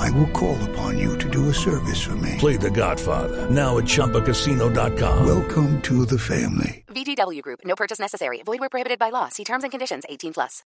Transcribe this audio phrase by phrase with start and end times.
[0.00, 2.36] I will call upon you to do a service for me.
[2.38, 5.26] Play The Godfather now at ChumbaCasino.com.
[5.26, 6.84] Welcome to the family.
[6.88, 7.60] VGW Group.
[7.64, 8.42] No purchase necessary.
[8.44, 9.28] Void where prohibited by law.
[9.28, 10.04] See terms and conditions.
[10.08, 10.62] 18 plus.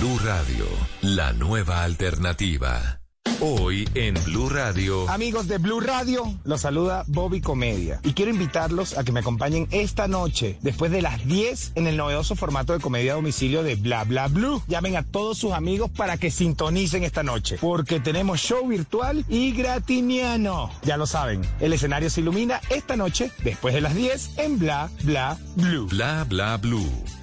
[0.00, 0.66] Blue Radio,
[1.02, 2.99] la nueva alternativa.
[3.38, 5.08] Hoy en Blue Radio.
[5.08, 8.00] Amigos de Blue Radio, los saluda Bobby Comedia.
[8.02, 11.96] Y quiero invitarlos a que me acompañen esta noche, después de las 10, en el
[11.96, 14.62] novedoso formato de comedia a domicilio de Bla Bla Blue.
[14.68, 19.52] Llamen a todos sus amigos para que sintonicen esta noche, porque tenemos show virtual y
[19.52, 20.70] gratiniano.
[20.82, 24.90] Ya lo saben, el escenario se ilumina esta noche, después de las 10, en Bla
[25.04, 25.86] Bla Blue.
[25.86, 27.19] Bla Bla Blue.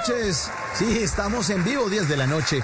[0.00, 0.50] noches.
[0.74, 2.62] Sí, estamos en vivo 10 de la noche,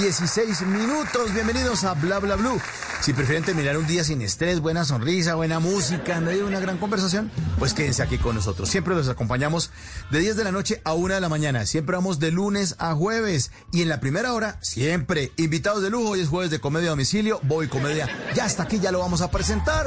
[0.00, 1.32] 16 minutos.
[1.34, 2.60] Bienvenidos a Bla Bla Blue.
[3.00, 6.60] Si prefieren terminar un día sin estrés, buena sonrisa, buena música, en medio de una
[6.60, 8.68] gran conversación, pues quédense aquí con nosotros.
[8.68, 9.70] Siempre los acompañamos
[10.10, 11.66] de 10 de la noche a 1 de la mañana.
[11.66, 13.50] Siempre vamos de lunes a jueves.
[13.72, 16.10] Y en la primera hora, siempre invitados de lujo.
[16.10, 17.40] Hoy es jueves de comedia a domicilio.
[17.42, 18.08] Voy comedia.
[18.34, 19.86] Ya hasta aquí, ya lo vamos a presentar.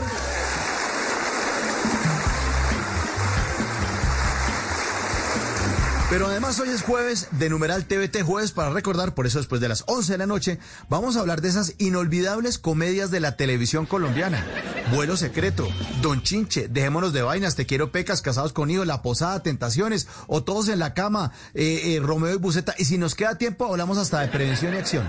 [6.09, 9.69] Pero además hoy es jueves de numeral TVT jueves para recordar, por eso después de
[9.69, 10.57] las 11 de la noche
[10.89, 14.43] vamos a hablar de esas inolvidables comedias de la televisión colombiana.
[14.91, 15.67] Vuelo secreto,
[16.01, 20.43] Don Chinche, Dejémonos de vainas, Te quiero pecas, Casados con hijos, La Posada, Tentaciones o
[20.43, 22.73] Todos en la cama, eh, eh, Romeo y Buceta.
[22.79, 25.07] Y si nos queda tiempo hablamos hasta de prevención y acción.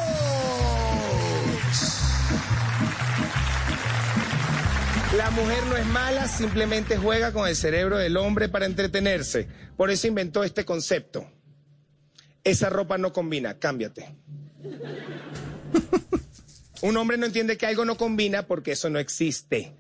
[5.14, 9.48] La mujer no es mala, simplemente juega con el cerebro del hombre para entretenerse.
[9.78, 11.30] Por eso inventó este concepto.
[12.44, 14.14] Esa ropa no combina, cámbiate.
[16.82, 19.74] Un hombre no entiende que algo no combina porque eso no existe.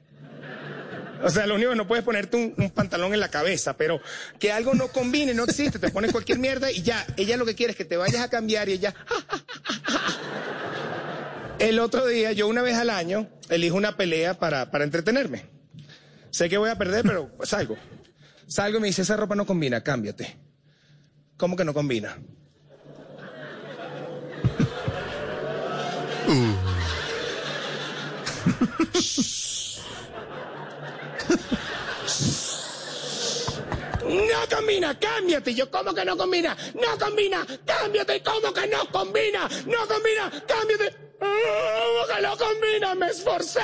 [1.24, 4.00] O sea, lo único que no puedes ponerte un, un, pantalón en la cabeza, pero
[4.40, 5.80] que algo no combine, no existe.
[5.80, 7.06] Te pones cualquier mierda y ya.
[7.18, 8.94] Ella lo que quiere es que te vayas a cambiar y ella.
[11.60, 15.46] El otro día, yo una vez al año, elijo una pelea para, para entretenerme.
[16.30, 17.78] Sé que voy a perder, pero salgo.
[18.48, 20.38] Salgo y me dice, esa ropa no combina, cámbiate.
[21.38, 22.18] ¿Cómo que no combina?
[26.28, 26.56] Uh.
[34.06, 35.54] No combina, cámbiate.
[35.54, 36.56] Yo, ¿cómo que no combina?
[36.76, 38.22] No combina, cámbiate.
[38.22, 39.50] ¿Cómo que no combina?
[39.66, 41.05] No combina, cámbiate.
[41.20, 42.96] ¿Cómo que no combina?
[42.96, 43.62] Me esforcé.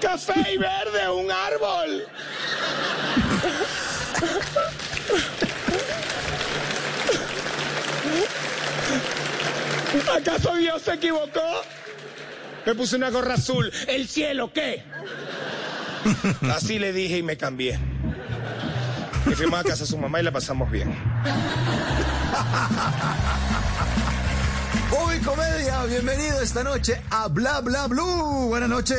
[0.00, 2.06] Café y verde, un árbol.
[10.16, 11.62] ¿Acaso Dios se equivocó?
[12.66, 13.72] Me puse una gorra azul.
[13.86, 14.84] ¿El cielo qué?
[16.52, 17.78] Así le dije y me cambié.
[19.26, 20.94] Y fuimos a casa de su mamá y la pasamos bien.
[24.92, 28.48] Hoy Comedia, bienvenido esta noche a Bla Bla Blue.
[28.48, 28.98] Buenas noches.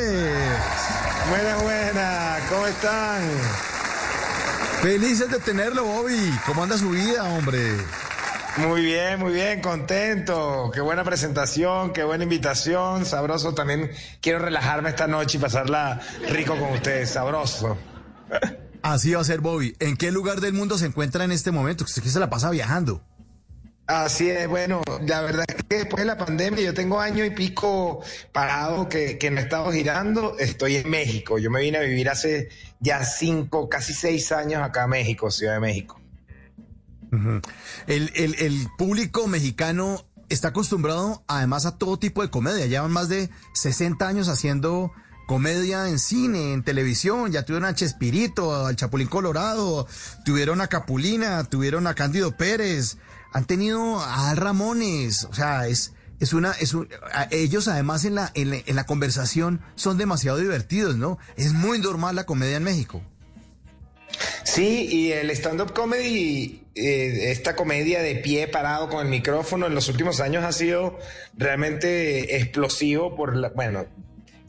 [1.28, 2.38] Buena, buena.
[2.48, 3.22] ¿Cómo están?
[4.80, 6.32] Felices de tenerlo, Bobby.
[6.46, 7.76] ¿Cómo anda su vida, hombre?
[8.56, 10.70] Muy bien, muy bien, contento.
[10.72, 13.04] Qué buena presentación, qué buena invitación.
[13.04, 13.52] Sabroso.
[13.52, 13.90] También
[14.22, 16.00] quiero relajarme esta noche y pasarla
[16.30, 17.10] rico con ustedes.
[17.10, 17.76] Sabroso.
[18.82, 19.76] Así va a ser, Bobby.
[19.78, 21.84] ¿En qué lugar del mundo se encuentra en este momento?
[21.84, 23.02] Usted que se la pasa viajando.
[23.86, 27.30] Así es, bueno, la verdad es que después de la pandemia yo tengo año y
[27.30, 31.38] pico parado que, no he estado girando, estoy en México.
[31.38, 32.48] Yo me vine a vivir hace
[32.78, 36.00] ya cinco, casi seis años acá a México, Ciudad de México.
[37.86, 42.66] el, el, el público mexicano está acostumbrado además a todo tipo de comedia.
[42.66, 44.92] Llevan más de 60 años haciendo
[45.32, 47.32] comedia en cine, en televisión.
[47.32, 49.86] Ya tuvieron a Chespirito, al Chapulín Colorado,
[50.26, 52.98] tuvieron a Capulina, tuvieron a Cándido Pérez,
[53.32, 55.24] han tenido a Ramones.
[55.24, 56.86] O sea, es, es una, es un,
[57.30, 61.16] ellos además en la, en la, en la conversación son demasiado divertidos, ¿no?
[61.38, 63.00] Es muy normal la comedia en México.
[64.44, 69.74] Sí, y el stand-up comedy, eh, esta comedia de pie parado con el micrófono en
[69.74, 70.98] los últimos años ha sido
[71.38, 73.86] realmente explosivo por la, bueno,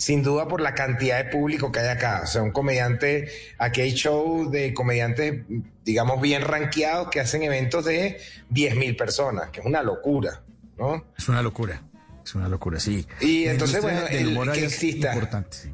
[0.04, 2.22] sin duda por la cantidad de público que hay acá.
[2.26, 5.44] O sea, un comediante, aquí hay show de comediantes,
[5.86, 8.18] digamos, bien rankeados que hacen eventos de
[8.50, 10.42] 10 mil personas, que es una locura,
[10.78, 11.06] ¿no?
[11.18, 11.82] Es una locura.
[12.26, 13.08] Es una locura, sí.
[13.22, 15.14] Y entonces, bueno, el- que exista.
[15.14, 15.74] Importante, sí.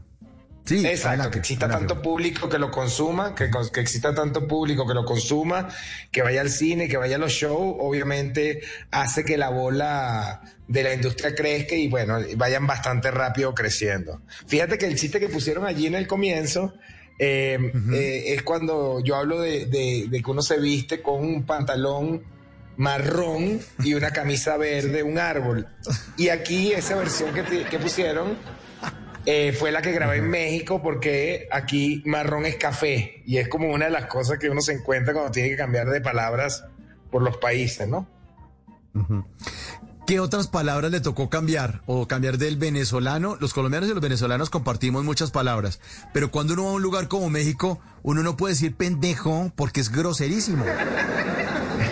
[0.70, 1.88] Sí, Exacto, adelante, que exista adelante.
[1.88, 3.50] tanto público que lo consuma, que,
[3.82, 5.68] exista tanto público que lo consuma,
[6.12, 8.62] que vaya al cine, que vaya a los shows, obviamente
[8.92, 14.22] hace que la bola de la industria crezca y bueno, vayan bastante rápido creciendo.
[14.48, 16.74] Fíjate que el chiste que pusieron allí en el comienzo
[17.18, 17.58] eh,
[17.94, 22.24] eh, es cuando yo hablo de, de- de que uno se viste con un pantalón
[22.78, 25.68] marrón y una camisa verde, un árbol.
[26.18, 28.38] Y aquí esa versión que, te- que pusieron
[29.32, 33.72] eh, fue la que grabé en México porque aquí marrón es café y es como
[33.72, 36.66] una de las cosas que uno se encuentra cuando tiene que cambiar de palabras
[37.12, 38.08] por los países, ¿no?
[40.08, 43.38] ¿Qué otras palabras le tocó cambiar o cambiar del venezolano?
[43.40, 45.80] Los colombianos y los venezolanos compartimos muchas palabras,
[46.12, 49.82] pero cuando uno va a un lugar como México, uno no puede decir pendejo porque
[49.82, 50.66] es groserísimo.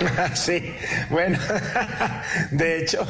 [0.35, 0.73] sí,
[1.09, 1.37] bueno,
[2.51, 3.05] de hecho,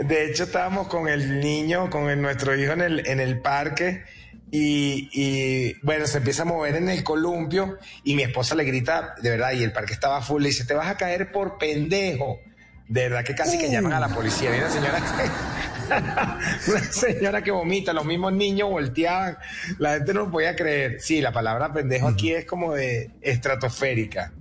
[0.00, 4.02] de hecho estábamos con el niño, con el- nuestro hijo en el, en el parque
[4.50, 9.14] y, y, bueno, se empieza a mover en el columpio y mi esposa le grita,
[9.20, 12.38] de verdad, y el parque estaba full, le dice, te vas a caer por pendejo.
[12.86, 14.50] De verdad que casi que llaman a la policía.
[14.52, 19.38] Hay una señora que, una señora que vomita, los mismos niños volteaban,
[19.78, 21.00] la gente no lo podía creer.
[21.00, 24.32] Sí, la palabra pendejo aquí es como de estratosférica.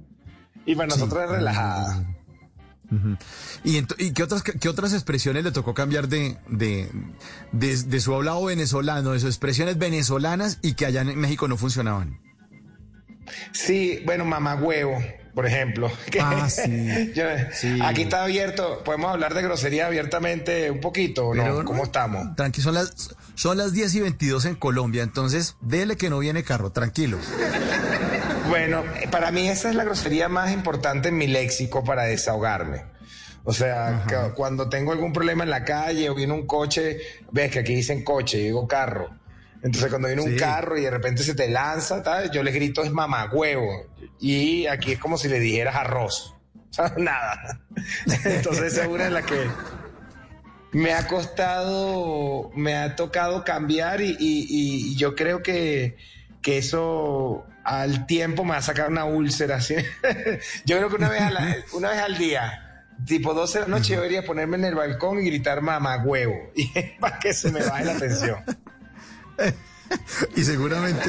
[0.66, 2.04] Y para nosotros es relajada.
[3.64, 6.90] ¿Y, qué, otras, qué otras expresiones le tocó cambiar de, de,
[7.52, 11.58] de, de su hablado venezolano, de sus expresiones venezolanas y que allá en México no
[11.58, 12.20] funcionaban?
[13.52, 15.02] Sí, bueno, mamá huevo,
[15.34, 15.90] por ejemplo.
[16.22, 17.12] Ah, sí.
[17.16, 17.24] yo-
[17.54, 17.80] Sí.
[17.82, 21.66] Aquí está abierto, podemos hablar de grosería abiertamente un poquito, ¿o ¿no?
[21.66, 22.36] ¿Cómo estamos?
[22.36, 26.44] Tranqui, son las, son las 10 y 22 en Colombia, entonces dele que no viene
[26.44, 27.18] carro, tranquilo.
[28.54, 32.84] Bueno, para mí esa es la grosería más importante en mi léxico para desahogarme.
[33.44, 37.00] O sea, que cuando tengo algún problema en la calle o viene un coche,
[37.32, 39.10] ves que aquí dicen coche, yo digo carro.
[39.64, 42.92] Entonces cuando viene un carro y de repente se te lanza, yo les grito es
[42.92, 43.88] mamagüevo.
[44.20, 46.36] Y aquí es como si le dijeras arroz.
[46.70, 47.60] O sea, nada.
[48.26, 49.48] Entonces esa es una de las que
[50.72, 55.98] me ha costado, me ha tocado cambiar y, y- y yo creo que,
[56.42, 59.62] que eso al tiempo me va a sacar una úlcera.
[59.62, 59.76] ¿sí?
[60.66, 63.70] yo creo que una vez, a la- una vez al día, tipo 12 de la
[63.78, 66.68] noche, yo debería ponerme en el balcón y gritar mamá huevo y
[67.00, 68.38] para que se me baje la tensión.
[70.36, 71.04] Y seguramente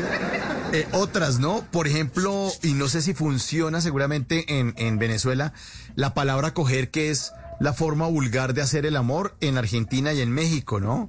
[0.73, 1.65] eh, otras, ¿no?
[1.71, 5.55] Por ejemplo, y no sé si funciona seguramente en, en Venezuela,
[5.95, 10.21] la palabra coger, que es la forma vulgar de hacer el amor en Argentina y
[10.21, 11.09] en México, ¿no?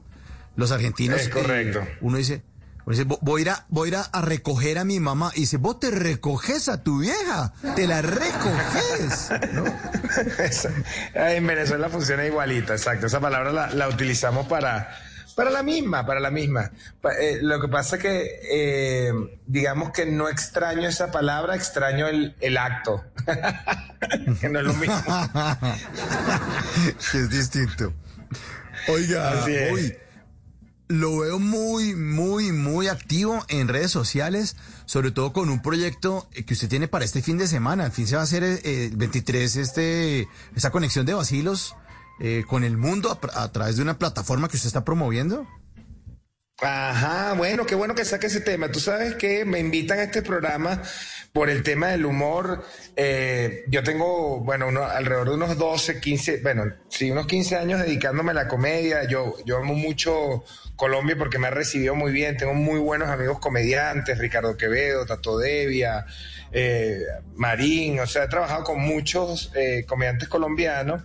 [0.55, 1.19] Los argentinos.
[1.19, 1.79] Es correcto.
[1.79, 2.43] eh, uno dice,
[2.91, 5.31] dice, "Vo- voy a, ir a, voy a ir a- recoger a mi mamá.
[5.35, 9.29] Y dice, vos te recoges a tu vieja, te la recoges.
[9.53, 9.65] ¿no?
[10.43, 10.69] Eso.
[11.13, 13.07] En Venezuela funciona igualito, exacto.
[13.07, 14.95] Esa palabra la, la utilizamos para,
[15.35, 16.71] para la misma, para la misma.
[17.19, 19.11] Eh, lo que pasa es que, eh,
[19.47, 23.03] digamos que no extraño esa palabra, extraño el, el acto.
[24.41, 24.95] que no es lo mismo.
[27.11, 27.93] que es distinto.
[28.87, 29.71] Oiga, Así es.
[29.71, 29.97] hoy
[30.87, 36.43] lo veo muy, muy, muy activo en redes sociales, sobre todo con un proyecto eh,
[36.45, 37.85] que usted tiene para este fin de semana.
[37.85, 41.75] Al fin se va a hacer eh, el 23 este, esa conexión de vacilos
[42.19, 45.47] eh, con el mundo a, a través de una plataforma que usted está promoviendo.
[46.61, 48.71] Ajá, bueno, qué bueno que saque ese tema.
[48.71, 50.81] Tú sabes que me invitan a este programa
[51.33, 52.63] por el tema del humor,
[52.95, 57.81] eh, yo tengo, bueno, uno, alrededor de unos 12, 15, bueno, sí, unos 15 años
[57.81, 59.03] dedicándome a la comedia.
[59.03, 60.45] Yo, yo amo mucho
[60.77, 62.37] Colombia porque me ha recibido muy bien.
[62.37, 66.05] Tengo muy buenos amigos comediantes, Ricardo Quevedo, Tato Devia,
[66.53, 67.01] eh,
[67.35, 71.03] Marín, o sea, he trabajado con muchos eh, comediantes colombianos.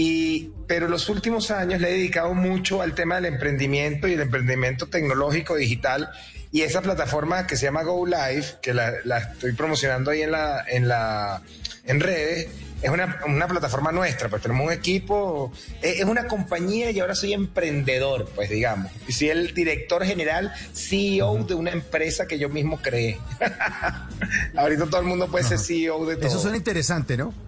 [0.00, 4.20] Y, pero los últimos años le he dedicado mucho al tema del emprendimiento y el
[4.20, 6.08] emprendimiento tecnológico digital
[6.52, 8.92] y esa plataforma que se llama Go Live, que la,
[9.32, 11.42] estoy promocionando ahí en la, en la,
[11.84, 12.46] en redes,
[12.80, 15.52] es una, plataforma nuestra, pues tenemos un equipo,
[15.82, 18.92] es, una compañía y ahora soy emprendedor, pues digamos.
[19.08, 23.18] Y soy el director general, CEO de una empresa que yo mismo creé.
[24.56, 26.28] Ahorita todo el mundo puede ser CEO de todo.
[26.28, 27.47] Eso suena interesante, ¿no?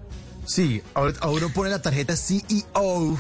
[0.51, 1.15] Sí, ahora,
[1.55, 2.43] pone la tarjeta CEO.
[2.75, 3.17] wow,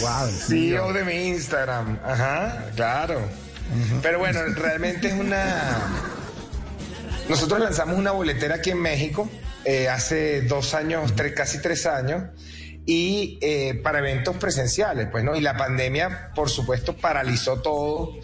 [0.00, 0.28] wow.
[0.28, 1.96] CEO de mi Instagram.
[2.04, 3.20] Ajá, claro.
[4.02, 5.92] Pero bueno, realmente es una...
[7.28, 9.30] Nosotros lanzamos una boletera aquí en México
[9.64, 12.24] eh, hace dos años, tres, casi tres años,
[12.84, 15.36] y eh, para eventos presenciales, pues, ¿no?
[15.36, 18.16] Y la pandemia, por supuesto, paralizó todo.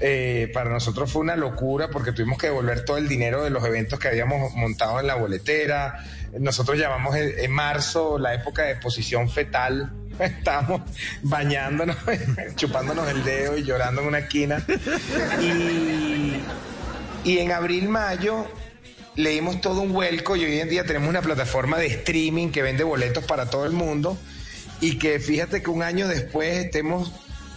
[0.00, 3.64] Eh, para nosotros fue una locura porque tuvimos que devolver todo el dinero de los
[3.64, 6.04] eventos que habíamos montado en la boletera.
[6.38, 10.82] Nosotros llamamos en marzo la época de posición fetal estábamos
[11.22, 11.96] bañándonos,
[12.56, 14.64] chupándonos el dedo y llorando en una esquina.
[15.40, 16.42] Y,
[17.24, 18.46] y en abril, mayo,
[19.16, 22.62] le dimos todo un vuelco y hoy en día tenemos una plataforma de streaming que
[22.62, 24.18] vende boletos para todo el mundo
[24.80, 27.12] y que fíjate que un año después estemos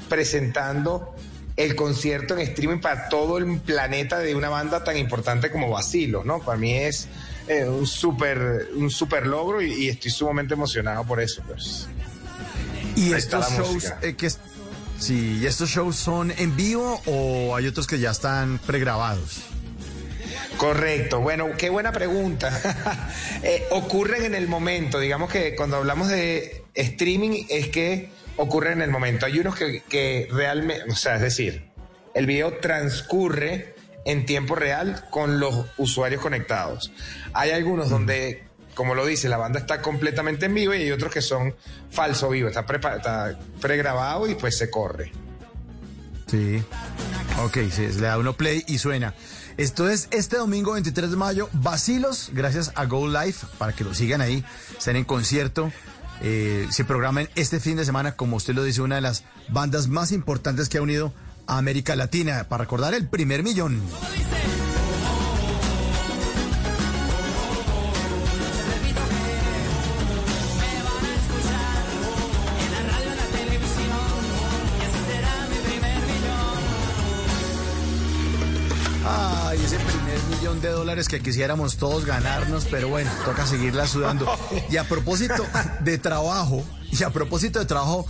[0.09, 1.15] presentando
[1.57, 6.23] el concierto en streaming para todo el planeta de una banda tan importante como Basilos,
[6.23, 6.39] ¿no?
[6.39, 7.07] Para mí es
[7.47, 11.87] eh, un súper un super logro y, y, estoy sumamente emocionado por eso, pues.
[12.95, 14.29] ¿Y estos shows eh, que
[14.99, 19.41] sí, estos shows son en vivo o hay otros que ya están pregrabados?
[20.57, 22.51] Correcto, bueno, qué buena pregunta.
[23.43, 28.83] Eh, ocurren en el momento, digamos que cuando hablamos de streaming es que ocurren en
[28.83, 29.25] el momento.
[29.25, 31.69] Hay unos que, que realmente, o sea, es decir,
[32.13, 33.75] el video transcurre
[34.05, 36.91] en tiempo real con los usuarios conectados.
[37.33, 41.11] Hay algunos donde como lo dice, la banda está completamente en vivo y hay otros
[41.11, 41.55] que son
[41.89, 42.63] falso vivo, está,
[43.59, 45.11] pregrabado y pues se corre.
[46.27, 46.63] Sí.
[47.43, 49.15] Ok, sí, le da uno play y suena.
[49.57, 53.95] Esto es este domingo 23 de mayo, Vacilos, gracias a Go Live, para que lo
[53.95, 54.45] sigan ahí,
[54.77, 55.71] estén en concierto.
[56.21, 59.87] Eh, se programen este fin de semana, como usted lo dice, una de las bandas
[59.87, 61.13] más importantes que ha unido
[61.45, 63.81] a América Latina, para recordar el primer millón.
[80.67, 84.27] De dólares que quisiéramos todos ganarnos, pero bueno, toca seguirla sudando.
[84.69, 85.45] Y a propósito
[85.81, 88.05] de trabajo, y a propósito de trabajo,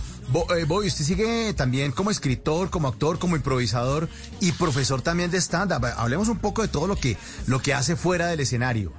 [0.56, 4.08] eh, Bobby, usted sigue también como escritor, como actor, como improvisador
[4.40, 5.84] y profesor también de stand-up.
[5.96, 8.92] Hablemos un poco de todo lo que, lo que hace fuera del escenario.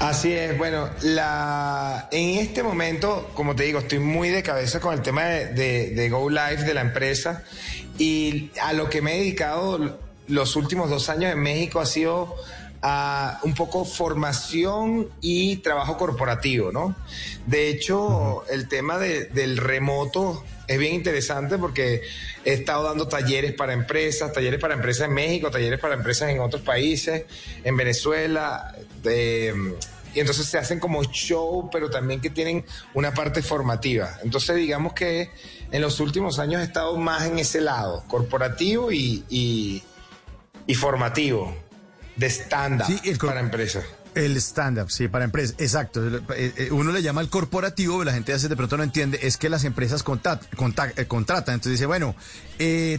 [0.00, 4.92] Así es, bueno, la, en este momento, como te digo, estoy muy de cabeza con
[4.92, 7.44] el tema de, de Go Live de la empresa
[7.96, 12.34] y a lo que me he dedicado los últimos dos años en México ha sido
[12.86, 16.94] a un poco formación y trabajo corporativo, ¿no?
[17.46, 22.02] De hecho, el tema del remoto es bien interesante porque
[22.44, 26.40] he estado dando talleres para empresas, talleres para empresas en México, talleres para empresas en
[26.40, 27.24] otros países,
[27.64, 28.74] en Venezuela.
[29.02, 34.18] y entonces se hacen como show, pero también que tienen una parte formativa.
[34.22, 35.30] Entonces digamos que
[35.72, 39.82] en los últimos años he estado más en ese lado, corporativo y y
[40.72, 41.54] formativo
[42.16, 42.86] de stand-up
[43.18, 43.84] para empresas.
[44.14, 46.06] El stand-up, sí, para empresas, exacto.
[46.34, 49.36] Eh, eh, uno le llama al corporativo, la gente hace de pronto no entiende, es
[49.36, 51.54] que las empresas eh, contratan.
[51.54, 52.14] Entonces dice, bueno,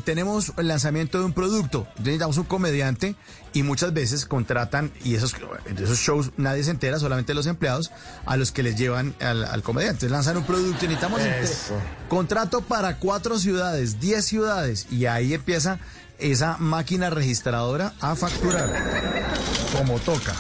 [0.03, 3.15] tenemos el lanzamiento de un producto, necesitamos un comediante
[3.53, 5.34] y muchas veces contratan, y esos,
[5.77, 7.93] esos shows nadie se entera, solamente los empleados,
[8.25, 10.10] a los que les llevan al, comediante.
[10.10, 11.22] lanzan un producto y necesitamos
[12.10, 15.79] contrato para cuatro ciudades, diez ciudades, y ahí empieza
[16.19, 18.69] esa máquina registradora a facturar
[19.77, 20.34] como toca.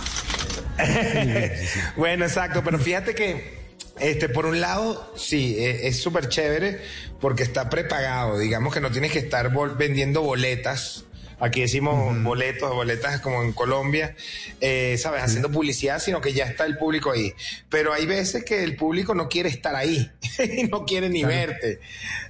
[1.95, 3.65] bueno, exacto, pero fíjate que
[3.99, 6.81] este, por un lado, sí, e, es súper chévere
[7.21, 8.37] porque está prepagado.
[8.37, 11.05] Digamos que no tienes que estar vendiendo boletas.
[11.45, 14.15] Aquí decimos boletos, boletas como en Colombia,
[14.59, 15.23] eh, ¿sabes?
[15.23, 17.33] Haciendo publicidad, sino que ya está el público ahí.
[17.69, 21.79] Pero hay veces que el público no quiere estar ahí, y no quiere ni verte.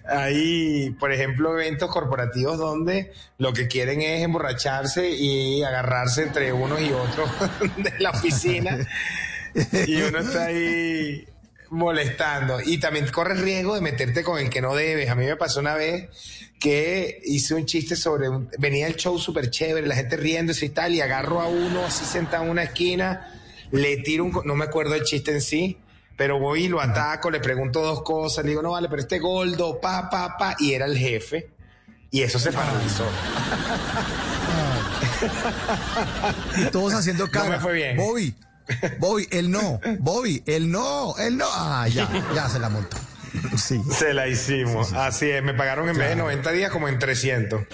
[0.08, 6.82] Hay, por ejemplo, eventos corporativos donde lo que quieren es emborracharse y agarrarse entre unos
[6.82, 7.30] y otros
[7.78, 8.78] de la oficina.
[9.88, 11.26] y uno está ahí
[11.70, 12.60] molestando.
[12.62, 15.10] Y también corres riesgo de meterte con el que no debes.
[15.10, 16.10] A mí me pasó una vez
[16.60, 20.94] que hice un chiste sobre, venía el show súper chévere, la gente riéndose y tal,
[20.94, 23.32] y agarro a uno así sentado en una esquina,
[23.72, 25.78] le tiro un, no me acuerdo el chiste en sí,
[26.16, 29.20] pero voy y lo ataco, le pregunto dos cosas, le digo, no vale, pero este
[29.20, 31.50] goldo, pa, pa, pa, y era el jefe,
[32.10, 33.06] y eso se paralizó.
[36.58, 37.46] y todos haciendo cara.
[37.46, 37.98] No me fue bien.
[37.98, 38.34] Bobby,
[39.00, 39.80] Bobby, él no.
[40.00, 41.16] Bobby, él no.
[41.18, 41.46] Él no.
[41.50, 42.98] Ah, ya, ya se la montó.
[43.58, 43.82] Sí.
[43.92, 44.94] Se la hicimos.
[44.94, 45.44] Así es.
[45.44, 47.62] Me pagaron en vez de 90 días como en 300.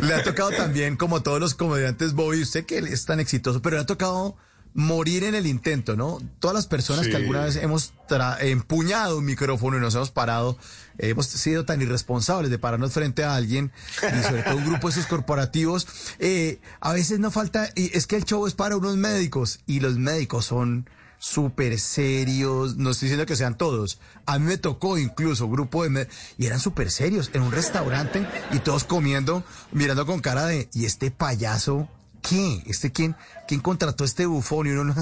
[0.00, 3.76] le ha tocado también, como todos los comediantes, Bobby, usted que es tan exitoso, pero
[3.76, 4.36] le ha tocado
[4.74, 6.18] morir en el intento, ¿no?
[6.40, 7.92] Todas las personas que alguna vez hemos
[8.40, 10.56] empuñado un micrófono y nos hemos parado,
[10.98, 14.92] hemos sido tan irresponsables de pararnos frente a alguien, y sobre todo un grupo de
[14.92, 15.86] esos corporativos,
[16.18, 19.80] eh, a veces no falta, y es que el show es para unos médicos, y
[19.80, 20.88] los médicos son
[21.18, 26.08] súper serios, no estoy diciendo que sean todos, a mí me tocó incluso grupo de
[26.36, 30.84] y eran súper serios en un restaurante y todos comiendo, mirando con cara de, ¿y
[30.84, 31.88] este payaso
[32.22, 32.62] qué?
[32.66, 34.66] ¿Este quién, quién contrató este bufón?
[34.66, 34.94] Y uno no...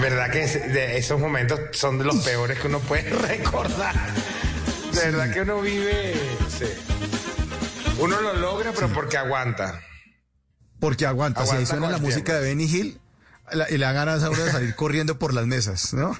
[0.00, 3.94] ¿Verdad que de esos momentos son de los peores que uno puede recordar?
[4.94, 6.14] De verdad que uno vive...
[6.48, 6.66] Sí.
[7.98, 9.82] Uno lo logra, pero porque aguanta.
[10.78, 11.44] Porque aguanta.
[11.44, 13.00] si ahí suena la música de Benny Hill
[13.68, 16.16] y le da ganas a uno de salir corriendo por las mesas, ¿no?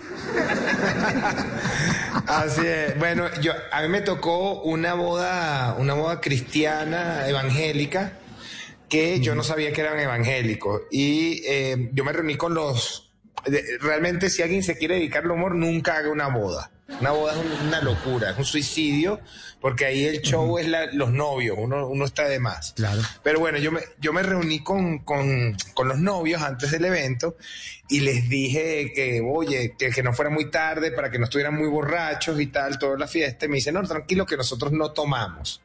[2.27, 2.99] Así es.
[2.99, 8.20] Bueno, yo a mí me tocó una boda, una boda cristiana evangélica
[8.91, 10.83] que yo no sabía que eran evangélicos.
[10.91, 13.11] Y eh, yo me reuní con los...
[13.81, 16.71] Realmente si alguien se quiere dedicar al humor, nunca haga una boda.
[17.01, 19.21] Una boda es una locura, es un suicidio,
[19.61, 22.73] porque ahí el show es los novios, uno, uno está de más.
[22.75, 23.01] Claro.
[23.23, 27.37] Pero bueno, yo me, yo me reuní con, con, con los novios antes del evento
[27.89, 31.57] y les dije que, oye, que, que, no fuera muy tarde para que no estuvieran
[31.57, 33.47] muy borrachos y tal, toda la fiesta.
[33.47, 35.63] Y me dice, no, tranquilo, que nosotros no tomamos.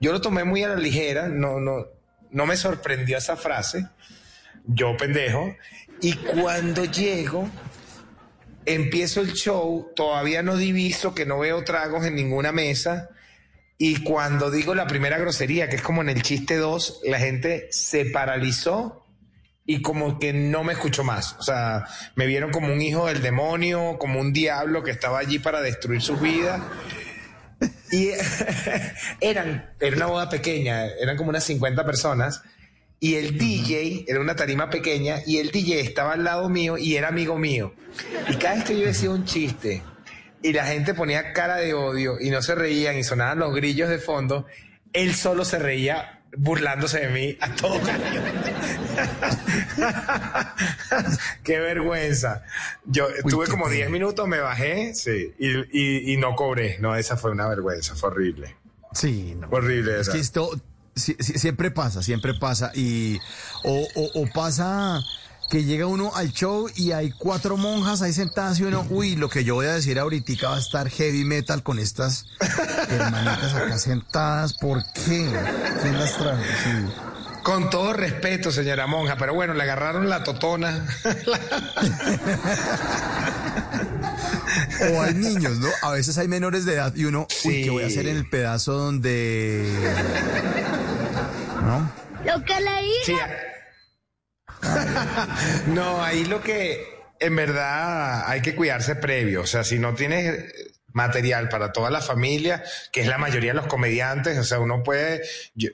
[0.00, 1.86] Yo lo tomé muy a la ligera, no, no,
[2.30, 3.86] no me sorprendió esa frase,
[4.66, 5.54] yo pendejo,
[6.00, 7.48] y cuando llego,
[8.66, 13.08] empiezo el show, todavía no diviso que no veo tragos en ninguna mesa,
[13.78, 17.68] y cuando digo la primera grosería, que es como en el chiste 2, la gente
[17.70, 19.06] se paralizó
[19.64, 21.36] y como que no me escuchó más.
[21.38, 21.84] O sea,
[22.16, 26.02] me vieron como un hijo del demonio, como un diablo que estaba allí para destruir
[26.02, 26.60] su vida.
[27.90, 28.10] Y
[29.20, 32.42] eran, era una boda pequeña, eran como unas 50 personas.
[33.00, 36.96] Y el DJ era una tarima pequeña y el DJ estaba al lado mío y
[36.96, 37.72] era amigo mío.
[38.28, 39.82] Y cada vez que yo decía un chiste
[40.42, 43.88] y la gente ponía cara de odio y no se reían y sonaban los grillos
[43.88, 44.46] de fondo,
[44.92, 48.22] él solo se reía burlándose de mí a todo cariño.
[51.42, 52.44] Qué vergüenza.
[52.84, 56.78] Yo tuve como 10 minutos, me bajé, sí, y, no cobré.
[56.78, 58.56] No, esa fue una vergüenza, fue horrible.
[58.92, 59.48] Sí, no.
[59.50, 60.50] horrible Es que esto
[60.94, 62.70] siempre pasa, siempre pasa.
[62.74, 63.18] Y,
[63.64, 65.00] o, o pasa
[65.48, 69.30] que llega uno al show y hay cuatro monjas ahí sentadas y uno, uy, lo
[69.30, 72.26] que yo voy a decir ahorita va a estar heavy metal con estas
[72.90, 74.52] hermanitas acá sentadas.
[74.54, 75.32] ¿Por qué?
[75.82, 76.42] ¿Quién las trajo?
[77.42, 80.86] Con todo respeto, señora monja, pero bueno, le agarraron la totona.
[84.92, 85.68] o hay niños, ¿no?
[85.82, 88.28] A veces hay menores de edad y uno, uy, ¿qué voy a hacer en el
[88.28, 89.66] pedazo donde...
[91.62, 91.90] ¿No?
[92.24, 93.16] Lo que le dije.
[95.66, 99.42] No, ahí lo que en verdad hay que cuidarse previo.
[99.42, 100.52] O sea, si no tienes
[100.92, 104.82] material para toda la familia, que es la mayoría de los comediantes, o sea, uno
[104.82, 105.22] puede,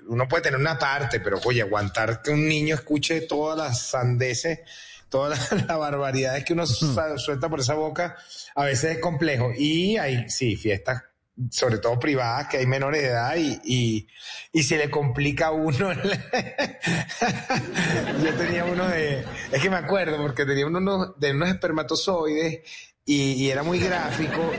[0.09, 4.61] uno puede tener una parte, pero oye, aguantar que un niño escuche todas las sandeces,
[5.09, 8.17] todas las, barbaridades que uno suelta por esa boca,
[8.55, 9.53] a veces es complejo.
[9.57, 11.03] Y hay, sí, fiestas
[11.51, 14.07] sobre todo privadas, que hay menores de edad y,
[14.53, 15.93] y, se le complica a uno.
[18.23, 22.61] Yo tenía uno de, es que me acuerdo, porque tenía uno de unos espermatozoides
[23.05, 24.53] y, era muy gráfico.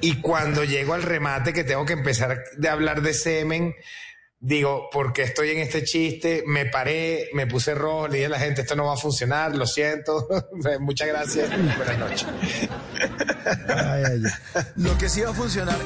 [0.00, 3.74] Y cuando llego al remate que tengo que empezar de hablar de semen,
[4.40, 8.38] digo, porque estoy en este chiste, me paré, me puse rojo, le dije a la
[8.38, 10.28] gente, esto no va a funcionar, lo siento,
[10.80, 12.26] muchas gracias, buenas noches.
[13.68, 14.22] Ay, ay,
[14.54, 14.62] ay.
[14.76, 15.76] Lo que sí va a funcionar.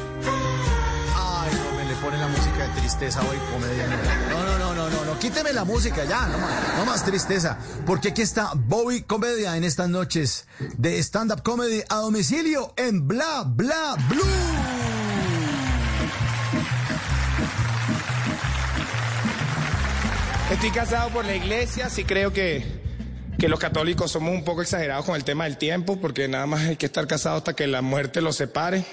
[1.15, 3.87] Ay, no, me le pone la música de tristeza hoy, comedia.
[4.31, 5.19] No, no, no, no, no, no.
[5.19, 7.59] Quíteme la música ya, no más, no más tristeza.
[7.87, 13.45] Porque aquí está Bobby Comedia en estas noches de stand-up comedy a domicilio en Bla
[13.47, 14.62] Bla Blue.
[20.53, 22.63] Estoy casado por la iglesia, sí creo que,
[23.39, 26.61] que los católicos somos un poco exagerados con el tema del tiempo, porque nada más
[26.61, 28.85] hay que estar casado hasta que la muerte los separe.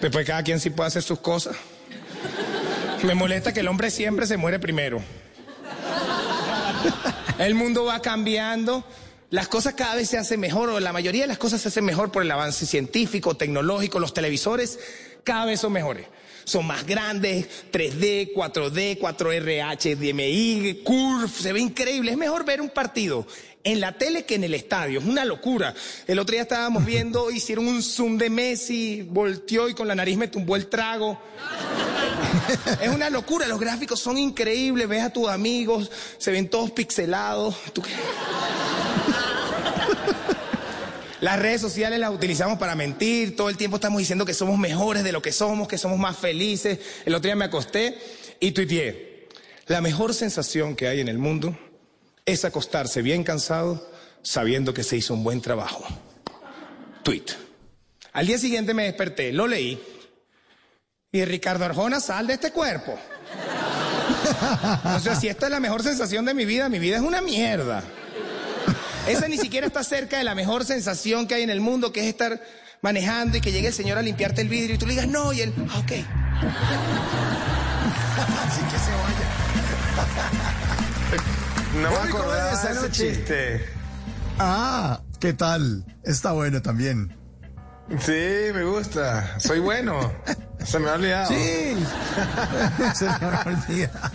[0.00, 1.56] Después cada quien sí puede hacer sus cosas.
[3.04, 5.00] Me molesta que el hombre siempre se muere primero.
[7.38, 8.84] El mundo va cambiando,
[9.30, 11.84] las cosas cada vez se hacen mejor, o la mayoría de las cosas se hacen
[11.84, 14.80] mejor por el avance científico, tecnológico, los televisores
[15.22, 16.06] cada vez son mejores.
[16.44, 22.12] Son más grandes, 3D, 4D, 4R, HDMI, Curve, se ve increíble.
[22.12, 23.26] Es mejor ver un partido
[23.64, 25.74] en la tele que en el estadio, es una locura.
[26.06, 30.16] El otro día estábamos viendo, hicieron un zoom de Messi, volteó y con la nariz
[30.16, 31.20] me tumbó el trago.
[32.80, 37.54] Es una locura, los gráficos son increíbles, ves a tus amigos, se ven todos pixelados.
[37.72, 37.90] ¿Tú qué?
[41.22, 45.04] Las redes sociales las utilizamos para mentir, todo el tiempo estamos diciendo que somos mejores
[45.04, 46.80] de lo que somos, que somos más felices.
[47.04, 47.96] El otro día me acosté
[48.40, 49.28] y tuiteé,
[49.68, 51.56] la mejor sensación que hay en el mundo
[52.26, 53.88] es acostarse bien cansado
[54.20, 55.86] sabiendo que se hizo un buen trabajo.
[57.04, 57.26] Tweet.
[58.14, 59.80] Al día siguiente me desperté, lo leí.
[61.12, 62.98] Y Ricardo Arjona, sal de este cuerpo.
[64.96, 67.20] O sea, si esta es la mejor sensación de mi vida, mi vida es una
[67.20, 67.82] mierda.
[69.06, 72.00] Esa ni siquiera está cerca de la mejor sensación que hay en el mundo, que
[72.00, 72.40] es estar
[72.82, 75.32] manejando y que llegue el señor a limpiarte el vidrio y tú le digas no
[75.32, 75.92] y él, ah, ok.
[78.46, 79.28] Así que se vaya.
[81.82, 82.90] No me acordaba de ese noche.
[82.90, 83.66] chiste.
[84.38, 85.84] Ah, ¿qué tal?
[86.04, 87.16] Está bueno también.
[88.00, 89.38] Sí, me gusta.
[89.40, 90.12] Soy bueno.
[90.64, 91.28] Se me ha olvidado.
[91.28, 91.76] Sí.
[92.94, 94.12] Se me olvida.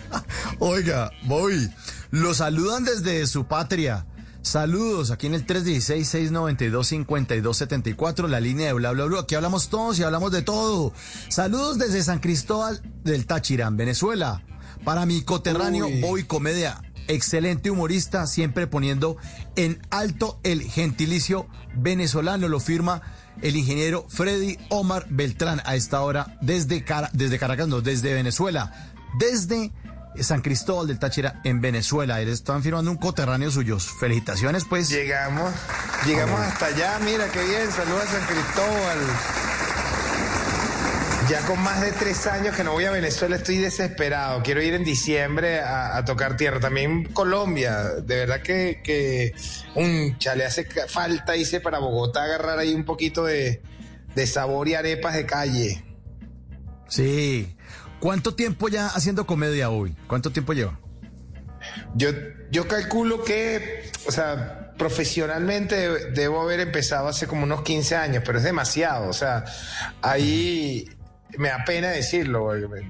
[0.59, 1.69] Oiga, Bobby,
[2.11, 4.05] lo saludan desde su patria.
[4.47, 9.19] Saludos aquí en el 316-692-5274, la línea de bla bla bla.
[9.19, 10.93] Aquí hablamos todos y hablamos de todo.
[11.27, 14.41] Saludos desde San Cristóbal del Táchira, en Venezuela.
[14.85, 15.99] Para mi coterráneo Uy.
[15.99, 19.17] Bobby Comedia, excelente humorista, siempre poniendo
[19.57, 22.47] en alto el gentilicio venezolano.
[22.47, 23.01] Lo firma
[23.41, 28.93] el ingeniero Freddy Omar Beltrán a esta hora desde, desde Caracas, no, desde Venezuela.
[29.19, 29.73] Desde
[30.23, 32.21] San Cristóbal del Táchira en Venezuela.
[32.21, 33.87] Están firmando un coterráneo suyos.
[33.99, 34.89] Felicitaciones, pues.
[34.89, 35.53] Llegamos,
[36.05, 38.97] llegamos hasta allá, mira qué bien, saludos a San Cristóbal.
[41.29, 44.41] Ya con más de tres años que no voy a Venezuela, estoy desesperado.
[44.43, 46.61] Quiero ir en diciembre a, a tocar tierra.
[46.61, 49.35] También Colombia, de verdad que, que
[49.75, 53.61] un le hace falta, hice para Bogotá agarrar ahí un poquito de,
[54.15, 55.83] de sabor y arepas de calle.
[56.87, 57.56] Sí.
[57.99, 59.95] ¿Cuánto tiempo ya haciendo comedia hoy?
[60.07, 60.79] ¿Cuánto tiempo lleva?
[61.95, 62.09] Yo,
[62.51, 68.23] yo calculo que, o sea, profesionalmente de- debo haber empezado hace como unos 15 años,
[68.25, 69.09] pero es demasiado.
[69.09, 69.43] O sea,
[70.01, 70.87] ahí
[71.37, 72.45] me da pena decirlo.
[72.45, 72.87] porque-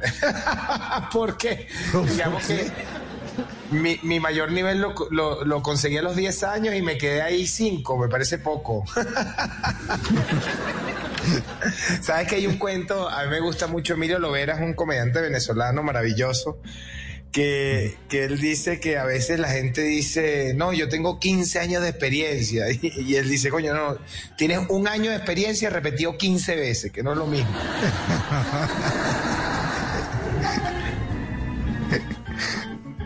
[1.14, 1.68] Porque,
[2.12, 2.70] digamos que
[3.72, 7.22] mi, mi mayor nivel lo, lo, lo conseguí a los 10 años y me quedé
[7.22, 8.84] ahí 5, me parece poco.
[12.02, 15.20] Sabes que hay un cuento, a mí me gusta mucho Emilio Lovera, es un comediante
[15.22, 16.60] venezolano maravilloso,
[17.32, 21.84] que, que él dice que a veces la gente dice, no, yo tengo 15 años
[21.84, 23.98] de experiencia, y, y él dice, coño, no,
[24.38, 27.52] tienes un año de experiencia repetido 15 veces, que no es lo mismo.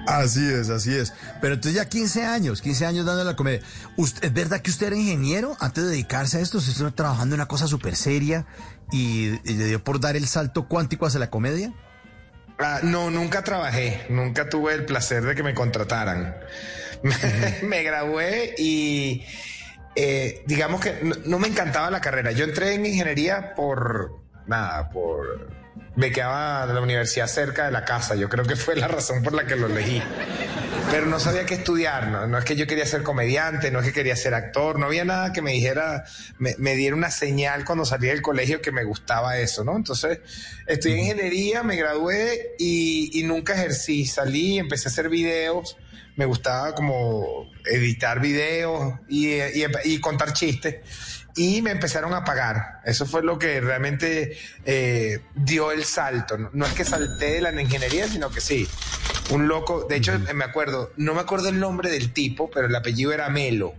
[0.07, 1.13] Así es, así es.
[1.41, 3.61] Pero entonces ya 15 años, 15 años dando la comedia.
[3.97, 6.57] Usted- ¿Es verdad que usted era ingeniero antes de dedicarse a esto?
[6.57, 8.45] Usted estuvo trabajando en una cosa súper seria
[8.91, 11.73] y, y le dio por dar el salto cuántico hacia la comedia.
[12.59, 16.35] Ah, no, nunca trabajé, nunca tuve el placer de que me contrataran.
[17.63, 19.23] me gradué y
[19.95, 22.31] eh, digamos que no, no me encantaba la carrera.
[22.31, 24.11] Yo entré en ingeniería por
[24.47, 25.49] nada, por
[25.95, 28.15] me quedaba de la universidad cerca de la casa.
[28.15, 30.01] Yo creo que fue la razón por la que lo elegí.
[30.89, 32.27] Pero no sabía qué estudiar, ¿no?
[32.27, 35.05] No es que yo quería ser comediante, no es que quería ser actor, no había
[35.05, 36.03] nada que me dijera,
[36.37, 39.75] me, me diera una señal cuando salí del colegio que me gustaba eso, ¿no?
[39.77, 40.19] Entonces,
[40.67, 44.05] estudié ingeniería, me gradué y, y nunca ejercí.
[44.05, 45.77] Salí, empecé a hacer videos,
[46.17, 50.75] me gustaba como editar videos y, y- y contar chistes.
[51.35, 52.81] Y me empezaron a pagar.
[52.83, 56.37] Eso fue lo que realmente eh, dio el salto.
[56.37, 58.67] No, no es que salté de la ingeniería, sino que sí.
[59.29, 62.75] Un loco, de hecho, me acuerdo, no me acuerdo el nombre del tipo, pero el
[62.75, 63.73] apellido era Melo.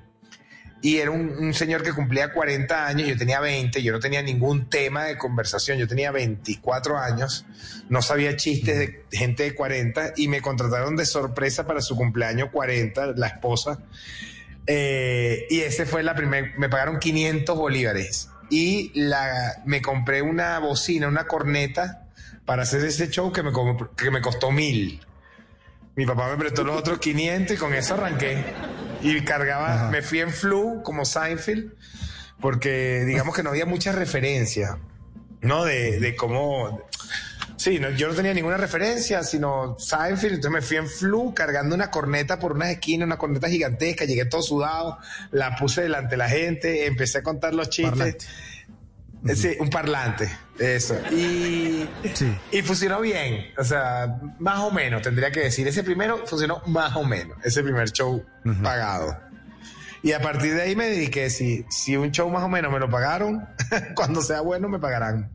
[0.81, 4.23] y era un, un, señor que cumplía 40 años, yo tenía 20, yo no tenía
[4.23, 7.45] ningún tema de conversación, yo tenía 24 años,
[7.91, 12.49] no sabía chistes de gente de 40 y me contrataron de sorpresa para su cumpleaños
[12.51, 13.79] 40, la esposa.
[14.66, 20.59] Eh, y ese fue la primera, me pagaron 500 bolívares y la, me compré una
[20.59, 22.07] bocina, una corneta
[22.44, 23.51] para hacer ese show que me,
[23.96, 25.01] que me costó mil.
[25.94, 28.44] Mi papá me prestó los otros 500 y con eso arranqué.
[29.03, 31.72] Y cargaba, me fui en flu como Seinfeld,
[32.40, 34.79] porque digamos que no había mucha referencia,
[35.40, 35.64] ¿no?
[35.64, 36.83] De, de cómo...
[37.62, 41.77] Sí, no, yo no tenía ninguna referencia, sino Seinfeld, entonces me fui en flu cargando
[41.77, 44.98] una corneta por unas esquinas, una corneta gigantesca, llegué todo sudado,
[45.31, 48.16] la puse delante de la gente, empecé a contar los chistes.
[49.37, 50.96] Sí, un parlante, eso.
[51.12, 51.88] Y,
[52.51, 55.68] y funcionó bien, o sea, más o menos, tendría que decir.
[55.68, 58.25] Ese primero funcionó más o menos, ese primer show
[58.61, 59.16] pagado.
[60.03, 62.81] Y a partir de ahí me dediqué, si, si un show más o menos me
[62.81, 63.46] lo pagaron,
[63.94, 65.31] cuando sea bueno me pagarán.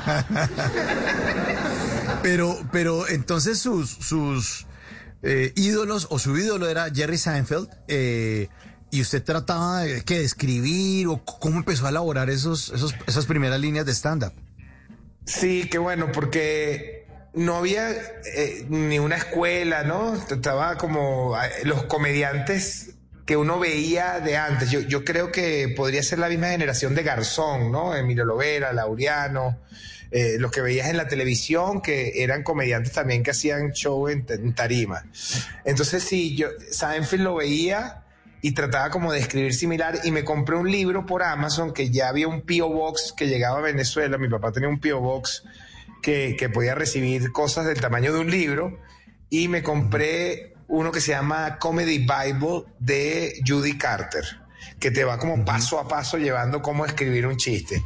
[2.22, 4.66] pero, pero entonces sus, sus
[5.22, 8.48] eh, ídolos, o su ídolo era Jerry Seinfeld, eh,
[8.92, 13.86] ¿Y usted trataba de, escribir o cómo empezó a elaborar esos, esos, esas primeras líneas
[13.86, 14.32] de stand-up?
[15.24, 20.14] Sí, qué bueno, porque no había eh, ni una escuela, ¿no?
[20.14, 22.94] Estaba como los comediantes
[23.30, 24.72] que uno veía de antes.
[24.72, 27.94] Yo, yo creo que podría ser la misma generación de Garzón, ¿no?
[27.94, 29.60] Emilio Lovera, Laureano,
[30.10, 34.24] eh, los que veías en la televisión, que eran comediantes también que hacían show en,
[34.52, 35.04] tarima.
[35.64, 38.02] Entonces, sí, yo Seinfeld lo veía
[38.42, 42.08] y trataba como de escribir similar y me compré un libro por Amazon que ya
[42.08, 42.68] había un P.O.
[42.68, 44.98] Box que llegaba a Venezuela, mi papá tenía un P.O.
[44.98, 45.44] Box
[46.02, 48.80] que, que podía recibir cosas del tamaño de un libro
[49.28, 54.24] y me compré uno que se llama Comedy Bible de Judy Carter
[54.78, 57.82] que te va como paso a paso llevando cómo escribir un chiste.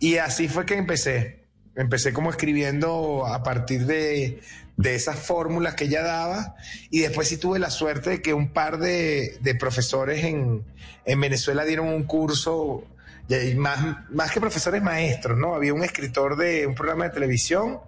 [0.00, 1.44] Y así fue que empecé.
[1.76, 4.40] Empecé como escribiendo a partir de,
[4.76, 6.56] de esas fórmulas que ella daba
[6.90, 10.64] y después sí tuve la suerte de que un par de, de profesores en,
[11.04, 12.84] en, Venezuela dieron un curso,
[13.28, 15.54] y más, más que profesores maestros, ¿no?
[15.54, 17.78] Había un escritor de un programa de televisión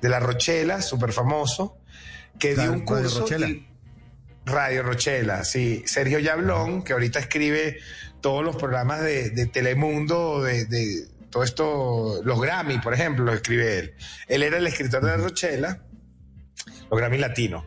[0.00, 1.78] de La Rochela, súper famoso,
[2.38, 3.26] que dio un curso...
[3.26, 3.71] Y,
[4.44, 5.82] Radio Rochela, sí.
[5.86, 7.78] Sergio Yablón, que ahorita escribe
[8.20, 13.32] todos los programas de, de Telemundo, de, de todo esto, los Grammy, por ejemplo, lo
[13.32, 13.94] escribe él.
[14.28, 15.82] Él era el escritor de La Rochela
[16.92, 17.66] los Grammy Latino.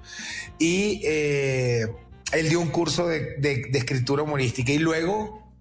[0.60, 1.88] Y eh,
[2.32, 5.52] él dio un curso de, de, de, escritura humorística y luego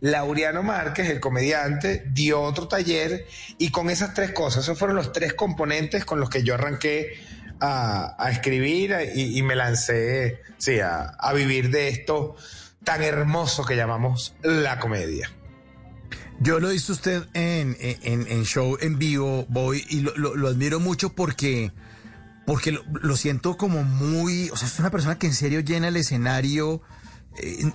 [0.00, 5.12] Laureano Márquez, el comediante, dio otro taller y con esas tres cosas, esos fueron los
[5.12, 7.14] tres componentes con los que yo arranqué
[7.60, 12.36] a, escribir y, me lancé sí, a, vivir de esto
[12.84, 15.30] tan hermoso que llamamos la comedia.
[16.40, 21.12] Yo lo hizo usted en, en, show en vivo, voy, y lo, lo, admiro mucho
[21.12, 21.72] porque
[22.46, 25.96] porque lo, siento como muy, o sea, es una persona que en serio llena el
[25.96, 26.80] escenario.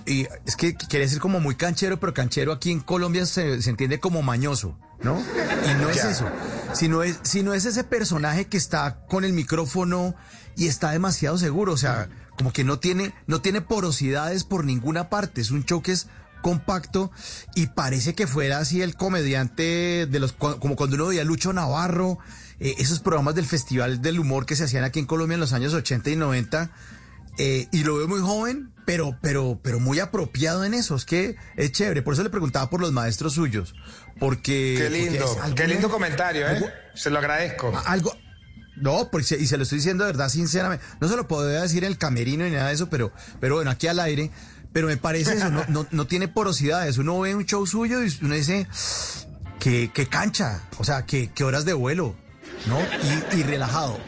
[0.06, 3.70] Y es que quiere decir como muy canchero, pero canchero aquí en Colombia se, se
[3.70, 5.18] entiende como mañoso, ¿no?
[5.18, 6.26] Y no es eso,
[6.72, 10.14] sino es, sino es ese personaje que está con el micrófono
[10.56, 15.08] y está demasiado seguro, o sea, como que no tiene, no tiene porosidades por ninguna
[15.08, 16.08] parte, es un show que es
[16.42, 17.10] compacto
[17.54, 21.54] y parece que fuera así el comediante de los, como cuando uno veía a Lucho
[21.54, 22.18] Navarro,
[22.60, 25.54] eh, esos programas del Festival del Humor que se hacían aquí en Colombia en los
[25.54, 26.70] años 80 y 90.
[27.38, 30.94] Eh, y lo veo muy joven, pero, pero, pero muy apropiado en eso.
[30.94, 32.02] Es que es chévere.
[32.02, 33.74] Por eso le preguntaba por los maestros suyos.
[34.18, 34.76] Porque.
[34.78, 36.64] Qué lindo, porque qué lindo comentario, ¿eh?
[36.94, 37.72] se lo agradezco.
[37.86, 38.16] Algo.
[38.76, 40.84] No, porque, y se lo estoy diciendo de verdad, sinceramente.
[41.00, 43.70] No se lo podría decir en el camerino ni nada de eso, pero, pero bueno,
[43.70, 44.30] aquí al aire.
[44.72, 46.98] Pero me parece eso, no, no, no tiene porosidades.
[46.98, 48.66] Uno ve un show suyo y uno dice,
[49.60, 52.16] qué, qué cancha, o sea, qué, qué horas de vuelo.
[52.66, 52.80] ¿no?
[53.32, 53.98] Y, y relajado,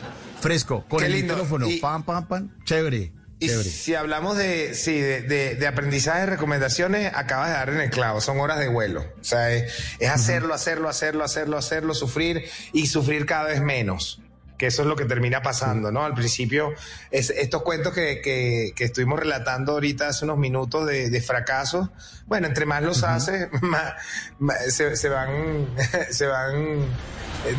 [0.41, 1.35] fresco, con Qué el lindo.
[1.35, 3.13] micrófono, y, pam, pam, pam, chévere.
[3.39, 3.69] Y chévere.
[3.69, 8.21] si hablamos de, sí, de, de, de, aprendizaje, recomendaciones, acabas de dar en el clavo,
[8.21, 9.05] son horas de vuelo.
[9.21, 14.21] O sea, es, es hacerlo, hacerlo, hacerlo, hacerlo, hacerlo, sufrir y sufrir cada vez menos
[14.57, 16.05] que eso es lo que termina pasando, ¿no?
[16.05, 16.73] Al principio,
[17.11, 21.89] es, estos cuentos que, que, que, estuvimos relatando ahorita hace unos minutos de, de fracasos,
[22.27, 23.17] bueno, entre más los uh -huh.
[23.17, 23.95] haces, más,
[24.39, 25.67] más se, se, van,
[26.11, 26.87] se van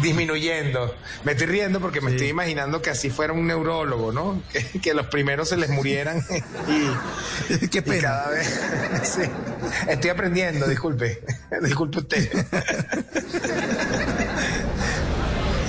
[0.02, 0.96] disminuyendo.
[1.24, 2.16] Me estoy riendo porque me sí.
[2.16, 4.42] estoy imaginando que así fuera un neurólogo, ¿no?
[4.52, 6.24] Que, que los primeros se les murieran
[7.50, 7.98] y, Qué pena.
[7.98, 8.48] y cada vez...
[9.04, 9.22] sí.
[9.88, 11.22] Estoy aprendiendo, disculpe.
[11.62, 12.30] disculpe usted.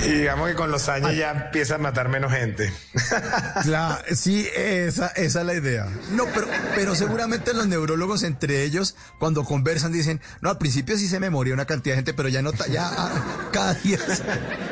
[0.05, 2.71] Y digamos que con los años ya empieza a matar menos gente.
[3.63, 5.87] Claro, sí, esa, esa es la idea.
[6.11, 11.07] No, pero, pero seguramente los neurólogos entre ellos, cuando conversan, dicen, no, al principio sí
[11.07, 13.99] se me moría una cantidad de gente, pero ya no, ya ah, cada día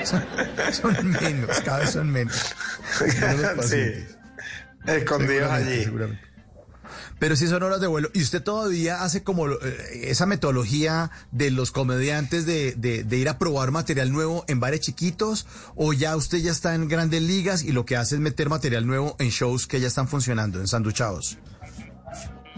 [0.03, 0.23] son,
[0.71, 2.55] son menos, cada vez son menos.
[3.19, 4.05] Menos sí.
[4.85, 5.83] Escondidos allí.
[5.83, 6.26] seguramente.
[7.19, 8.09] Pero sí son horas de vuelo.
[8.13, 9.55] ¿Y usted todavía hace como eh,
[10.03, 14.81] esa metodología de los comediantes de, de- de ir a probar material nuevo en bares
[14.81, 15.47] chiquitos?
[15.75, 18.85] ¿O ya usted ya está en grandes ligas y lo que hace es meter material
[18.85, 21.37] nuevo en shows que ya están funcionando, en sanduchados?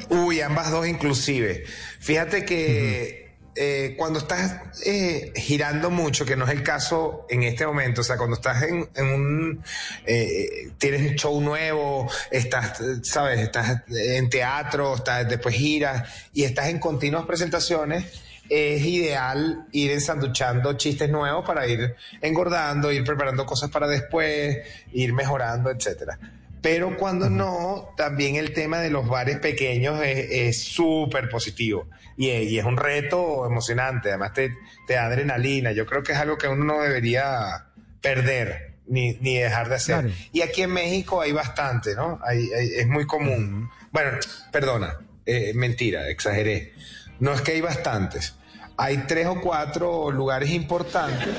[0.10, 1.64] Uy, ambas dos inclusive.
[2.00, 7.66] Fíjate que eh, cuando estás eh, girando mucho, que no es el caso en este
[7.66, 9.64] momento, o sea, cuando estás en, un,
[10.06, 16.68] eh, tienes un show nuevo, estás, sabes, estás en teatro, estás, después giras y estás
[16.70, 18.06] en continuas presentaciones,
[18.50, 24.58] es ideal ir ensanduchando chistes nuevos para ir engordando, ir preparando cosas para después,
[24.92, 26.18] ir mejorando, etcétera.
[26.62, 32.52] Pero cuando no, también el tema de los bares pequeños es súper positivo y es,
[32.52, 34.10] y es un reto emocionante.
[34.10, 34.52] Además, te,
[34.86, 35.72] te da adrenalina.
[35.72, 37.68] Yo creo que es algo que uno no debería
[38.02, 40.00] perder ni, ni dejar de hacer.
[40.02, 40.16] Claro.
[40.34, 42.20] Y aquí en México hay bastante, ¿no?
[42.26, 43.70] Hay- hay- es muy común.
[43.92, 44.18] Bueno,
[44.52, 46.74] perdona, eh, mentira, exageré.
[47.20, 48.36] No es que hay bastantes.
[48.76, 51.28] Hay tres o cuatro lugares importantes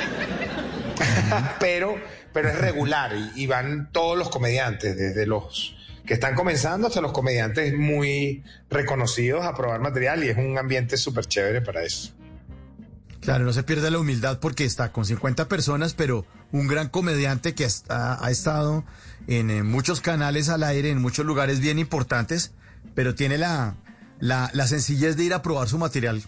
[1.61, 1.99] pero,
[2.33, 7.13] pero es regular y, van todos los comediantes, desde los que están comenzando hasta los
[7.13, 12.13] comediantes muy reconocidos a probar material y es un ambiente súper chévere para eso.
[13.21, 17.55] Claro, no se pierde la humildad porque está con 50 personas, pero un gran comediante
[17.55, 18.83] que hasta- ha estado
[19.27, 22.53] en, eh, muchos canales al aire, en muchos lugares bien importantes,
[22.95, 23.77] pero tiene la,
[24.21, 26.23] la, la sencillez de ir a probar su material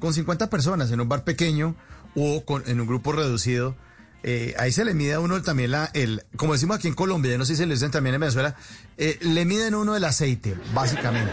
[0.00, 1.76] con 50 personas en un bar pequeño
[2.16, 3.76] o con, en un grupo reducido.
[4.24, 7.38] Eh, ahí se le mide a uno también la, el, como decimos aquí en Colombia,
[7.38, 8.56] no sé si se le dicen también en Venezuela,
[8.96, 11.32] eh, le miden uno el aceite, básicamente.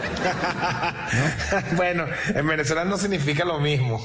[1.76, 4.00] bueno, en Venezuela no significa lo mismo.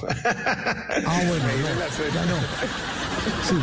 [1.06, 2.38] Ah, bueno, no, ya no.
[3.48, 3.56] Sí,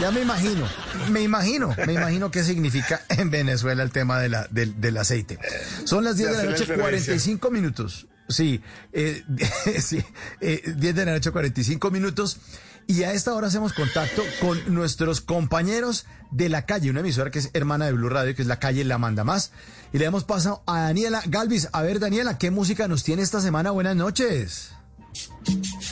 [0.00, 0.68] ya me imagino,
[1.10, 5.38] me imagino, me imagino qué significa en Venezuela el tema de la, del, del aceite.
[5.84, 6.82] Son las 10 de la hacer el noche, servicio.
[6.82, 8.06] 45 minutos.
[8.28, 8.62] Sí,
[8.92, 9.22] eh,
[9.80, 10.02] sí
[10.40, 12.38] eh, 10 de la noche, 45 minutos.
[12.92, 17.38] Y a esta hora hacemos contacto con nuestros compañeros de la calle, una emisora que
[17.38, 19.50] es hermana de Blue Radio, que es la calle La Manda Más.
[19.94, 21.70] Y le damos paso a Daniela Galvis.
[21.72, 23.70] A ver, Daniela, ¿qué música nos tiene esta semana?
[23.70, 24.71] Buenas noches.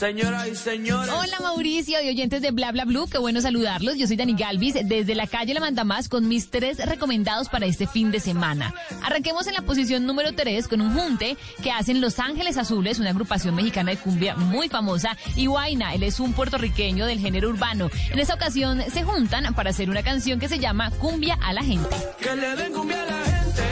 [0.00, 1.12] Señoras y señores.
[1.12, 3.98] Hola Mauricio y oyentes de Bla Bla Blue, qué bueno saludarlos.
[3.98, 7.66] Yo soy Dani Galvis desde la calle La Manda Más con mis tres recomendados para
[7.66, 8.72] este fin de semana.
[9.02, 13.10] Arranquemos en la posición número 3 con un junte que hacen Los Ángeles Azules, una
[13.10, 17.90] agrupación mexicana de cumbia muy famosa, y Guaina, él es un puertorriqueño del género urbano.
[18.10, 21.62] En esta ocasión se juntan para hacer una canción que se llama Cumbia a la
[21.62, 21.94] gente.
[22.18, 23.62] Que le den cumbia a la gente.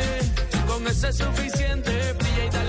[0.66, 2.12] Con ese es suficiente.
[2.18, 2.67] Brilla y dale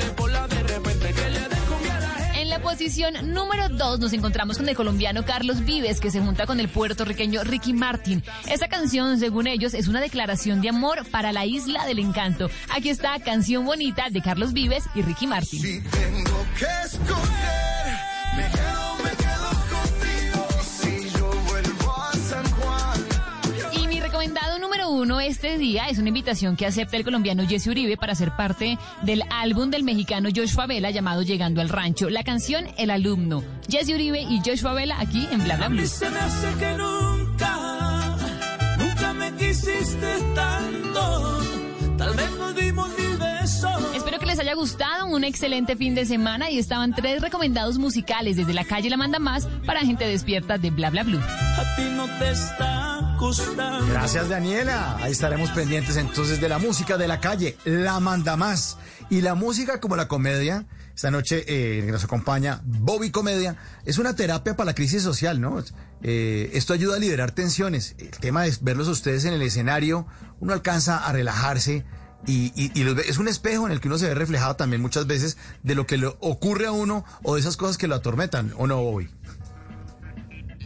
[2.61, 6.69] posición número 2 nos encontramos con el colombiano Carlos Vives, que se junta con el
[6.69, 8.23] puertorriqueño Ricky Martin.
[8.49, 12.49] Esta canción, según ellos, es una declaración de amor para la isla del encanto.
[12.69, 15.83] Aquí está Canción Bonita de Carlos Vives y Ricky Martin.
[24.89, 28.77] Uno este día es una invitación que acepta el colombiano Jesse Uribe para ser parte
[29.03, 32.09] del álbum del mexicano Joshua Vela llamado Llegando al Rancho.
[32.09, 33.43] La canción El Alumno.
[33.69, 35.85] Jesse Uribe y Joshua Vela aquí en Bla Bla Blue.
[35.85, 38.17] se me hace que nunca,
[38.77, 41.39] nunca me quisiste tanto.
[41.97, 43.95] Tal vez nos dimos mil besos.
[43.95, 48.37] Espero que les haya gustado, un excelente fin de semana y estaban tres recomendados musicales
[48.37, 51.19] desde la calle La Manda Más para gente despierta de Bla Bla Blue.
[51.19, 52.78] A ti no te está
[53.89, 54.95] Gracias, Daniela.
[54.95, 58.77] Ahí estaremos pendientes entonces de la música de la calle, la manda más.
[59.09, 64.15] Y la música como la comedia, esta noche eh, nos acompaña Bobby Comedia, es una
[64.15, 65.61] terapia para la crisis social, ¿no?
[66.01, 67.95] Eh, esto ayuda a liberar tensiones.
[67.97, 70.07] El tema es verlos a ustedes en el escenario,
[70.39, 71.83] uno alcanza a relajarse.
[72.25, 72.53] Y,
[73.05, 75.85] es un espejo en el que uno se ve reflejado también muchas veces de lo
[75.85, 79.09] que le ocurre a uno o de esas cosas que lo atormentan, ¿o no, Bobby?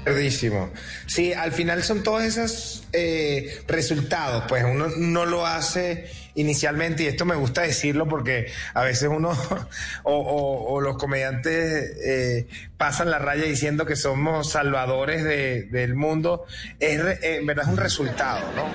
[0.06, 0.70] Verdísimo.
[1.08, 7.08] Sí, al final son todos esos eh, resultados, pues uno no lo hace inicialmente, y
[7.08, 9.32] esto me gusta decirlo porque a veces uno
[10.04, 16.46] o, los comediantes eh, pasan la raya diciendo que somos salvadores de- del mundo,
[16.82, 18.66] es eh, en verdad es un resultado, ¿no?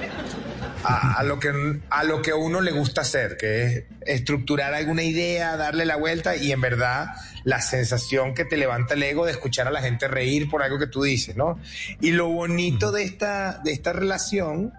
[0.85, 5.03] A, a lo que, a lo que uno le gusta hacer, que es estructurar alguna
[5.03, 7.09] idea, darle la vuelta y en verdad
[7.49, 10.79] la sensación que te levanta el ego de escuchar a la gente reír por algo
[10.79, 11.59] que tú dices, ¿no?
[12.01, 14.73] Y lo bonito de esta, de esta relación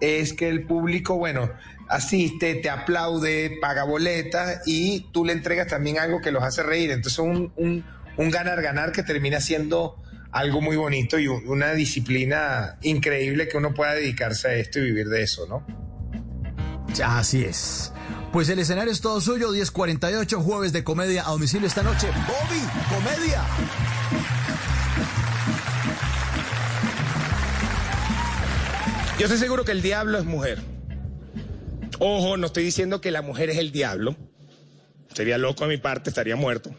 [0.00, 1.50] es que el público, bueno,
[1.88, 6.90] asiste, te aplaude, paga boletas y tú le entregas también algo que los hace reír.
[6.90, 7.84] Entonces un, un,
[8.16, 9.96] un ganar-ganar que termina siendo
[10.32, 14.84] algo muy bonito y un- una disciplina increíble que uno pueda dedicarse a esto y
[14.84, 15.66] vivir de eso, ¿no?
[17.04, 17.92] Así es.
[18.36, 22.06] Pues el escenario es todo suyo, 1048, jueves de comedia a domicilio esta noche.
[22.08, 22.60] Bobby,
[22.94, 23.42] comedia.
[29.18, 30.58] Yo estoy seguro que el diablo es mujer.
[31.98, 34.14] Ojo, no estoy diciendo que la mujer es el diablo.
[35.14, 36.74] Sería loco a mi parte, estaría muerto.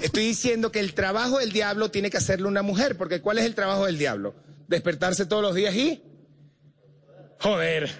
[0.00, 3.44] Estoy diciendo que el trabajo del diablo tiene que hacerlo una mujer, porque ¿cuál es
[3.44, 4.34] el trabajo del diablo?
[4.68, 6.02] Despertarse todos los días y...
[7.40, 7.90] Joder.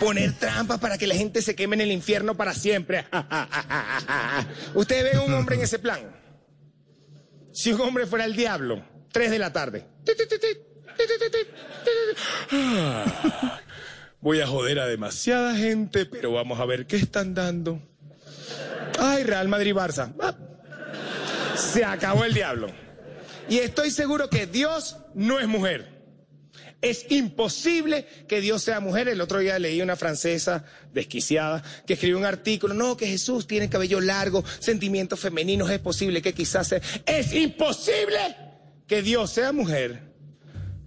[0.00, 3.06] Poner trampas para que la gente se queme en el infierno para siempre.
[4.74, 6.00] Ustedes ven un hombre en ese plan.
[7.52, 9.86] Si un hombre fuera el diablo, 3 de la tarde.
[14.20, 17.80] Voy a joder a demasiada gente, pero vamos a ver qué están dando.
[18.98, 20.12] Ay, Real Madrid-Barça.
[20.20, 20.34] Ah.
[21.56, 22.66] Se acabó el diablo.
[23.48, 25.93] Y estoy seguro que Dios no es mujer.
[26.80, 29.08] Es imposible que Dios sea mujer.
[29.08, 32.74] El otro día leí una francesa desquiciada que escribió un artículo.
[32.74, 35.70] No, que Jesús tiene cabello largo, sentimientos femeninos.
[35.70, 36.80] Es posible que quizás sea.
[37.06, 38.36] Es imposible
[38.86, 40.02] que Dios sea mujer.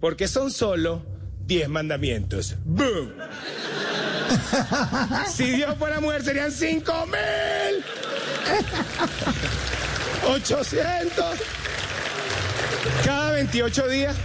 [0.00, 1.04] Porque son solo
[1.44, 2.56] diez mandamientos.
[2.64, 3.14] ¡Boom!
[5.32, 7.82] Si Dios fuera mujer serían cinco mil.
[10.28, 11.24] 800.
[13.04, 14.16] Cada 28 días.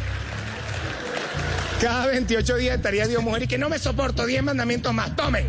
[1.83, 5.13] Cada 28 días estaría Dios mujer y que no me soporto 10 mandamientos más.
[5.17, 5.45] Tomen.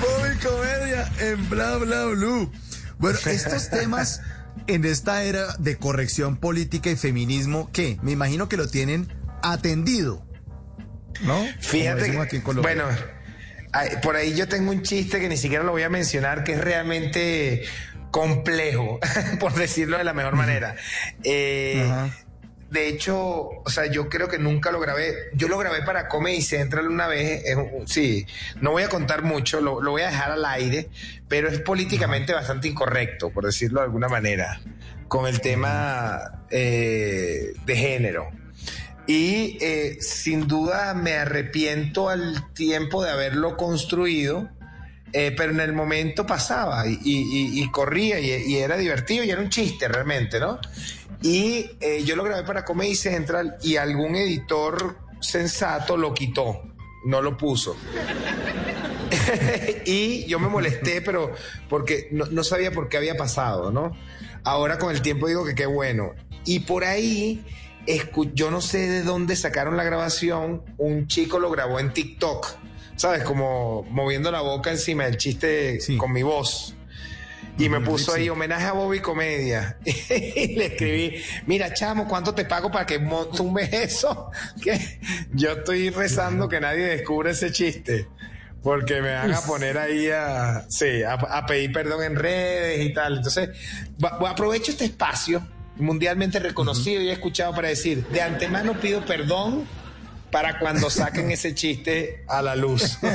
[0.00, 2.52] Bobby Comedia en Bla Bla Blue.
[2.98, 4.20] Bueno, estos temas
[4.66, 7.98] en esta era de corrección política y feminismo, ¿qué?
[8.02, 9.08] Me imagino que lo tienen
[9.42, 10.24] atendido.
[11.22, 11.44] ¿No?
[11.60, 12.74] Fíjate, decimos que- aquí en Colombia.
[12.74, 12.96] bueno,
[14.02, 16.60] por ahí yo tengo un chiste que ni siquiera lo voy a mencionar, que es
[16.60, 17.64] realmente
[18.12, 19.00] complejo,
[19.40, 20.76] por decirlo de la mejor manera.
[21.24, 21.90] Eh,
[22.70, 25.14] de hecho, o sea, yo creo que nunca lo grabé.
[25.34, 27.42] Yo lo grabé para Comedy Central una vez.
[27.44, 28.24] es sí,
[28.60, 30.88] no voy a contar mucho, lo, lo voy a dejar al aire,
[31.28, 34.60] pero es políticamente bastante incorrecto, por decirlo de alguna manera,
[35.08, 38.30] con el tema eh, de género.
[39.06, 44.48] Y eh, sin duda me arrepiento al tiempo de haberlo construido,
[45.12, 49.88] eh, pero en el momento pasaba y, corría y, era divertido y era un chiste
[49.88, 50.58] realmente, ¿no?
[51.22, 56.62] Y eh, yo lo grabé para Comedy Central y algún editor sensato lo quitó,
[57.04, 57.76] no lo puso.
[59.86, 61.32] y yo me molesté, pero
[61.68, 63.92] porque no, no sabía por qué había pasado, ¿no?
[64.44, 66.12] Ahora con el tiempo digo que qué bueno.
[66.44, 67.44] Y por ahí,
[68.34, 72.48] yo no sé de dónde sacaron la grabación, un chico lo grabó en TikTok,
[73.02, 73.24] ¿sabes?
[73.24, 76.74] Como moviendo la boca encima del chiste con mi voz.
[77.58, 79.76] Y me puso ahí homenaje a Bobby Comedia.
[79.84, 83.00] y le escribí, mira, chamo, ¿cuánto te pago para que
[83.36, 84.30] tumbes eso?
[84.62, 85.00] Que
[85.32, 88.06] yo estoy rezando que nadie descubra ese chiste.
[88.62, 92.92] Porque me van a poner ahí a, sí, a, a pedir perdón en redes y
[92.94, 93.16] tal.
[93.16, 93.50] Entonces,
[94.02, 95.44] va- aprovecho este espacio
[95.76, 99.66] mundialmente reconocido y escuchado para decir, de antemano pido perdón
[100.32, 102.98] para cuando saquen ese chiste a la luz.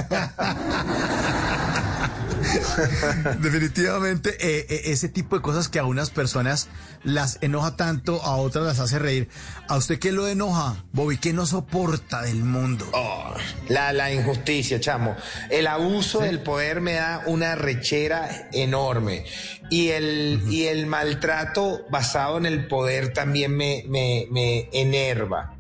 [3.42, 6.70] Definitivamente, eh, eh, ese tipo de cosas que a unas personas
[7.04, 9.28] las enoja tanto, a otras las hace reír.
[9.68, 11.18] ¿A usted qué lo enoja, Bobby?
[11.18, 12.88] ¿Qué no soporta del mundo?
[12.94, 13.34] Oh,
[13.68, 15.16] la, la injusticia, chamo.
[15.50, 19.26] El abuso del poder me da una rechera enorme.
[19.70, 25.57] Y el, y el maltrato basado en el poder también me, me, me enerva.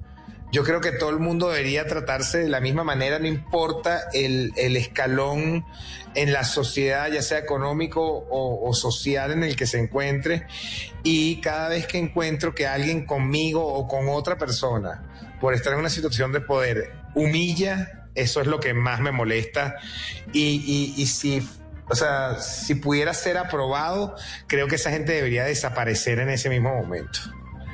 [0.52, 4.54] Yo creo que todo el mundo debería tratarse de la misma manera, no importa el,
[4.56, 5.66] el escalón
[6.16, 10.48] en la sociedad, ya sea económico o, social en el que se encuentre.
[11.04, 15.04] Y cada vez que encuentro que alguien conmigo o con otra persona,
[15.42, 19.76] por estar en una situación de poder, humilla, eso es lo que más me molesta.
[20.32, 21.48] Y, y, y si,
[21.90, 24.16] o sea, si pudiera ser aprobado,
[24.48, 27.20] creo que esa gente debería desaparecer en ese mismo momento.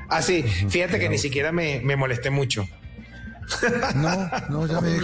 [0.10, 2.68] Ah, sí, fíjate que ni siquiera me, me molesté mucho.
[3.96, 5.00] No, no, ya me.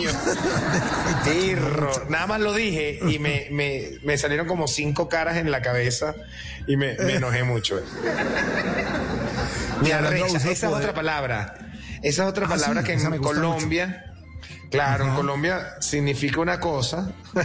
[1.23, 1.91] Tirro.
[2.09, 6.15] Nada más lo dije y me, me, me salieron como cinco caras en la cabeza
[6.67, 7.81] y me, me enojé mucho.
[9.81, 10.37] Me arrecha.
[10.37, 11.55] Esa es otra palabra.
[12.01, 14.08] Esa es otra Ah, palabra sí, que en Colombia,
[14.69, 17.11] claro, en Colombia significa una cosa.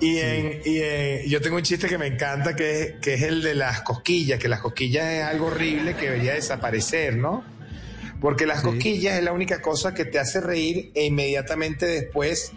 [0.00, 3.22] y en, y en- yo tengo un chiste que me encanta que es, que es
[3.22, 7.44] el de las cosquillas, que las cosquillas es algo horrible que debería desaparecer, ¿no?
[8.20, 12.52] Porque las cosquillas es la única cosa que te hace reír e inmediatamente después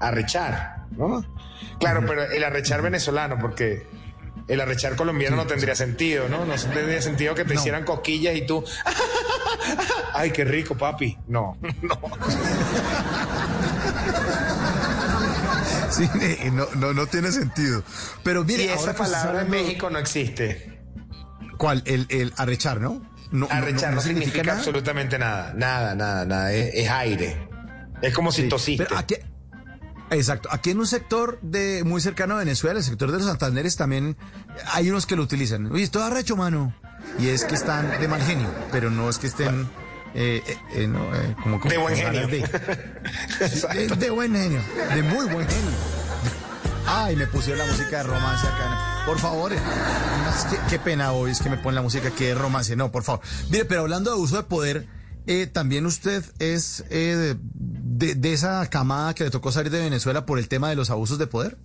[0.00, 1.24] arrechar, ¿no?
[1.78, 3.86] Claro, pero el arrechar venezolano, porque
[4.48, 6.44] el arrechar colombiano no tendría sentido, ¿no?
[6.44, 8.64] No tendría sentido que te hicieran cosquillas y tú,
[10.14, 11.18] ay, qué rico, papi.
[11.28, 12.00] No, no.
[15.90, 17.82] Sí, eh, no, no, no tiene sentido.
[18.22, 20.80] Pero mire, y esa palabra en México no existe.
[21.56, 21.82] ¿Cuál?
[21.86, 23.02] El, el arrechar, ¿no?
[23.32, 24.58] No, Arrechar no, significa, nada.
[24.58, 26.52] absolutamente nada, nada, nada, nada.
[26.52, 27.48] Es, es aire.
[28.02, 28.84] Es como si tosiste.
[28.84, 29.16] pero aquí-
[30.10, 30.48] exacto.
[30.52, 34.16] Aquí en un sector de muy cercano a Venezuela, el sector de los Santanderes, también
[34.72, 35.70] hay unos que lo utilizan.
[35.72, 36.74] Oye, estoy arrecho, mano.
[37.18, 39.68] Y es que están de mal genio, pero no es que estén
[40.14, 42.26] eh, eh, eh, no, eh, como, como De buen genio.
[42.26, 42.38] De,
[43.88, 44.60] de- de buen genio,
[44.94, 45.70] de muy buen genio.
[46.88, 49.02] Ay, me pusieron la música de romance acá.
[49.06, 49.58] Por favor, eh,
[50.68, 52.74] qué pena hoy es que me ponen la música que es romance.
[52.76, 53.20] No, por favor.
[53.50, 54.86] Mire, pero hablando de uso de poder,
[55.26, 60.26] eh, también usted es eh, de, de esa camada que le tocó salir de Venezuela
[60.26, 61.56] por el tema de los abusos de poder.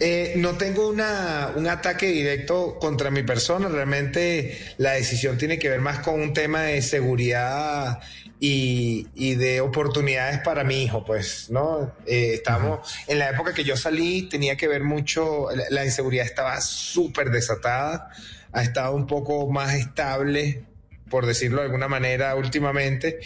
[0.00, 5.68] Eh, no tengo una, un ataque directo contra mi persona, realmente la decisión tiene que
[5.68, 8.00] ver más con un tema de seguridad
[8.40, 11.94] y, y de oportunidades para mi hijo, pues, ¿no?
[12.06, 16.26] Eh, estamos, en la época que yo salí tenía que ver mucho, la, la inseguridad
[16.26, 18.10] estaba súper desatada,
[18.52, 20.64] ha estado un poco más estable,
[21.12, 23.20] por decirlo de alguna manera, últimamente.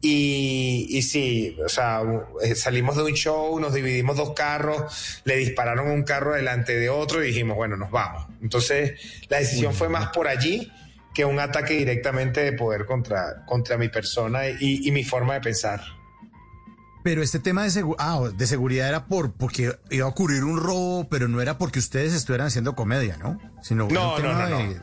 [0.00, 2.00] Y, y sí, o sea,
[2.42, 6.88] eh, salimos de un show, nos dividimos dos carros, le dispararon un carro delante de
[6.88, 8.26] otro y dijimos, bueno, nos vamos.
[8.42, 10.72] Entonces, la decisión fue más por allí
[11.14, 15.40] que un ataque directamente de poder contra, contra mi persona y, y mi forma de
[15.40, 15.82] pensar.
[17.04, 20.58] Pero este tema de, segu- ah, de seguridad era por porque iba a ocurrir un
[20.58, 23.38] robo, pero no era porque ustedes estuvieran haciendo comedia, ¿no?
[23.62, 24.82] Sino No, un no, no, de- no.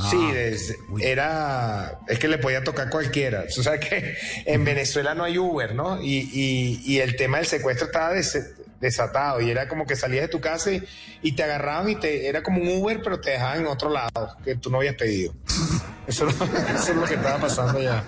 [0.00, 3.44] Ah, sí, des- era, es que le podía tocar cualquiera.
[3.58, 6.00] O sea que en Venezuela no hay Uber, ¿no?
[6.00, 10.22] Y, y- y el tema del secuestro estaba des- desatado y era como que salías
[10.22, 10.84] de tu casa y,
[11.20, 14.36] y te agarraban y te, era como un Uber, pero te dejaban en otro lado
[14.44, 15.34] que tú no habías pedido.
[16.06, 18.02] Eso, es lo- eso es lo que estaba pasando ya.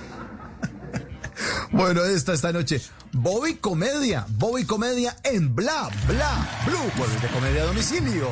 [1.70, 2.80] Bueno, esta esta noche.
[3.12, 4.24] Bobby Comedia.
[4.28, 6.78] Bobby Comedia en Bla, Bla, Blue.
[6.96, 8.28] Jueves de comedia a domicilio.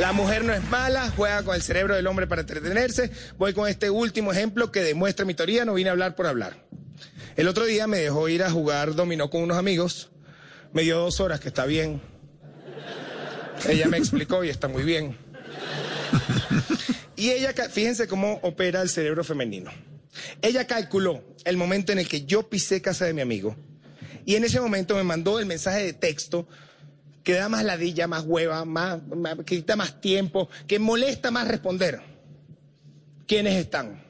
[0.00, 3.10] La mujer no es mala, juega con el cerebro del hombre para entretenerse.
[3.36, 6.64] Voy con este último ejemplo que demuestra mi teoría, no vine a hablar por hablar.
[7.36, 10.10] El otro día me dejó ir a jugar dominó con unos amigos.
[10.72, 12.00] Me dio dos horas, que está bien.
[13.68, 15.16] Ella me explicó y está muy bien.
[17.16, 19.72] Y ella, fíjense cómo opera el cerebro femenino.
[20.40, 23.56] Ella calculó el momento en el que yo pisé casa de mi amigo.
[24.24, 26.46] Y en ese momento me mandó el mensaje de texto
[27.24, 31.46] que da más ladilla, más hueva, más, más- que quita más tiempo, que molesta más
[31.48, 32.00] responder.
[33.26, 34.02] ¿Quiénes están?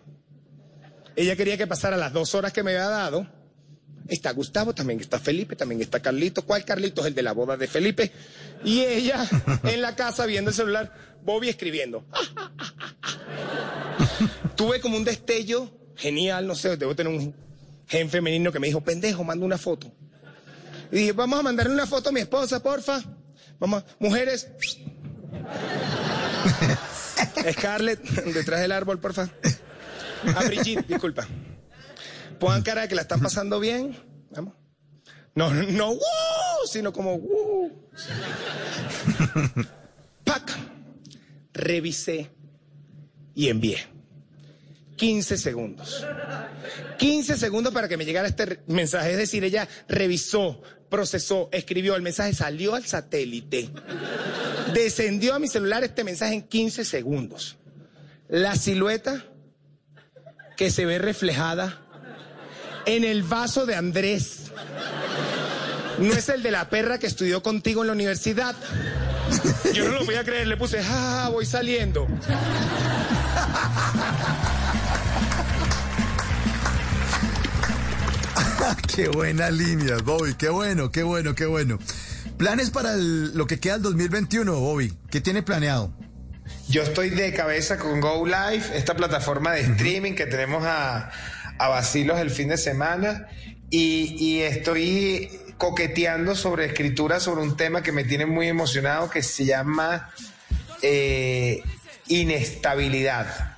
[1.17, 3.27] Ella quería que pasara las dos horas que me había dado.
[4.07, 6.43] Está Gustavo, también está Felipe, también está Carlito.
[6.43, 7.01] ¿Cuál Carlito?
[7.03, 8.13] Es el de la boda de Felipe.
[8.65, 9.27] Y ella
[9.65, 10.95] en la casa viendo el celular,
[11.25, 12.05] Bobby escribiendo.
[14.57, 17.35] Tuve como un destello genial, no sé, debo tener un
[17.87, 19.93] gen femenino que me dijo, pendejo, manda una foto.
[20.91, 23.03] Y dije, vamos a mandarle una foto a mi esposa, porfa.
[23.59, 24.49] Vamos, mujeres.
[27.53, 28.01] Scarlett,
[28.33, 29.29] detrás del árbol, porfa.
[30.37, 31.27] A Brigitte, disculpa.
[32.39, 33.97] Pongan cara de que la están pasando bien.
[34.31, 34.55] Vamos.
[35.35, 35.99] No, no, ¡wow!
[36.71, 37.73] sino como, ¡wow!
[40.25, 40.57] ¡Pac!
[41.53, 42.31] Revisé
[43.35, 43.79] y envié.
[44.97, 46.05] 15 segundos.
[46.99, 49.13] 15 segundos para que me llegara este mensaje.
[49.13, 51.97] Es decir, ella revisó, procesó, escribió.
[51.97, 53.71] El mensaje salió al satélite.
[54.73, 57.57] Descendió a mi celular este mensaje en 15 segundos.
[58.29, 59.25] La silueta
[60.57, 61.81] que se ve reflejada
[62.85, 64.51] en el vaso de Andrés.
[65.99, 68.57] No es el de la perra que estudió contigo en la universidad.
[69.75, 72.07] Yo no lo podía creer, le puse, ja, ja, ja, voy saliendo.
[78.95, 80.35] qué buena línea, Bobby.
[80.35, 81.79] Qué bueno, qué bueno, qué bueno.
[82.37, 84.93] Planes para el- lo que queda del 2021, Bobby.
[85.11, 85.93] ¿Qué tiene planeado?
[86.69, 91.11] Yo estoy de cabeza con Go Live, esta plataforma de streaming que tenemos a,
[91.59, 93.27] a vacilos el fin de semana.
[93.71, 99.23] Y, y estoy coqueteando sobre escritura sobre un tema que me tiene muy emocionado que
[99.23, 100.11] se llama
[100.83, 101.63] eh,
[102.07, 103.57] inestabilidad.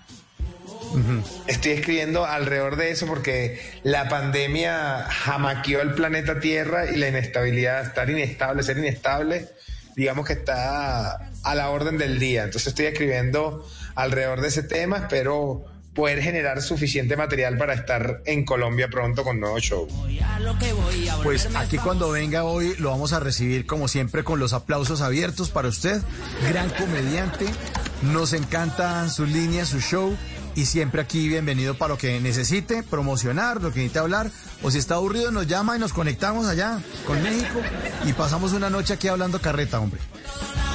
[1.47, 7.83] Estoy escribiendo alrededor de eso porque la pandemia jamaqueó el planeta Tierra y la inestabilidad,
[7.87, 9.49] estar inestable, ser inestable,
[9.97, 12.45] digamos que está a la orden del día.
[12.45, 15.65] Entonces estoy escribiendo alrededor de ese tema, espero
[15.95, 19.89] poder generar suficiente material para estar en Colombia pronto con nuevo show.
[21.23, 25.51] Pues aquí cuando venga hoy lo vamos a recibir como siempre con los aplausos abiertos
[25.51, 26.01] para usted.
[26.49, 27.47] Gran comediante.
[28.03, 30.17] Nos encantan sus líneas, su show.
[30.55, 34.31] Y siempre aquí bienvenido para lo que necesite, promocionar, lo que necesite hablar.
[34.63, 37.61] O si está aburrido nos llama y nos conectamos allá con México
[38.05, 40.01] y pasamos una noche aquí hablando carreta, hombre.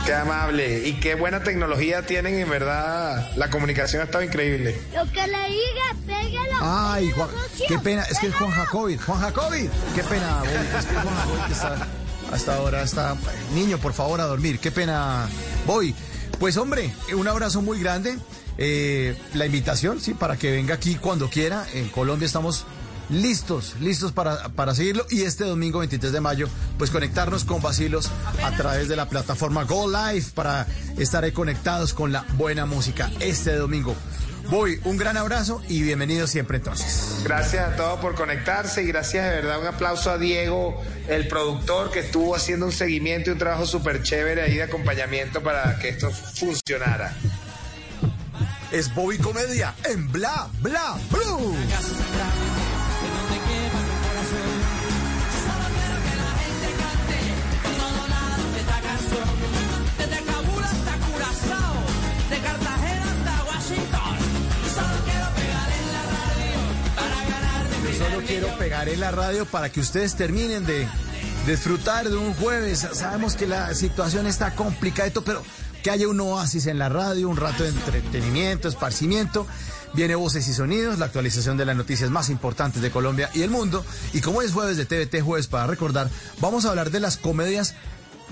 [0.06, 4.80] Qué amable y qué buena tecnología tienen, en verdad la comunicación ha estado increíble.
[4.94, 6.58] Lo que le diga, pégalo.
[6.62, 7.30] Ay, Juan,
[7.68, 8.52] qué pena, es que es Juan.
[8.52, 11.88] Jacobi, Juan Jacobi, qué pena, Bobby, es que Juan Jacobi que está
[12.32, 13.16] hasta ahora está,
[13.54, 15.28] niño, por favor, a dormir, qué pena,
[15.66, 15.94] voy.
[16.40, 18.18] Pues hombre, un abrazo muy grande,
[18.58, 22.66] eh, la invitación, sí, para que venga aquí cuando quiera, en Colombia estamos
[23.10, 26.48] listos, listos para, para seguirlo y este domingo 23 de mayo,
[26.78, 28.10] pues conectarnos con Basilos
[28.44, 30.66] a través de la plataforma Go Live para
[30.98, 33.96] estar ahí conectados con la buena música este domingo.
[34.50, 37.22] Voy, un gran abrazo y bienvenido siempre entonces.
[37.24, 41.92] Gracias a todos por conectarse y gracias de verdad un aplauso a Diego, el productor
[41.92, 45.90] que estuvo haciendo un seguimiento y un trabajo súper chévere ahí de acompañamiento para que
[45.90, 47.16] esto funcionara.
[48.76, 51.56] Es Bobby Comedia en Bla Bla Blue.
[67.98, 70.86] Solo quiero pegar en la radio para que ustedes terminen de
[71.48, 72.86] disfrutar de un jueves.
[72.92, 75.44] Sabemos que la situación está complicada, pero
[75.86, 79.46] que haya un oasis en la radio, un rato de entretenimiento, esparcimiento.
[79.94, 83.52] Viene Voces y Sonidos, la actualización de las noticias más importantes de Colombia y el
[83.52, 83.86] mundo.
[84.12, 86.10] Y como es jueves de TVT, jueves para recordar,
[86.42, 87.76] vamos a hablar de las comedias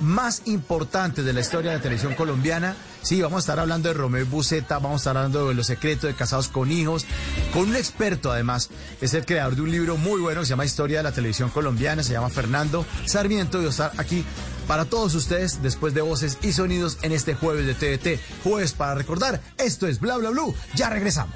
[0.01, 2.76] más importantes de la historia de la televisión colombiana.
[3.04, 6.10] Sí, vamos a estar hablando de Romeo Buceta, vamos a estar hablando de Los Secretos
[6.10, 7.06] de Casados con Hijos,
[7.54, 10.66] con un experto además, es el creador de un libro muy bueno que se llama
[10.66, 14.26] Historia de la Televisión Colombiana, se llama Fernando Sarmiento y va a estar aquí
[14.68, 18.95] para todos ustedes después de Voces y Sonidos en este jueves de TVT, jueves para
[18.95, 19.41] recordar.
[19.57, 21.36] Esto es Bla Bla Blue, ya regresamos.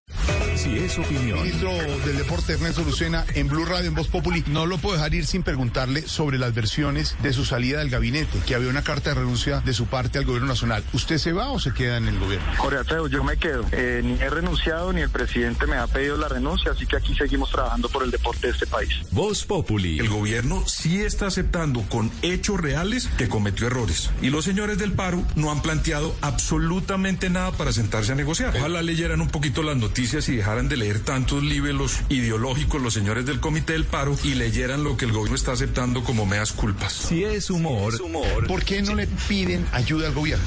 [0.61, 1.39] Si es opinión.
[1.39, 1.71] ministro
[2.05, 5.25] del Deporte Ernesto Lucena en Blue Radio en Voz Populi no lo puedo dejar ir
[5.25, 9.21] sin preguntarle sobre las versiones de su salida del gabinete, que había una carta de
[9.21, 10.83] renuncia de su parte al gobierno nacional.
[10.93, 12.45] ¿Usted se va o se queda en el gobierno?
[12.57, 13.65] Jorge Alfredo, yo me quedo.
[13.71, 17.15] Eh, ni he renunciado ni el presidente me ha pedido la renuncia, así que aquí
[17.15, 18.91] seguimos trabajando por el deporte de este país.
[19.09, 19.97] Voz Populi.
[19.97, 24.11] El gobierno sí está aceptando con hechos reales que cometió errores.
[24.21, 28.55] Y los señores del paro no han planteado absolutamente nada para sentarse a negociar.
[28.55, 33.25] Ojalá leyeran un poquito las noticias y dejaran de leer tantos libelos ideológicos los señores
[33.25, 36.91] del Comité del Paro y leyeran lo que el gobierno está aceptando como meas culpas.
[36.91, 37.93] Si es humor,
[38.49, 40.43] ¿Por qué no le piden ayuda al gobierno?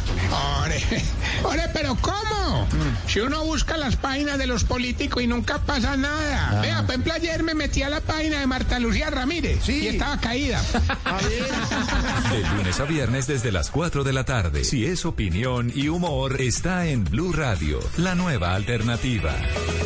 [0.62, 0.84] Ore,
[1.42, 2.68] ore, pero ¿cómo?
[3.06, 6.60] Si uno busca las páginas de los políticos y nunca pasa nada.
[6.60, 10.20] Vea, por ejemplo, ayer me metí a la página de Marta Lucía Ramírez y estaba
[10.20, 10.62] caída.
[12.30, 14.64] de lunes a viernes desde las 4 de la tarde.
[14.64, 19.34] Si es opinión y humor, está en Blue Radio, la nueva alternativa.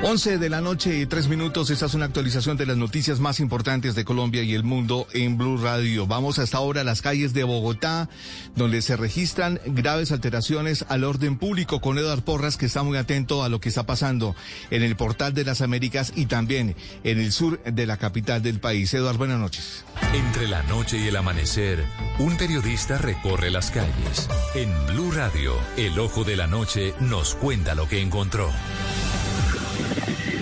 [0.00, 1.70] 11 de la noche y 3 minutos.
[1.70, 5.36] Esta es una actualización de las noticias más importantes de Colombia y el mundo en
[5.36, 6.06] Blue Radio.
[6.06, 8.08] Vamos hasta ahora a las calles de Bogotá,
[8.54, 13.42] donde se registran graves alteraciones al orden público con Eduard Porras, que está muy atento
[13.42, 14.36] a lo que está pasando
[14.70, 18.60] en el portal de las Américas y también en el sur de la capital del
[18.60, 18.94] país.
[18.94, 19.84] Eduard, buenas noches.
[20.14, 21.84] Entre la noche y el amanecer,
[22.20, 24.28] un periodista recorre las calles.
[24.54, 28.48] En Blue Radio, el ojo de la noche nos cuenta lo que encontró.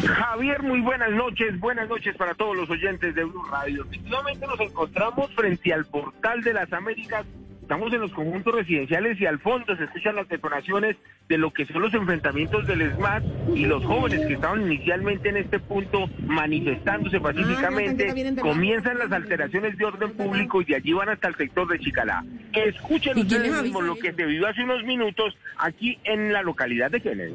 [0.07, 3.85] Javier, muy buenas noches, buenas noches para todos los oyentes de Blue Radio.
[3.85, 7.27] Efectivamente nos encontramos frente al portal de las Américas,
[7.61, 10.97] estamos en los conjuntos residenciales y al fondo se escuchan las detonaciones
[11.29, 15.39] de lo que son los enfrentamientos del SMAT y los jóvenes que estaban inicialmente en
[15.39, 21.29] este punto manifestándose pacíficamente, comienzan las alteraciones de orden público y de allí van hasta
[21.29, 22.25] el sector de Chicalá.
[22.53, 27.01] Escuchen ustedes mismos lo que se vivió hace unos minutos aquí en la localidad de
[27.01, 27.35] Kennedy.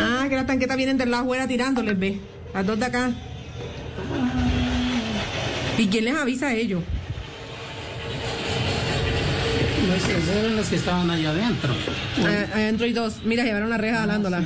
[0.00, 2.20] Ah, que las tanquetas vienen de la afuera tirándoles, ve.
[2.54, 3.10] Las dos de acá.
[5.76, 6.82] ¿Y quién les avisa a ellos?
[9.88, 11.72] No sé, esos eran los que estaban allá adentro.
[12.18, 13.22] Eh, adentro hay dos.
[13.24, 14.42] Mira, llevaron la reja jalándola.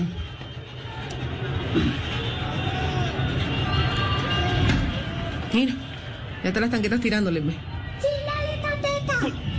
[5.53, 5.75] Mira,
[6.43, 7.53] ya están las tanquetas tirándoles, ve.
[7.53, 7.59] En
[9.29, 9.52] este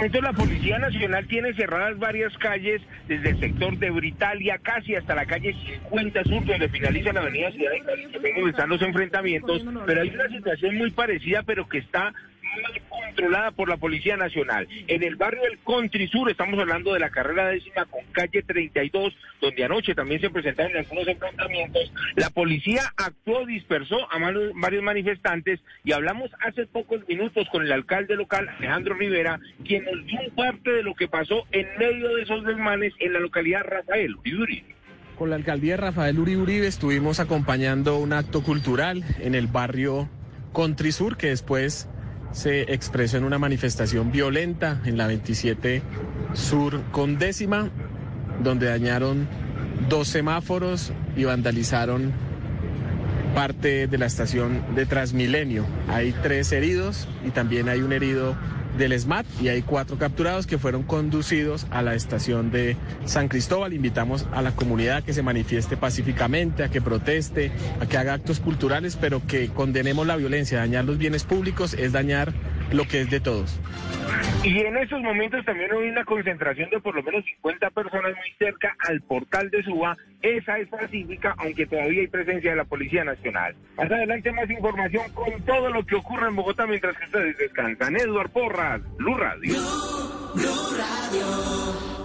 [0.00, 5.14] momento la Policía Nacional tiene cerradas varias calles desde el sector de Britalia casi hasta
[5.14, 9.64] la calle 50 Sur, donde finaliza la avenida Ciudad de Cali, que están los enfrentamientos,
[9.86, 12.14] pero hay una situación muy parecida, pero que está
[12.88, 14.68] controlada por la Policía Nacional.
[14.86, 19.14] En el barrio del Country Sur, estamos hablando de la carrera décima con calle 32,
[19.40, 21.92] donde anoche también se presentaron algunos enfrentamientos.
[22.16, 24.18] La policía actuó, dispersó a
[24.54, 30.06] varios manifestantes y hablamos hace pocos minutos con el alcalde local, Alejandro Rivera, quien nos
[30.06, 34.16] dio parte de lo que pasó en medio de esos desmanes en la localidad Rafael
[34.16, 34.64] Uribe.
[35.16, 40.08] Con la alcaldía Rafael Uri Uribe estuvimos acompañando un acto cultural en el barrio
[40.54, 41.90] Country Sur que después
[42.32, 45.82] se expresó en una manifestación violenta en la 27
[46.32, 47.70] Sur con décima,
[48.42, 49.26] donde dañaron
[49.88, 52.12] dos semáforos y vandalizaron
[53.34, 55.66] parte de la estación de Transmilenio.
[55.88, 58.36] Hay tres heridos y también hay un herido
[58.80, 63.74] del SMAT y hay cuatro capturados que fueron conducidos a la estación de San Cristóbal.
[63.74, 68.14] Invitamos a la comunidad a que se manifieste pacíficamente, a que proteste, a que haga
[68.14, 70.58] actos culturales, pero que condenemos la violencia.
[70.58, 72.32] Dañar los bienes públicos es dañar
[72.72, 73.58] lo que es de todos.
[74.42, 78.32] Y en esos momentos también hay una concentración de por lo menos 50 personas muy
[78.38, 79.96] cerca al portal de Suba.
[80.22, 83.54] Esa es pacífica, aunque todavía hay presencia de la Policía Nacional.
[83.76, 87.96] Más adelante más información con todo lo que ocurre en Bogotá mientras que ustedes descansan.
[87.96, 89.54] Eduard Porras, Blue Radio.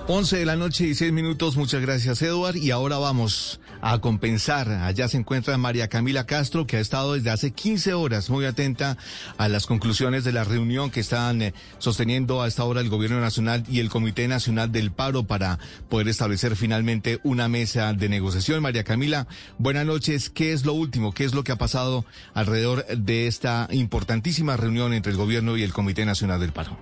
[0.07, 2.57] 11 de la noche y 6 minutos, muchas gracias Edward.
[2.57, 4.69] Y ahora vamos a compensar.
[4.69, 8.97] Allá se encuentra María Camila Castro, que ha estado desde hace 15 horas muy atenta
[9.37, 13.19] a las conclusiones de la reunión que están eh, sosteniendo a esta hora el Gobierno
[13.19, 15.59] Nacional y el Comité Nacional del Paro para
[15.89, 18.61] poder establecer finalmente una mesa de negociación.
[18.61, 20.29] María Camila, buenas noches.
[20.29, 21.13] ¿Qué es lo último?
[21.13, 25.63] ¿Qué es lo que ha pasado alrededor de esta importantísima reunión entre el Gobierno y
[25.63, 26.77] el Comité Nacional del Paro?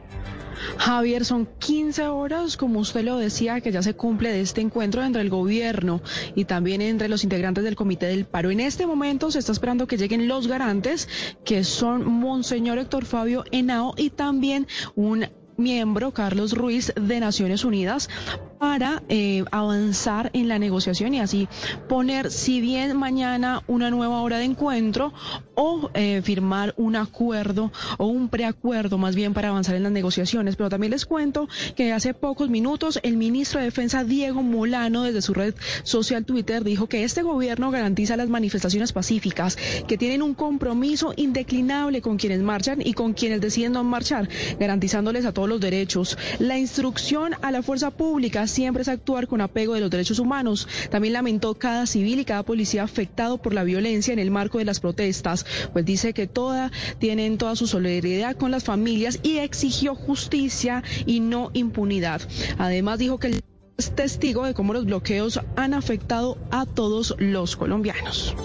[0.77, 5.03] Javier, son 15 horas, como usted lo decía, que ya se cumple de este encuentro
[5.03, 6.01] entre el gobierno
[6.35, 8.51] y también entre los integrantes del Comité del Paro.
[8.51, 11.07] En este momento se está esperando que lleguen los garantes,
[11.43, 15.27] que son Monseñor Héctor Fabio Henao y también un
[15.57, 18.09] miembro, Carlos Ruiz, de Naciones Unidas,
[18.63, 21.49] para eh, avanzar en la negociación y así
[21.89, 25.11] poner, si bien mañana una nueva hora de encuentro
[25.53, 30.55] o eh, firmar un acuerdo o un preacuerdo más bien para avanzar en las negociaciones.
[30.55, 35.21] Pero también les cuento que hace pocos minutos el ministro de Defensa Diego Molano desde
[35.21, 39.57] su red social Twitter dijo que este gobierno garantiza las manifestaciones pacíficas,
[39.89, 45.25] que tienen un compromiso indeclinable con quienes marchan y con quienes deciden no marchar, garantizándoles
[45.25, 46.17] a todos los derechos.
[46.39, 50.67] La instrucción a la fuerza pública siempre es actuar con apego de los derechos humanos.
[50.89, 54.65] También lamentó cada civil y cada policía afectado por la violencia en el marco de
[54.65, 59.95] las protestas, pues dice que toda, tienen toda su solidaridad con las familias y exigió
[59.95, 62.21] justicia y no impunidad.
[62.57, 63.43] Además dijo que el
[63.75, 68.35] es testigo de cómo los bloqueos han afectado a todos los colombianos.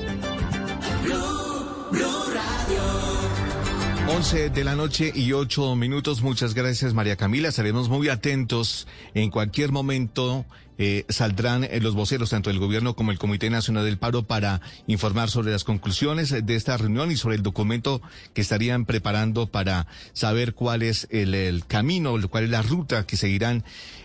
[4.09, 6.23] 11 de la noche y 8 minutos.
[6.23, 7.49] Muchas gracias, María Camila.
[7.49, 8.89] Estaremos muy atentos.
[9.13, 10.47] En cualquier momento
[10.79, 14.63] eh, saldrán eh, los voceros, tanto del gobierno como el Comité Nacional del Paro, para
[14.87, 18.01] informar sobre las conclusiones de esta reunión y sobre el documento
[18.33, 23.19] que estarían preparando para saber cuál es el, el camino, cuál es la ruta que
[23.19, 23.63] seguirán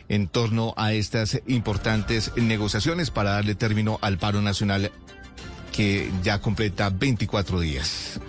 [0.10, 4.91] en torno a estas importantes negociaciones para darle término al paro nacional
[5.72, 8.20] que ya completa 24 días.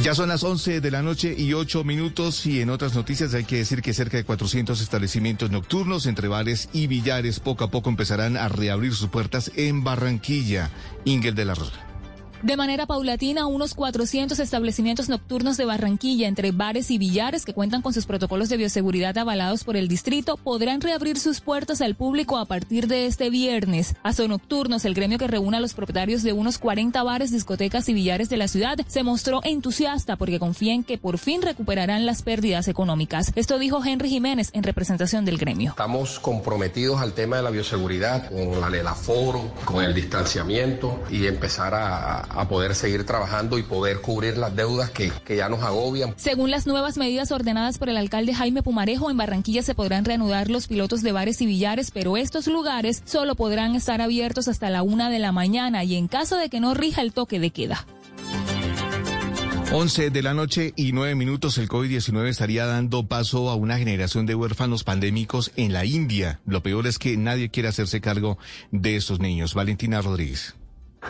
[0.00, 3.44] Ya son las 11 de la noche y 8 minutos y en otras noticias hay
[3.44, 7.88] que decir que cerca de 400 establecimientos nocturnos entre bares y billares poco a poco
[7.88, 10.70] empezarán a reabrir sus puertas en Barranquilla.
[11.04, 11.91] Ingel de la Rosa.
[12.42, 17.82] De manera paulatina, unos 400 establecimientos nocturnos de Barranquilla, entre bares y billares que cuentan
[17.82, 22.38] con sus protocolos de bioseguridad avalados por el distrito, podrán reabrir sus puertas al público
[22.38, 23.94] a partir de este viernes.
[24.02, 27.94] Aso Nocturnos, el gremio que reúne a los propietarios de unos 40 bares, discotecas y
[27.94, 32.22] billares de la ciudad, se mostró entusiasta porque confía en que por fin recuperarán las
[32.22, 33.30] pérdidas económicas.
[33.36, 35.70] Esto dijo Henry Jiménez en representación del gremio.
[35.70, 41.74] Estamos comprometidos al tema de la bioseguridad, con el aforo, con el distanciamiento y empezar
[41.74, 46.14] a, a poder seguir trabajando y poder cubrir las deudas que, que ya nos agobian.
[46.16, 50.50] Según las nuevas medidas ordenadas por el alcalde Jaime Pumarejo, en Barranquilla se podrán reanudar
[50.50, 54.82] los pilotos de bares y billares, pero estos lugares solo podrán estar abiertos hasta la
[54.82, 57.86] una de la mañana y en caso de que no rija el toque de queda.
[59.74, 64.26] 11 de la noche y 9 minutos, el COVID-19 estaría dando paso a una generación
[64.26, 66.40] de huérfanos pandémicos en la India.
[66.44, 68.36] Lo peor es que nadie quiere hacerse cargo
[68.70, 69.54] de estos niños.
[69.54, 70.56] Valentina Rodríguez.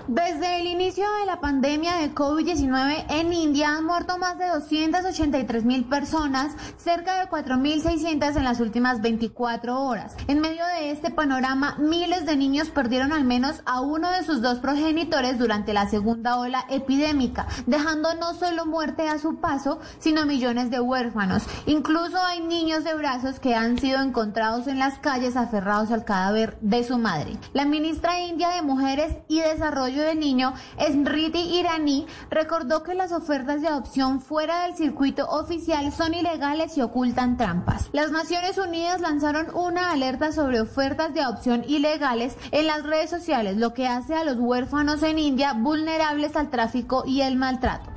[0.08, 5.64] Desde el inicio de la pandemia de COVID-19 en India han muerto más de 283
[5.66, 10.16] mil personas, cerca de 4.600 en las últimas 24 horas.
[10.28, 14.40] En medio de este panorama, miles de niños perdieron al menos a uno de sus
[14.40, 20.24] dos progenitores durante la segunda ola epidémica, dejando no solo muerte a su paso, sino
[20.24, 21.44] millones de huérfanos.
[21.66, 26.56] Incluso hay niños de brazos que han sido encontrados en las calles aferrados al cadáver
[26.62, 27.36] de su madre.
[27.52, 33.60] La ministra india de Mujeres y Desarrollo del Niño, Smriti Irani, recordó que las ofertas
[33.60, 37.90] de adopción fuera del circuito oficial son ilegales y ocultan trampas.
[37.92, 43.56] Las Naciones Unidas lanzaron una alerta sobre ofertas de adopción ilegales en las redes sociales,
[43.56, 47.91] lo que hace a los huérfanos en India vulnerables al tráfico y el maltrato.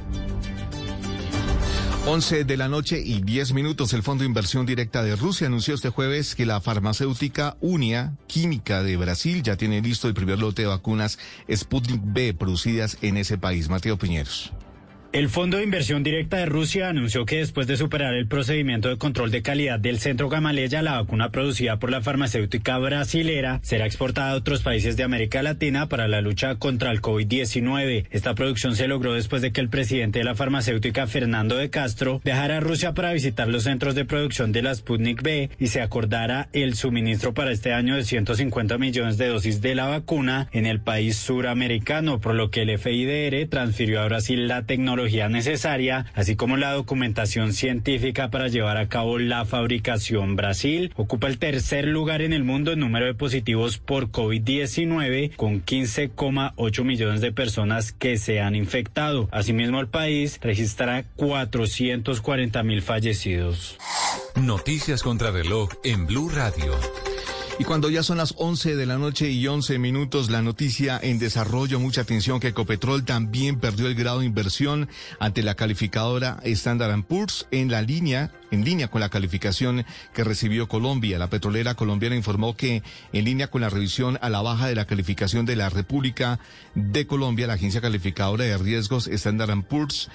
[2.08, 3.92] 11 de la noche y 10 minutos.
[3.94, 8.84] El Fondo de Inversión Directa de Rusia anunció este jueves que la farmacéutica Unia Química
[8.84, 11.18] de Brasil ya tiene listo el primer lote de vacunas
[11.52, 13.70] Sputnik B producidas en ese país.
[13.70, 14.54] Mateo Piñeros.
[15.16, 18.98] El Fondo de Inversión Directa de Rusia anunció que después de superar el procedimiento de
[18.98, 24.32] control de calidad del Centro Gamaleya, la vacuna producida por la farmacéutica brasilera será exportada
[24.32, 28.08] a otros países de América Latina para la lucha contra el COVID-19.
[28.12, 32.20] Esta producción se logró después de que el presidente de la farmacéutica, Fernando de Castro,
[32.26, 35.80] viajara a Rusia para visitar los centros de producción de la Sputnik B y se
[35.82, 40.66] acordara el suministro para este año de 150 millones de dosis de la vacuna en
[40.66, 46.36] el país suramericano, por lo que el FIDR transfirió a Brasil la tecnología necesaria, así
[46.36, 50.36] como la documentación científica para llevar a cabo la fabricación.
[50.36, 55.64] Brasil ocupa el tercer lugar en el mundo en número de positivos por COVID-19, con
[55.64, 59.30] 15,8 millones de personas que se han infectado.
[59.32, 63.78] Asimismo, el país registra 440 mil fallecidos.
[64.36, 66.74] Noticias contra reloj en Blue Radio.
[67.58, 71.20] Y cuando ya son las 11 de la noche y 11 minutos, la noticia en
[71.20, 74.90] desarrollo, mucha atención que Ecopetrol también perdió el grado de inversión
[75.22, 80.68] ante la calificadora Standard Poor's en la línea, en línea con la calificación que recibió
[80.68, 81.18] Colombia.
[81.18, 82.84] La petrolera colombiana informó que
[83.14, 86.40] en línea con la revisión a la baja de la calificación de la República
[86.76, 90.10] de Colombia, la agencia calificadora de riesgos Standard Poor's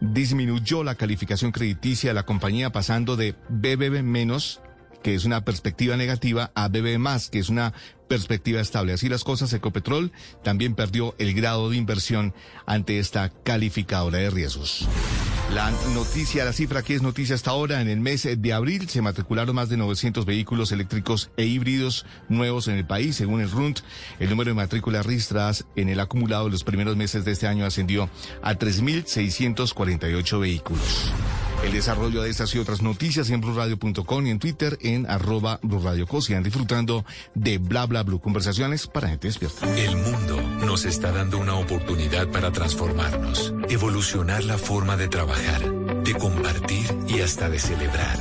[0.00, 4.62] disminuyó la calificación crediticia de la compañía pasando de BBB menos
[5.02, 7.74] que es una perspectiva negativa, a BB más, que es una
[8.08, 8.92] perspectiva estable.
[8.92, 12.34] Así las cosas, Ecopetrol también perdió el grado de inversión
[12.66, 14.88] ante esta calificadora de riesgos.
[15.54, 19.00] La noticia, la cifra que es noticia hasta ahora, en el mes de abril se
[19.00, 23.16] matricularon más de 900 vehículos eléctricos e híbridos nuevos en el país.
[23.16, 23.80] Según el RUNT,
[24.18, 27.64] el número de matrículas registradas en el acumulado de los primeros meses de este año
[27.64, 28.10] ascendió
[28.42, 31.12] a 3.648 vehículos.
[31.64, 35.60] El desarrollo de estas y otras noticias en blurradio.com y en Twitter en arroba
[36.42, 37.04] disfrutando
[37.34, 38.20] de Bla Bla Blue.
[38.20, 39.66] Conversaciones para gente despierta.
[39.76, 45.60] El mundo nos está dando una oportunidad para transformarnos, evolucionar la forma de trabajar,
[46.04, 48.18] de compartir y hasta de celebrar.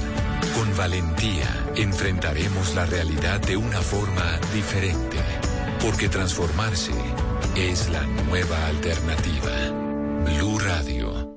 [0.56, 5.18] Con valentía enfrentaremos la realidad de una forma diferente,
[5.82, 6.94] porque transformarse
[7.56, 9.52] es la nueva alternativa.
[10.26, 11.37] Blue Radio.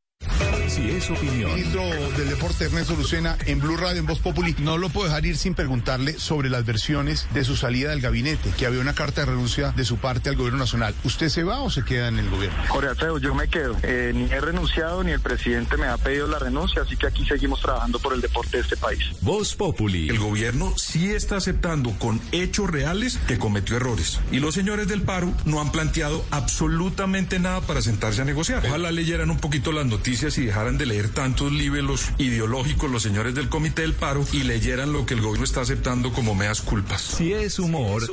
[0.67, 1.53] Si es opinión.
[1.53, 1.83] Ministro
[2.17, 4.55] del Deporte Ernesto Lucena en Blue Radio en Voz Populi.
[4.59, 8.51] No lo puedo dejar ir sin preguntarle sobre las versiones de su salida del gabinete,
[8.57, 10.93] que había una carta de renuncia de su parte al gobierno nacional.
[11.03, 12.57] ¿Usted se va o se queda en el gobierno?
[12.69, 13.75] Jorge Alfredo, yo me quedo.
[13.83, 17.25] Eh, ni he renunciado ni el presidente me ha pedido la renuncia, así que aquí
[17.25, 19.01] seguimos trabajando por el deporte de este país.
[19.21, 20.07] Voz Populi.
[20.09, 24.19] El gobierno sí está aceptando con hechos reales que cometió errores.
[24.31, 28.65] Y los señores del paro no han planteado absolutamente nada para sentarse a negociar.
[28.65, 33.33] Ojalá leyeran un poquito las noticias y dejaran de leer tantos libelos ideológicos los señores
[33.33, 37.01] del comité del paro y leyeran lo que el gobierno está aceptando como meas culpas.
[37.01, 38.05] Si es humor.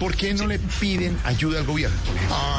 [0.00, 1.96] ¿Por qué no le piden ayuda al gobierno?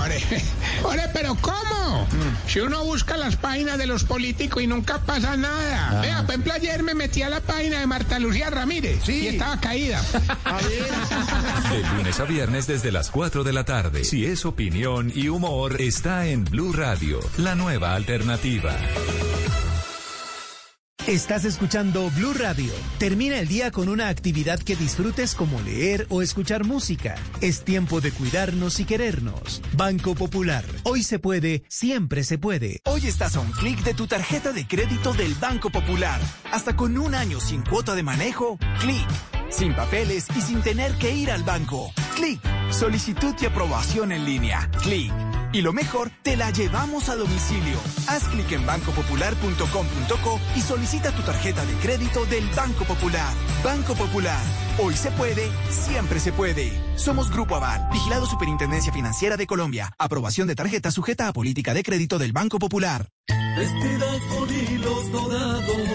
[0.01, 0.23] Ore,
[0.83, 2.07] ore, pero ¿cómo?
[2.47, 6.01] Si uno busca las páginas de los políticos y nunca pasa nada.
[6.01, 9.59] Vea, por ejemplo, ayer me metí a la página de Marta Lucía Ramírez y estaba
[9.59, 10.01] caída.
[11.69, 14.05] De lunes a viernes desde las 4 de la tarde.
[14.05, 18.75] Si es opinión y humor, está en Blue Radio, la nueva alternativa.
[21.07, 22.73] Estás escuchando Blue Radio.
[22.97, 27.13] Termina el día con una actividad que disfrutes como leer o escuchar música.
[27.41, 29.61] Es tiempo de cuidarnos y querernos.
[29.77, 30.65] Banco Popular.
[30.81, 32.79] Hoy se puede, siempre se puede.
[32.85, 36.19] Hoy estás a un clic de tu tarjeta de crédito del Banco Popular.
[36.51, 39.07] Hasta con un año sin cuota de manejo, clic.
[39.51, 41.93] Sin papeles y sin tener que ir al banco.
[42.15, 42.41] Clic.
[42.71, 44.71] Solicitud y aprobación en línea.
[44.81, 45.13] Clic.
[45.55, 47.77] Y lo mejor, te la llevamos a domicilio.
[48.09, 53.33] Haz clic en bancopopular.com.co y solicita tu tarjeta de crédito del Banco Popular.
[53.63, 54.43] Banco Popular.
[54.83, 56.73] Hoy se puede, siempre se puede.
[56.97, 59.93] Somos Grupo Aval, vigilado Superintendencia Financiera de Colombia.
[59.97, 63.07] Aprobación de tarjeta sujeta a política de crédito del Banco Popular.
[63.57, 65.94] Vestida con hilos dorados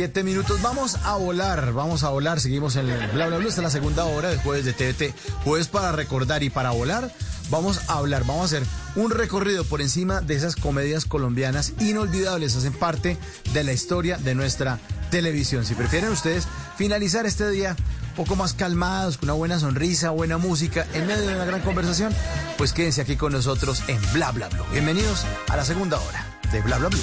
[0.00, 0.62] 17 minutos.
[0.62, 2.40] Vamos a volar, vamos a volar.
[2.40, 3.48] Seguimos en el Bla Bla Bla.
[3.48, 5.14] Esta es la segunda hora del jueves de TVT.
[5.44, 7.12] Jueves para recordar y para volar.
[7.50, 8.62] Vamos a hablar, vamos a hacer
[8.96, 12.56] un recorrido por encima de esas comedias colombianas inolvidables.
[12.56, 13.18] Hacen parte
[13.52, 14.78] de la historia de nuestra
[15.10, 15.66] televisión.
[15.66, 16.48] Si prefieren ustedes
[16.78, 17.76] finalizar este día
[18.10, 21.60] un poco más calmados, con una buena sonrisa, buena música, en medio de una gran
[21.60, 22.14] conversación,
[22.56, 24.64] pues quédense aquí con nosotros en Bla Bla Bla.
[24.72, 26.98] Bienvenidos a la segunda hora de Bla Bla Bla.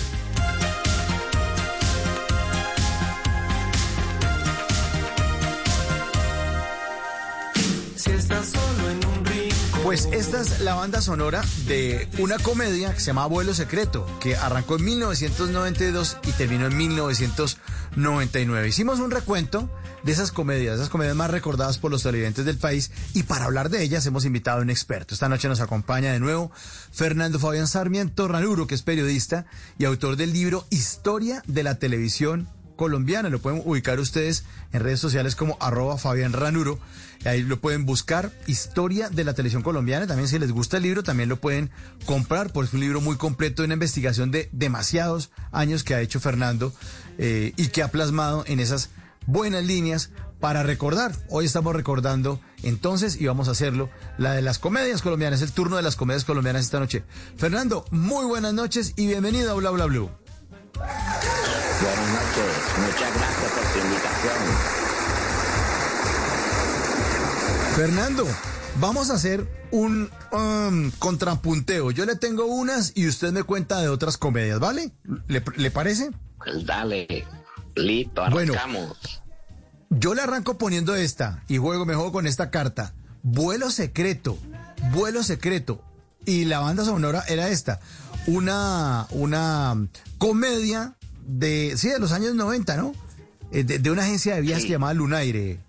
[9.88, 14.36] Pues esta es la banda sonora de una comedia que se llama Vuelo Secreto, que
[14.36, 18.68] arrancó en 1992 y terminó en 1999.
[18.68, 19.70] Hicimos un recuento
[20.04, 23.70] de esas comedias, esas comedias más recordadas por los televidentes del país y para hablar
[23.70, 25.14] de ellas hemos invitado a un experto.
[25.14, 26.52] Esta noche nos acompaña de nuevo
[26.92, 29.46] Fernando Fabián Sarmiento Ranuro, que es periodista
[29.78, 33.28] y autor del libro Historia de la Televisión colombiana.
[33.30, 36.80] Lo pueden ubicar ustedes en redes sociales como arroba Fabián Ranuro.
[37.26, 40.08] Ahí lo pueden buscar, Historia de la Televisión Colombiana.
[40.08, 41.72] También si les gusta el libro, también lo pueden
[42.06, 46.22] comprar, porque es un libro muy completo, una investigación de demasiados años que ha hecho
[46.22, 46.74] Fernando
[47.18, 48.92] eh, y que ha plasmado en esas
[49.26, 51.16] buenas líneas para recordar.
[51.30, 55.76] Hoy estamos recordando entonces y vamos a hacerlo la de las comedias colombianas, el turno
[55.76, 57.04] de las comedias colombianas esta noche.
[57.38, 60.27] Fernando, muy buenas noches y bienvenido a Bla Bla Blue.
[60.78, 64.38] Buenas noches, muchas gracias por tu invitación.
[67.76, 68.26] Fernando,
[68.80, 71.92] vamos a hacer un um, contrapunteo.
[71.92, 74.92] Yo le tengo unas y usted me cuenta de otras comedias, ¿vale?
[75.28, 76.10] ¿Le, le parece?
[76.38, 77.26] Pues dale,
[77.76, 78.54] listo, Bueno.
[78.54, 79.22] arrancamos.
[79.90, 82.94] Yo le arranco poniendo esta y juego, me juego con esta carta.
[83.24, 84.38] Vuelo secreto,
[84.92, 85.82] vuelo secreto.
[86.26, 87.80] Y la banda sonora era esta.
[88.26, 89.88] Una, una
[90.18, 90.96] comedia
[91.26, 92.94] de, sí, de los años 90, ¿no?
[93.52, 94.68] Eh, De, de una agencia de viajes Sí.
[94.68, 95.60] que llamaba Lunaire.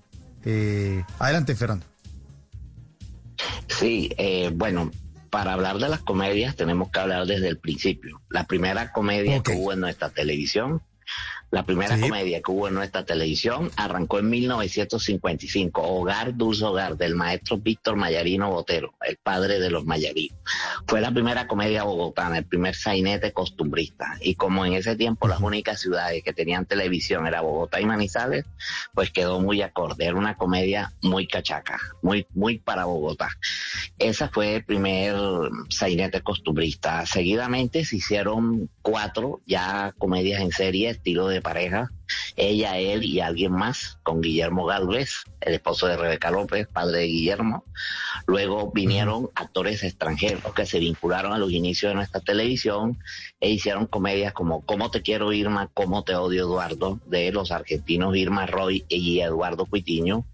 [0.44, 1.84] Eh, adelante, Fernando.
[3.68, 4.90] Sí, eh, bueno,
[5.30, 8.20] para hablar de las comedias tenemos que hablar desde el principio.
[8.30, 10.82] La primera comedia que hubo en nuestra televisión,
[11.50, 12.02] la primera Sí.
[12.02, 17.96] comedia que hubo en nuestra televisión arrancó en 1955, Hogar Dulce Hogar, del maestro Víctor
[17.96, 20.38] Mayarino Botero, el padre de los Mayarinos.
[20.86, 24.18] Fue la primera comedia bogotana, el primer sainete costumbrista.
[24.20, 28.44] Y como en ese tiempo las únicas ciudades que tenían televisión era Bogotá y Manizales,
[28.94, 30.04] pues quedó muy acorde.
[30.04, 33.30] Era una comedia muy cachaca, muy, muy para Bogotá.
[33.98, 35.14] Esa fue el primer
[35.70, 37.06] sainete costumbrista.
[37.06, 41.90] Seguidamente se hicieron cuatro ya comedias en serie, estilo de pareja.
[42.36, 47.06] Ella, él y alguien más, con Guillermo Galvez, el esposo de Rebeca López, padre de
[47.06, 47.64] Guillermo.
[48.26, 52.98] Luego vinieron actores extranjeros que se vincularon a los inicios de nuestra televisión
[53.40, 58.16] e hicieron comedias como Cómo te quiero Irma, Cómo te odio Eduardo, de los argentinos
[58.16, 60.24] Irma Roy y Eduardo Cuitiño.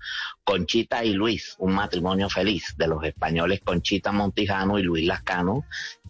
[0.44, 5.64] Conchita y Luis, un matrimonio feliz, de los españoles Conchita Montijano y Luis Lascano.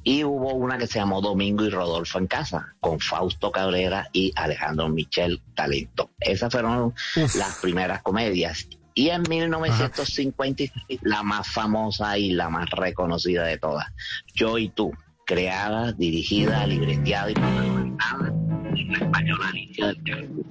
[0.04, 4.32] Y hubo una que se llamó Domingo y Rodolfo en casa, con Fausto Cabrera y
[4.36, 6.10] Alejandro Michel Talento.
[6.20, 8.68] Esas fueron las primeras comedias.
[8.94, 13.86] Y en 1956, la más famosa y la más reconocida de todas,
[14.34, 14.92] Yo y tú,
[15.26, 20.44] creada, dirigida, libreteada y protagonizada por la española Alicia del Carmen.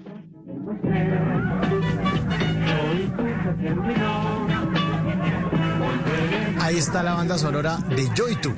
[6.64, 8.54] Ahí está la banda sonora de Yo y tú.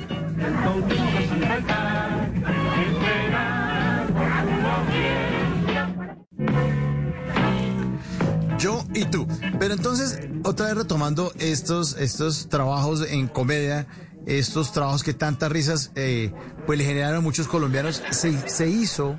[8.60, 9.28] Yo y tú.
[9.58, 13.88] Pero entonces, otra vez retomando estos, estos trabajos en comedia,
[14.28, 16.32] estos trabajos que tantas risas eh,
[16.68, 19.18] pues le generaron a muchos colombianos, se hizo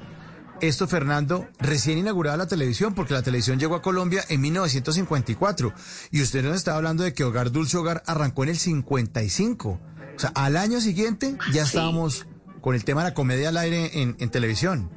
[0.60, 5.72] esto, Fernando, recién inaugurada la televisión, porque la televisión llegó a Colombia en 1954.
[6.10, 9.68] Y usted nos estaba hablando de que Hogar Dulce Hogar arrancó en el 55.
[9.68, 12.26] O sea, al año siguiente ya estábamos
[12.60, 14.90] con el tema de la comedia al aire en, en televisión.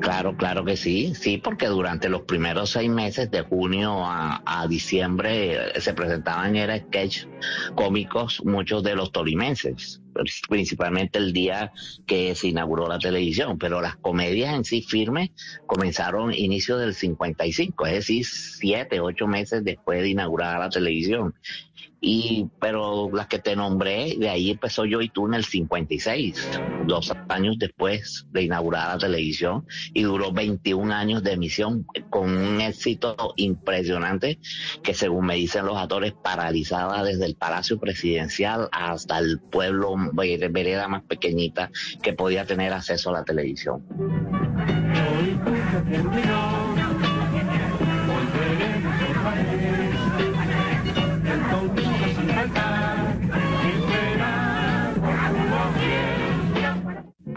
[0.00, 5.54] Claro, claro que sí, sí, porque durante los primeros seis meses, de junio a, diciembre,
[5.76, 7.26] eh, se presentaban era sketch
[7.74, 10.00] cómicos muchos de los tolimenses.
[10.48, 11.72] principalmente el día
[12.06, 15.30] que se inauguró la televisión, pero las comedias en sí firmes
[15.66, 21.34] comenzaron inicio del 55, es decir, siete, ocho meses después de inaugurar la televisión
[22.00, 26.60] y pero las que te nombré, de ahí empezó yo y tú en el 56,
[26.86, 32.60] dos años después de inaugurar la televisión, y duró 21 años de emisión con un
[32.60, 34.38] éxito impresionante
[34.82, 39.94] que según me dicen los actores paralizaba desde el Palacio Presidencial hasta el pueblo
[40.50, 41.70] vereda más pequeñita
[42.02, 43.82] que podía tener acceso a la televisión.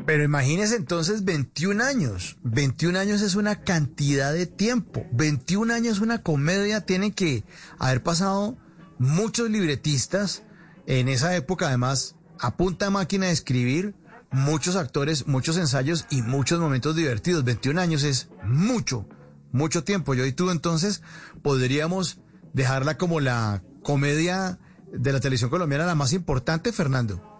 [0.08, 2.38] Pero imagínese entonces 21 años.
[2.44, 5.06] 21 años es una cantidad de tiempo.
[5.12, 7.44] 21 años una comedia tiene que
[7.78, 8.58] haber pasado
[9.00, 10.44] muchos libretistas
[10.86, 13.96] en esa época, además, a punta máquina de escribir,
[14.32, 17.44] muchos actores, muchos ensayos y muchos momentos divertidos.
[17.44, 19.10] 21 años es mucho,
[19.52, 20.14] mucho tiempo.
[20.14, 21.02] Yo y tú entonces
[21.44, 22.22] podríamos
[22.54, 24.58] dejarla como la comedia
[24.90, 27.37] de la televisión colombiana la más importante, Fernando.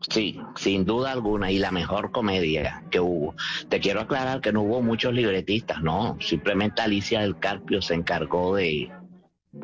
[0.00, 3.34] Sí, sin duda alguna, y la mejor comedia que hubo.
[3.68, 8.54] Te quiero aclarar que no hubo muchos libretistas, no, simplemente Alicia del Carpio se encargó
[8.56, 8.90] de,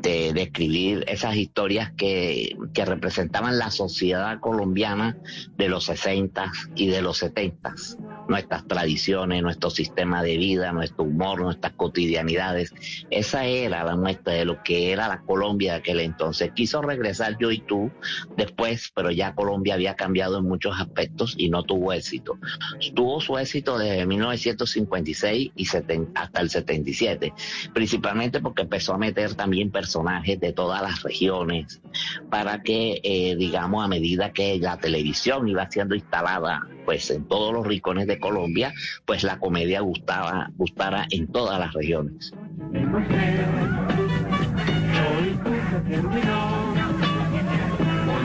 [0.01, 5.16] de, escribir esas historias que, que, representaban la sociedad colombiana
[5.56, 7.74] de los 60 y de los 70
[8.28, 12.73] nuestras tradiciones, nuestro sistema de vida, nuestro humor, nuestras cotidianidades.
[13.10, 16.52] Esa era la muestra de lo que era la Colombia de aquel entonces.
[16.55, 17.90] Quiso regresar yo y tú
[18.36, 22.39] después, pero ya Colombia había cambiado en muchos aspectos y no tuvo éxito.
[22.94, 25.66] Tuvo su éxito desde 1956 y
[26.14, 27.32] hasta el 77,
[27.73, 31.80] principalmente porque empezó a meter también personajes de todas las regiones
[32.30, 37.52] para que, eh, digamos, a medida que la televisión iba siendo instalada pues en todos
[37.52, 38.72] los rincones de Colombia,
[39.04, 42.32] pues la comedia gustaba, gustara en todas las regiones.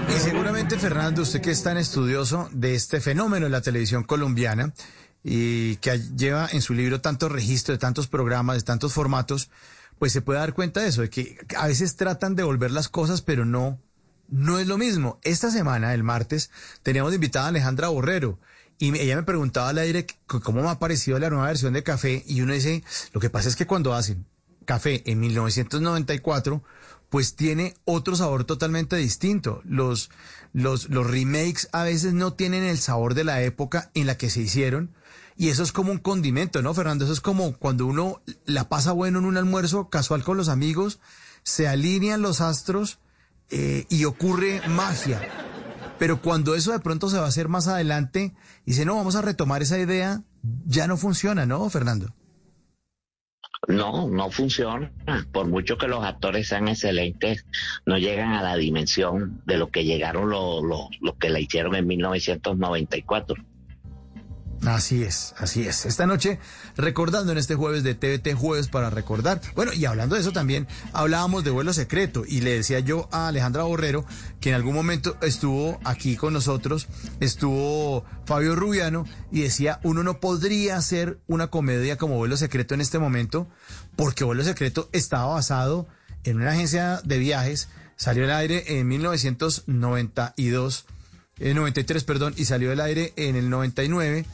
[0.09, 4.73] Y seguramente, Fernando, usted que es tan estudioso de este fenómeno en la televisión colombiana
[5.23, 9.49] y que lleva en su libro tantos registros de tantos programas, de tantos formatos,
[9.99, 12.90] pues se puede dar cuenta de eso, de que a veces tratan de volver las
[12.90, 13.80] cosas, pero no,
[14.30, 15.19] no es lo mismo.
[15.24, 16.52] Esta semana, el martes,
[16.84, 18.40] teníamos invitada a Alejandra Borrero
[18.80, 22.24] y ella me preguntaba al aire cómo me ha parecido la nueva versión de Café
[22.28, 24.26] y uno dice, lo que pasa es que cuando hacen
[24.65, 26.64] Café en 1994,
[27.10, 29.61] pues tiene otro sabor totalmente distinto.
[29.65, 30.11] Los,
[30.53, 34.30] los, los remakes a veces no tienen el sabor de la época en la que
[34.30, 34.94] se hicieron.
[35.38, 37.05] Y eso es como un condimento, ¿no, Fernando?
[37.05, 40.99] Eso es como cuando uno la pasa bueno en un almuerzo casual con los amigos,
[41.43, 42.97] se alinean los astros
[43.51, 45.22] eh, y ocurre magia.
[45.99, 48.34] Pero cuando eso de pronto se va a hacer más adelante,
[48.65, 50.23] dice, no, vamos a retomar esa idea,
[50.65, 52.14] ya no funciona, ¿no, Fernando?
[53.68, 54.91] No, no funciona.
[55.31, 57.45] Por mucho que los actores sean excelentes,
[57.85, 61.76] no llegan a la dimensión de lo que llegaron los, los, los que la hicieron
[61.76, 63.35] en 1994.
[64.65, 65.85] Así es, así es.
[65.85, 66.39] Esta noche,
[66.75, 69.39] recordando en este jueves de TVT Jueves para recordar.
[69.55, 73.27] Bueno, y hablando de eso también, hablábamos de vuelo secreto y le decía yo a
[73.27, 74.03] Alejandra Borrero
[74.41, 76.88] que en algún momento estuvo aquí con nosotros,
[77.19, 82.81] estuvo Fabio Rubiano y decía, uno no podría hacer una comedia como vuelo secreto en
[82.81, 83.47] este momento
[83.95, 85.88] porque vuelo secreto estaba basado
[86.23, 90.85] en una agencia de viajes, salió al aire en 1992,
[91.39, 94.25] 93, eh, perdón, y salió al aire en el 99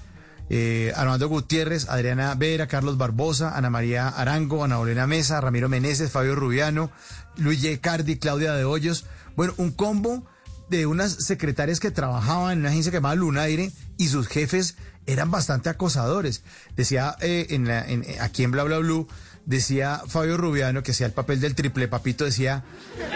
[0.49, 6.11] eh, Armando Gutiérrez, Adriana Vera, Carlos Barbosa, Ana María Arango, Ana Olena Mesa, Ramiro Meneses,
[6.11, 6.91] Fabio Rubiano,
[7.37, 9.05] Luis Cardi, Claudia de Hoyos.
[9.35, 10.25] Bueno, un combo
[10.69, 14.75] de unas secretarias que trabajaban en una agencia que llamaba Lunaire y sus jefes
[15.05, 16.43] eran bastante acosadores.
[16.75, 19.07] Decía eh, en la, en, aquí en Bla Bla Blue,
[19.45, 22.63] decía Fabio Rubiano, que hacía el papel del triple papito, decía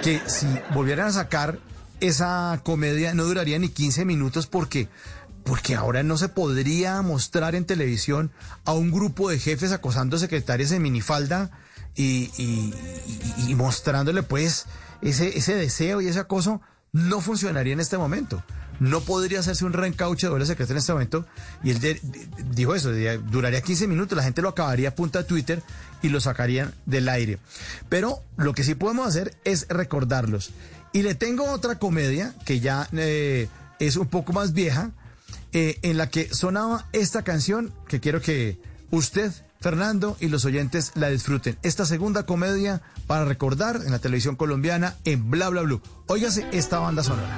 [0.04, 1.60] que si volvieran a sacar
[2.00, 4.88] esa comedia no duraría ni 15 minutos porque
[5.48, 8.32] porque ahora no se podría mostrar en televisión
[8.66, 11.50] a un grupo de jefes acosando secretarias en minifalda
[11.96, 12.30] y,
[13.56, 14.66] mostrándole pues
[15.02, 16.62] ese, ese deseo y ese acoso,
[16.92, 18.44] no funcionaría en este momento.
[18.80, 21.26] No podría hacerse un reencauche de doble secreto en este momento.
[21.64, 22.00] Y él
[22.52, 22.92] dijo eso,
[23.32, 25.64] duraría 15 minutos, la gente lo acabaría a punta de Twitter
[26.04, 27.40] y lo sacarían del aire.
[27.90, 30.52] Pero lo que sí podemos hacer es recordarlos.
[30.94, 33.48] Y le tengo otra comedia que ya eh,
[33.80, 34.92] es un poco más vieja,
[35.54, 38.60] eh, en la que sonaba esta canción que quiero que
[38.92, 41.58] usted, Fernando, y los oyentes la disfruten.
[41.64, 45.82] Esta segunda comedia para recordar en la televisión colombiana en Bla Bla Blue.
[46.08, 47.38] Óigase esta banda sonora.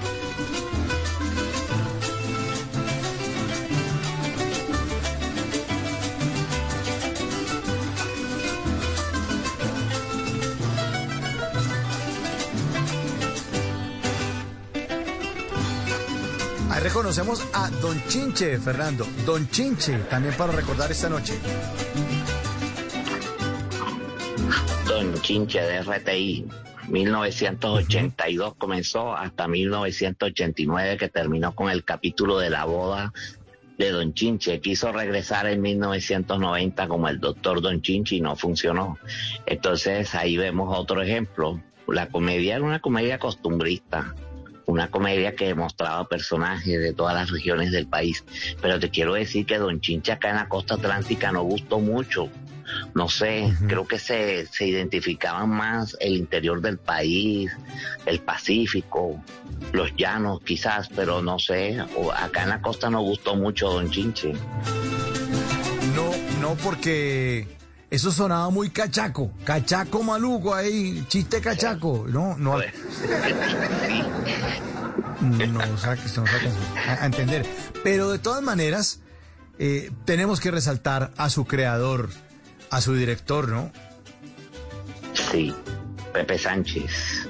[16.82, 19.06] Reconocemos a Don Chinche, Fernando.
[19.26, 21.34] Don Chinche, también para recordar esta noche.
[24.88, 26.46] Don Chinche de RTI.
[26.88, 33.12] 1982 comenzó hasta 1989 que terminó con el capítulo de la boda
[33.78, 34.62] de Don Chinche.
[34.62, 38.98] Quiso regresar en 1990 como el doctor Don Chinche y no funcionó.
[39.46, 41.62] Entonces ahí vemos otro ejemplo.
[41.90, 44.16] La comedia era una comedia costumbrista
[44.70, 48.24] una comedia que mostraba personajes de todas las regiones del país.
[48.62, 52.30] Pero te quiero decir que Don Chinche acá en la costa atlántica no gustó mucho.
[52.94, 57.52] No sé, creo que se, se identificaban más el interior del país,
[58.06, 59.20] el Pacífico,
[59.72, 61.80] los llanos quizás, pero no sé,
[62.16, 64.34] acá en la costa no gustó mucho Don Chinche.
[65.96, 67.48] No, no porque
[67.90, 72.58] eso sonaba muy cachaco, cachaco maluco ahí, chiste cachaco, no, no.
[75.22, 76.54] No saques, no saques
[76.88, 77.46] a, a entender.
[77.84, 79.02] Pero de todas maneras,
[79.58, 82.10] eh, tenemos que resaltar a su creador,
[82.70, 83.70] a su director, ¿no?
[85.14, 85.54] Sí,
[86.14, 87.28] Pepe Sánchez.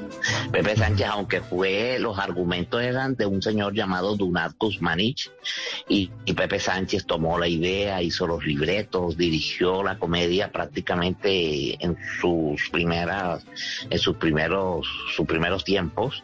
[0.52, 5.32] Pepe Sánchez, aunque fue, los argumentos eran de un señor llamado Dunat Kuzmanich,
[5.88, 11.98] y, y, Pepe Sánchez tomó la idea, hizo los libretos, dirigió la comedia prácticamente en
[12.20, 13.46] sus primeras,
[13.90, 16.24] en sus primeros, sus primeros tiempos,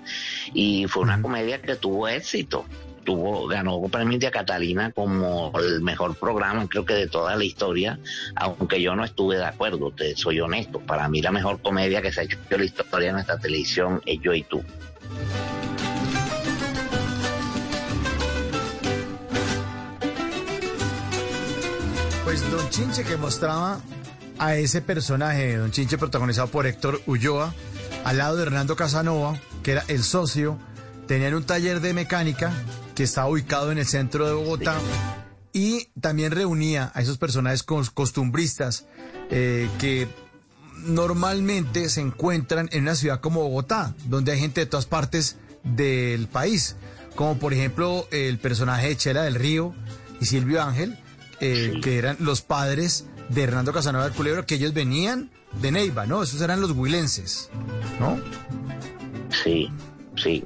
[0.53, 2.65] y fue una comedia que tuvo éxito
[3.06, 7.99] tuvo, ganó Premio Catalina como el mejor programa, creo que de toda la historia,
[8.36, 10.80] aunque yo no estuve de acuerdo, te soy honesto.
[10.80, 14.02] Para mí la mejor comedia que se ha hecho en la historia de nuestra televisión
[14.06, 14.61] es Yo y tú.
[22.26, 23.80] Pues Don Chinche que mostraba
[24.40, 27.53] a ese personaje, Don Chinche protagonizado por Héctor Ulloa,
[28.03, 30.57] al lado de Hernando Casanova, que era el socio,
[31.07, 32.52] tenían un taller de mecánica
[32.95, 34.80] que estaba ubicado en el centro de Bogotá
[35.53, 38.88] y también reunía a esos personajes costumbristas
[39.30, 40.07] eh, que
[40.85, 46.27] normalmente se encuentran en una ciudad como Bogotá, donde hay gente de todas partes del
[46.27, 46.76] país,
[47.15, 49.73] como por ejemplo el personaje de Chela del Río
[50.19, 50.99] y Silvio Ángel,
[51.39, 55.31] eh, que eran los padres de Hernando Casanova del Culebro, que ellos venían
[55.61, 56.22] de Neiva, ¿no?
[56.23, 57.49] Esos eran los huilenses,
[57.99, 58.19] ¿no?
[59.43, 59.72] Sí,
[60.15, 60.43] sí.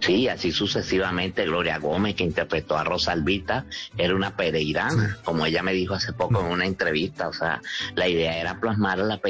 [0.00, 1.44] Sí, así sucesivamente.
[1.44, 3.66] Gloria Gómez, que interpretó a Rosalvita,
[3.96, 7.28] era una pereirana, como ella me dijo hace poco en una entrevista.
[7.28, 7.60] O sea,
[7.94, 9.20] la idea era plasmar a la,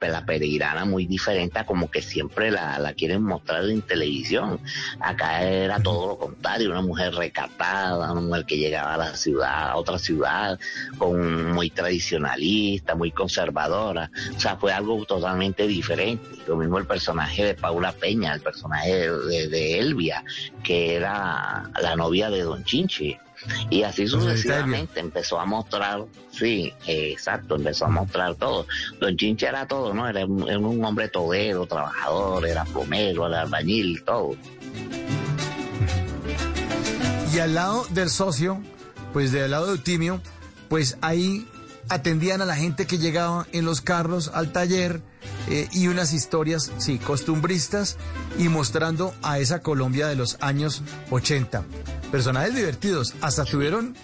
[0.00, 4.60] la pereirana muy diferente a como que siempre la, la, quieren mostrar en televisión.
[5.00, 9.70] Acá era todo lo contrario, una mujer recatada, una mujer que llegaba a la ciudad,
[9.70, 10.58] a otra ciudad,
[10.98, 14.10] con muy tradicionalista, muy conservadora.
[14.36, 16.24] O sea, fue algo totalmente diferente.
[16.48, 20.23] Lo mismo el personaje de Paula Peña, el personaje de, de Elvia
[20.62, 23.18] que era la novia de Don Chinche.
[23.68, 28.66] Y así sucesivamente empezó a mostrar, sí, eh, exacto, empezó a mostrar todo.
[29.00, 30.08] Don Chinche era todo, ¿no?
[30.08, 34.36] Era un, era un hombre todero, trabajador, era plomero, era albañil, todo.
[37.34, 38.62] Y al lado del socio,
[39.12, 40.20] pues del lado de Eutimio,
[40.68, 41.46] pues ahí
[41.88, 45.02] atendían a la gente que llegaba en los carros al taller
[45.48, 47.96] eh, y unas historias, sí, costumbristas
[48.38, 51.64] y mostrando a esa Colombia de los años 80.
[52.10, 53.94] Personajes divertidos, hasta tuvieron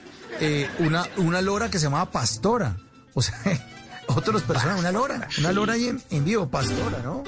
[0.41, 2.77] eh, una, una lora que se llamaba Pastora.
[3.15, 3.37] O sea,
[4.07, 7.25] otros personajes, una lora, una lora ahí en, vivo, Pastora, ¿no?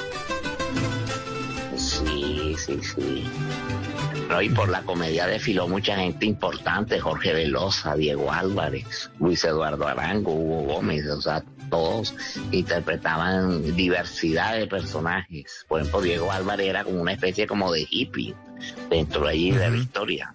[1.77, 3.31] Sí, sí, sí.
[4.29, 4.41] ¿no?
[4.41, 10.33] Y por la comedia desfiló mucha gente importante, Jorge Velosa, Diego Álvarez, Luis Eduardo Arango,
[10.33, 11.43] Hugo Gómez, o sea,
[11.73, 12.15] todos
[12.51, 15.65] interpretaban diversidad de personajes.
[15.67, 18.35] Por ejemplo, Diego Álvarez era como una especie como de hippie
[18.91, 20.35] dentro de allí de la historia.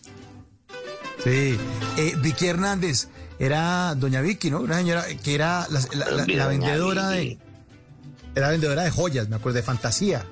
[1.24, 1.56] Sí,
[1.98, 4.62] eh, Vicky Hernández era doña Vicky, ¿no?
[4.62, 7.38] Una señora que era la, la, la, la vendedora de...
[8.34, 10.26] Era vendedora de joyas, me acuerdo, de fantasía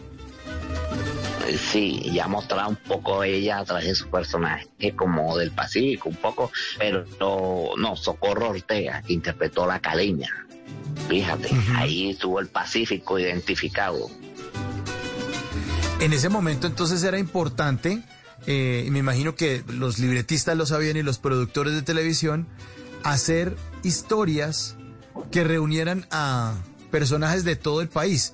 [1.58, 6.16] sí, ya mostraba un poco ella a través de su personaje como del Pacífico, un
[6.16, 10.30] poco, pero no, Socorro Ortega, que interpretó la caleña.
[11.10, 11.78] Fíjate, uh -huh.
[11.78, 14.10] ahí estuvo el Pacífico identificado.
[16.00, 18.04] En ese momento entonces era importante,
[18.48, 22.48] eh, me imagino que los libretistas lo sabían y los productores de televisión,
[23.04, 24.76] hacer historias
[25.32, 26.54] que reunieran a
[26.92, 28.34] personajes de todo el país.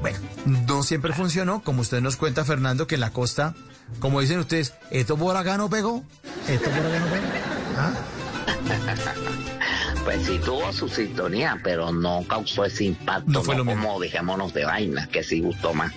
[0.00, 0.18] Bueno,
[0.66, 3.54] no siempre funcionó, como usted nos cuenta, Fernando, que en la costa,
[3.98, 6.04] como dicen ustedes, ¿esto por acá no pegó?
[6.48, 7.26] ¿Esto por acá no pegó?
[7.78, 7.92] ¿Ah?
[10.04, 13.82] Pues sí tuvo su sintonía, pero no causó ese impacto, no, fue no lo como
[13.82, 14.00] mismo.
[14.00, 15.92] dejémonos de vainas, que sí gustó más.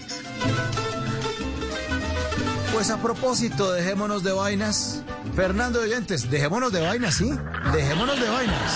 [2.73, 5.03] Pues a propósito, dejémonos de vainas.
[5.35, 7.29] Fernando de Oyentes, dejémonos de vainas, ¿sí?
[7.73, 8.73] Dejémonos de vainas.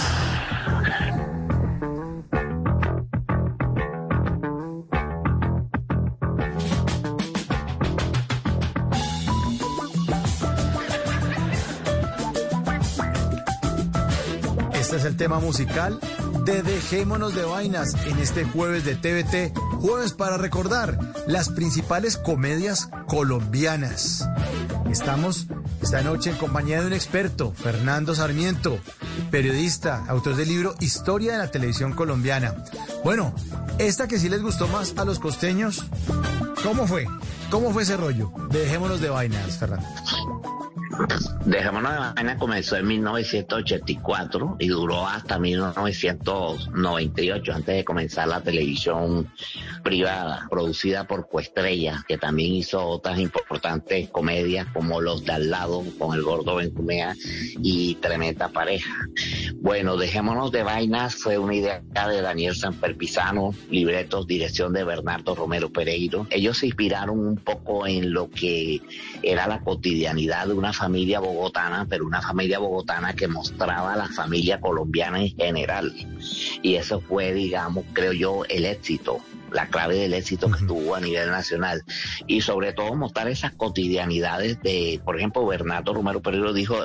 [15.06, 16.00] El tema musical
[16.46, 20.98] de Dejémonos de Vainas en este jueves de TVT, jueves para recordar
[21.28, 24.28] las principales comedias colombianas.
[24.90, 25.48] Estamos
[25.82, 28.80] esta noche en compañía de un experto, Fernando Sarmiento,
[29.32, 32.56] periodista, autor del libro Historia de la Televisión Colombiana.
[33.04, 33.34] Bueno,
[33.80, 35.86] esta que sí les gustó más a los costeños,
[36.64, 37.08] ¿cómo fue?
[37.50, 38.32] ¿Cómo fue ese rollo?
[38.52, 39.88] Dejémonos de Vainas, Fernando.
[41.46, 49.32] Dejémonos de vaina comenzó en 1984 y duró hasta 1998, antes de comenzar la televisión
[49.84, 55.84] privada, producida por Cuestrella, que también hizo otras importantes comedias como Los de al lado,
[55.98, 57.16] con el gordo Bencumea
[57.62, 58.94] y Tremenda Pareja.
[59.56, 65.72] Bueno, Dejémonos de Vainas fue una idea de Daniel Sanperpizano, libretos, dirección de Bernardo Romero
[65.72, 66.28] Pereiro.
[66.30, 68.82] Ellos se inspiraron un poco en lo que
[69.22, 70.83] era la cotidianidad de una familia
[71.20, 75.94] bogotana, pero una familia bogotana que mostraba a la familia colombiana en general.
[76.62, 79.22] Y eso fue, digamos, creo yo, el éxito
[79.54, 81.84] la clave del éxito que tuvo a nivel nacional
[82.28, 86.76] y sobre todo mostrar esas cotidianidades de, por ejemplo, Bernardo Romero Pereiro dijo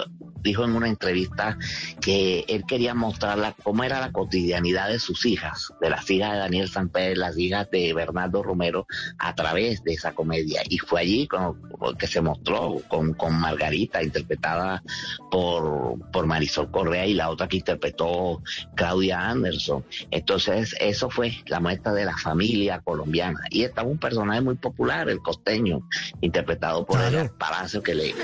[0.42, 1.58] dijo en una entrevista
[2.00, 6.38] que él quería mostrarla cómo era la cotidianidad de sus hijas, de las hijas de
[6.38, 8.86] Daniel Samper, las hijas de Bernardo Romero,
[9.18, 10.62] a través de esa comedia.
[10.68, 11.60] Y fue allí con,
[11.98, 14.82] que se mostró con, con Margarita, interpretada
[15.30, 18.42] por, por Marisol Correa, y la otra que interpretó
[18.74, 19.84] Claudia Anderson.
[20.10, 23.40] Entonces, eso fue la muestra de la familia colombiana.
[23.50, 25.80] Y estaba un personaje muy popular, el costeño,
[26.20, 28.14] interpretado por el Palacio, que le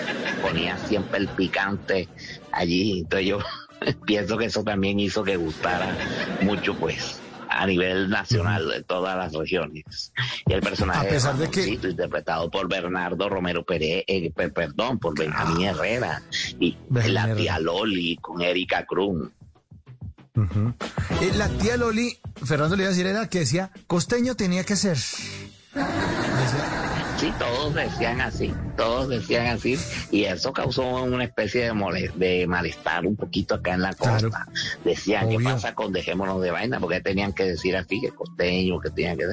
[0.42, 2.08] ponía siempre el picante
[2.52, 3.00] allí.
[3.00, 3.38] Entonces yo
[4.06, 5.96] pienso que eso también hizo que gustara
[6.42, 7.20] mucho, pues
[7.56, 10.12] a nivel nacional de todas las regiones.
[10.46, 14.52] Y el personaje A pesar de que- Ramoncito, interpretado por Bernardo Romero Pérez, eh, per-
[14.52, 16.20] perdón, por Benjamín Herrera
[16.58, 19.30] y Benjamín la tía Loli con Erika Krum.
[20.36, 24.74] Eh, la tía Loli, Fernando le iba a decir, era que decía, costeño tenía que
[24.76, 24.96] ser.
[24.96, 25.52] Sí,
[27.38, 29.78] todos decían así, todos decían así,
[30.10, 34.46] y eso causó una especie de, mole- de malestar un poquito acá en la costa.
[34.84, 36.80] Decían, ¿qué pasa con dejémonos de vaina?
[36.80, 39.26] Porque tenían que decir así, que costeño, que tenían que...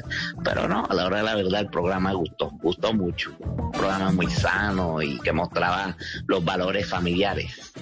[0.44, 3.32] Pero no, a la hora de la verdad el programa gustó, gustó mucho.
[3.40, 5.96] Un programa muy sano y que mostraba
[6.28, 7.72] los valores familiares.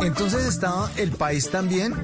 [0.00, 1.94] Entonces estaba el país también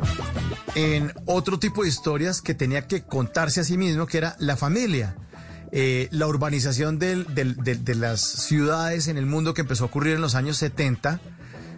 [0.75, 4.57] en otro tipo de historias que tenía que contarse a sí mismo, que era la
[4.57, 5.17] familia.
[5.73, 9.87] Eh, la urbanización del- del- del- de las ciudades en el mundo que empezó a
[9.89, 11.21] ocurrir en los años 70,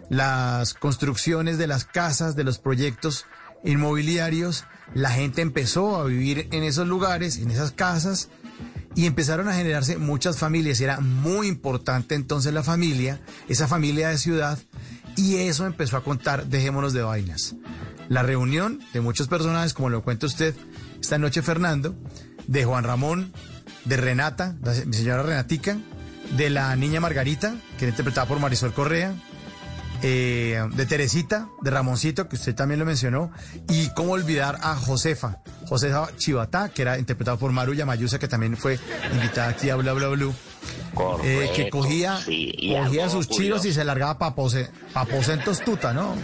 [0.09, 3.25] las construcciones de las casas, de los proyectos
[3.63, 8.29] inmobiliarios, la gente empezó a vivir en esos lugares, en esas casas,
[8.95, 10.79] y empezaron a generarse muchas familias.
[10.79, 14.57] Era muy importante entonces la familia, esa familia de ciudad,
[15.17, 17.55] y eso empezó a contar Dejémonos de Vainas.
[18.07, 20.55] La reunión de muchos personajes, como lo cuenta usted
[21.01, 21.93] esta noche, Fernando,
[22.47, 23.33] de Juan Ramón,
[23.83, 25.77] de Renata, la se- señora Renatica,
[26.37, 29.13] de la niña Margarita, que era interpretada por Marisol Correa,
[30.03, 33.31] eh, de Teresita, de Ramoncito, que usted también lo mencionó,
[33.67, 38.55] y cómo olvidar a Josefa, Josefa Chivatá, que era interpretada por Maru Yamayusa, que también
[38.57, 38.79] fue
[39.13, 40.07] invitada aquí a Bla Bla
[41.23, 44.33] eh, que cogía, sí, y cogía sus chiros y se largaba para
[44.93, 46.15] aposentos tuta, ¿no?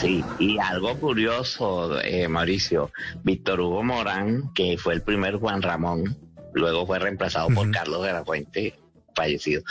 [0.00, 2.90] Sí, y algo curioso, eh, Mauricio,
[3.22, 6.16] Víctor Hugo Morán, que fue el primer Juan Ramón,
[6.54, 8.74] luego fue reemplazado por Carlos de la Fuente,
[9.14, 9.62] fallecido.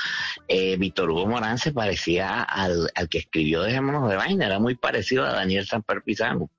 [0.48, 4.76] Eh, Víctor Hugo Morán se parecía al, al que escribió Dejémonos de Vaina, era muy
[4.76, 6.50] parecido a Daniel Samper Pizano,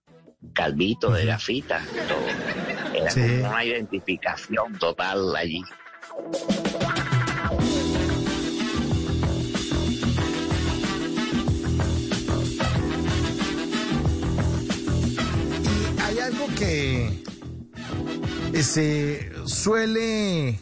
[0.53, 2.99] calvito, de gafita, todo.
[3.01, 3.21] Era Sí.
[3.21, 5.63] una identificación total allí.
[6.13, 6.19] Hay
[16.19, 17.25] algo que
[18.63, 20.61] se suele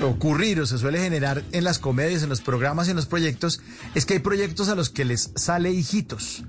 [0.00, 3.60] ocurrir o se suele generar en las comedias, en los programas y en los proyectos,
[3.94, 6.44] es que hay proyectos a los que les sale hijitos.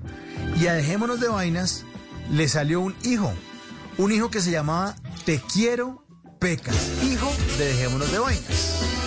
[0.58, 1.84] Y a Dejémonos de Vainas
[2.32, 3.30] le salió un hijo,
[3.98, 4.96] un hijo que se llamaba
[5.26, 6.02] Te quiero
[6.40, 8.99] Pecas, hijo de Dejémonos de Vainas.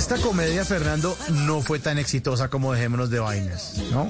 [0.00, 4.08] Esta comedia, Fernando, no fue tan exitosa como Dejémonos de Vainas, ¿no?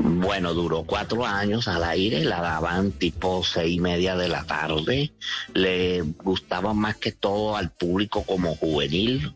[0.00, 5.12] Bueno, duró cuatro años al aire, la daban tipo seis y media de la tarde.
[5.54, 9.32] Le gustaba más que todo al público como juvenil.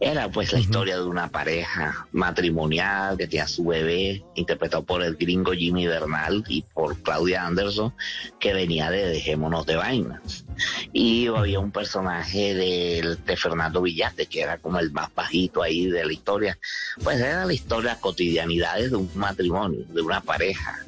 [0.00, 5.16] Era pues la historia de una pareja matrimonial que tenía su bebé, interpretado por el
[5.16, 7.94] gringo Jimmy Bernal y por Claudia Anderson,
[8.40, 10.44] que venía de Dejémonos de Vainas.
[10.92, 15.86] Y había un personaje de, de Fernando Villate, que era como el más bajito ahí
[15.86, 16.58] de la historia.
[17.02, 20.84] Pues era la historia, cotidianidades de un matrimonio, de una pareja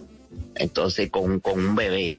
[0.56, 2.18] entonces con, con un bebé.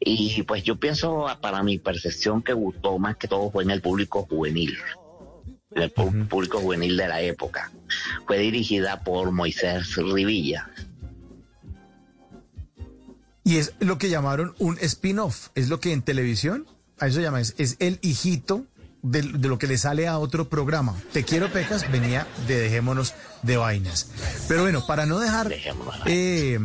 [0.00, 3.80] Y pues yo pienso, para mi percepción, que gustó más que todo fue en el
[3.80, 4.76] público juvenil,
[5.78, 7.70] en el pu- público juvenil de la época.
[8.26, 10.70] Fue dirigida por Moisés Rivilla.
[13.44, 16.66] Y es lo que llamaron un spin-off, es lo que en televisión,
[16.98, 18.66] a eso se llama, es, es el hijito
[19.00, 20.94] de, de lo que le sale a otro programa.
[21.12, 24.10] Te quiero pecas venía de Dejémonos de Vainas.
[24.48, 25.50] Pero bueno, para no dejar
[26.04, 26.58] eh,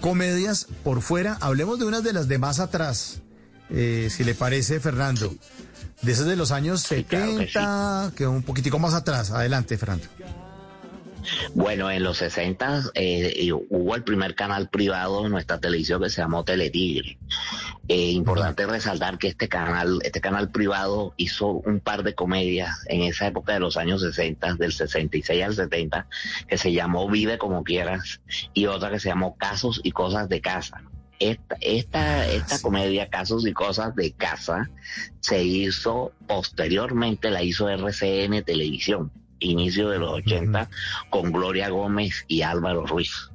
[0.00, 3.20] comedias por fuera, hablemos de unas de las de más atrás,
[3.70, 5.34] eh, si le parece, Fernando.
[6.02, 9.30] De esas de los años claro que 70, que un poquitico más atrás.
[9.30, 10.06] Adelante, Fernando.
[11.54, 16.20] Bueno, en los 60 eh, hubo el primer canal privado en nuestra televisión que se
[16.20, 17.18] llamó Teletigre.
[17.88, 23.02] Eh, importante resaltar que este canal, este canal privado hizo un par de comedias en
[23.02, 26.06] esa época de los años 60, del 66 al 70,
[26.48, 28.20] que se llamó Vive como quieras
[28.54, 30.82] y otra que se llamó Casos y cosas de casa.
[31.22, 34.70] Esta, esta, esta comedia, Casos y Cosas de Casa,
[35.20, 40.68] se hizo posteriormente, la hizo RCN Televisión, inicio de los 80,
[41.10, 43.30] con Gloria Gómez y Álvaro Ruiz.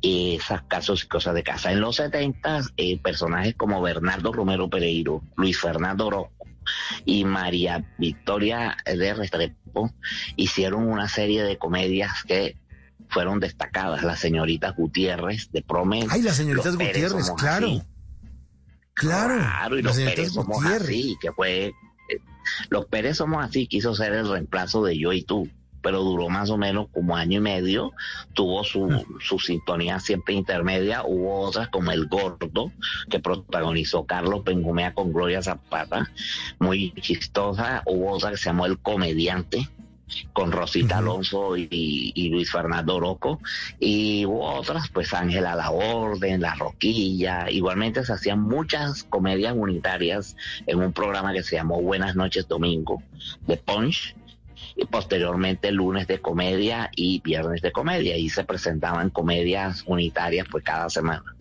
[0.00, 1.70] Y esas casos y cosas de casa.
[1.70, 6.46] En los 70, eh, personajes como Bernardo Romero Pereiro, Luis Fernando Orozco
[7.04, 9.92] y María Victoria de Restrepo
[10.36, 12.56] hicieron una serie de comedias que
[13.10, 14.02] fueron destacadas.
[14.02, 16.06] Las señoritas Gutiérrez de Promen.
[16.10, 17.66] Ay, las señoritas Gutiérrez, claro.
[17.66, 17.82] así.
[18.94, 19.36] Claro.
[19.38, 20.82] Claro, y los Pérez somos Gutiérrez.
[20.88, 21.66] así, que fue.
[21.66, 21.72] eh,
[22.68, 25.48] Los Pérez somos así, quiso ser el reemplazo de yo y tú,
[25.82, 27.92] pero duró más o menos como año y medio,
[28.34, 29.18] tuvo su, Hmm.
[29.20, 32.72] su sintonía siempre intermedia, hubo otras como El Gordo,
[33.08, 36.10] que protagonizó Carlos Pengumea con Gloria Zapata,
[36.58, 39.66] muy chistosa, hubo otra que se llamó El Comediante,
[40.32, 41.68] con Rosita Alonso y,
[42.14, 43.40] y Luis Fernando Orozco,
[43.78, 50.36] y hubo otras, pues Ángela La Orden, La Roquilla, igualmente se hacían muchas comedias unitarias
[50.66, 53.02] en un programa que se llamó Buenas noches Domingo,
[53.46, 54.14] de Punch,
[54.76, 60.64] y posteriormente lunes de comedia y viernes de comedia, y se presentaban comedias unitarias pues
[60.64, 61.34] cada semana.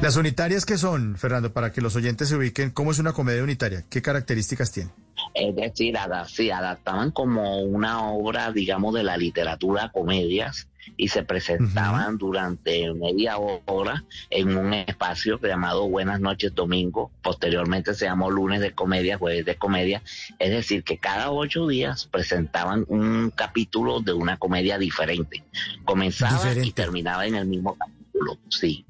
[0.00, 3.42] Las unitarias que son, Fernando, para que los oyentes se ubiquen, ¿cómo es una comedia
[3.42, 3.84] unitaria?
[3.88, 4.90] ¿Qué características tiene?
[5.34, 10.66] Es decir, ada- sí, adaptaban como una obra, digamos, de la literatura a comedias
[10.96, 17.12] y se presentaban durante media hora en un espacio llamado Buenas noches Domingo.
[17.22, 20.02] Posteriormente se llamó Lunes de Comedia, Jueves de Comedia.
[20.40, 25.44] Es decir, que cada ocho días presentaban un capítulo de una comedia diferente.
[25.84, 28.84] Comenzaba y terminaba en el mismo capítulo, sí.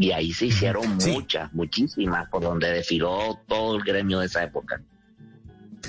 [0.00, 4.80] Y ahí se hicieron muchas, muchísimas, por donde desfiló todo el gremio de esa época.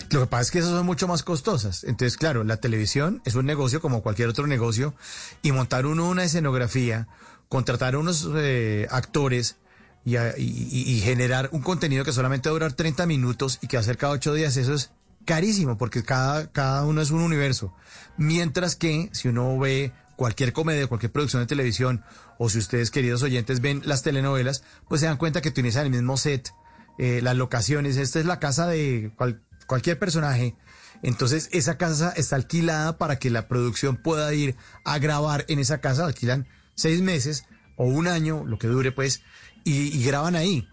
[0.09, 1.85] Lo que pasa es que esas son mucho más costosas.
[1.85, 4.93] Entonces, claro, la televisión es un negocio como cualquier otro negocio
[5.41, 7.07] y montar uno una escenografía,
[7.47, 9.55] contratar unos eh, actores
[10.03, 13.59] y, a- y- y- y generar un contenido que solamente va a durar 30 minutos
[13.61, 14.91] y que va a ser cada ocho días, eso es
[15.23, 17.73] carísimo porque cada, cada uno es un universo.
[18.17, 22.03] Mientras que si uno ve cualquier comedia, cualquier producción de televisión,
[22.37, 25.91] o si ustedes, queridos oyentes, ven las telenovelas, pues se dan cuenta que utilizan el
[25.91, 26.53] mismo set,
[26.99, 27.97] eh, las locaciones.
[27.97, 30.55] Esta es la casa de cual- cualquier personaje.
[31.01, 35.81] Entonces, esa casa está alquilada para que la producción pueda ir a grabar en esa
[35.81, 36.05] casa.
[36.05, 37.45] Alquilan seis meses
[37.75, 39.23] o un año, lo que dure, pues,
[39.63, 40.67] y, y graban ahí.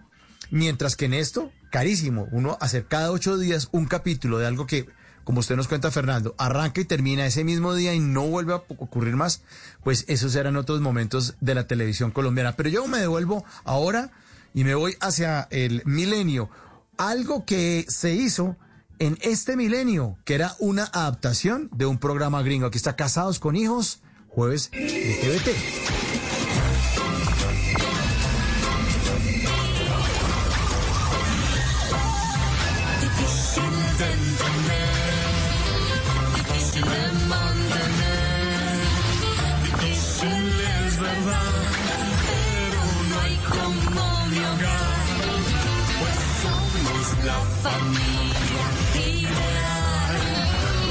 [0.50, 2.28] Mientras que en esto, carísimo.
[2.32, 4.88] Uno hacer cada ocho días un capítulo de algo que,
[5.28, 8.62] como usted nos cuenta, Fernando, arranca y termina ese mismo día y no vuelve a
[8.78, 9.42] ocurrir más,
[9.84, 12.56] pues esos eran otros momentos de la televisión colombiana.
[12.56, 14.10] Pero yo me devuelvo ahora
[14.54, 16.48] y me voy hacia el milenio.
[16.96, 18.56] Algo que se hizo
[19.00, 22.64] en este milenio, que era una adaptación de un programa gringo.
[22.68, 24.00] Aquí está Casados con Hijos,
[24.30, 25.87] jueves de TVT.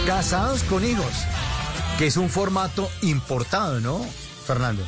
[0.07, 1.25] Casados con hijos,
[1.97, 3.99] que es un formato importado, ¿no,
[4.45, 4.81] Fernando?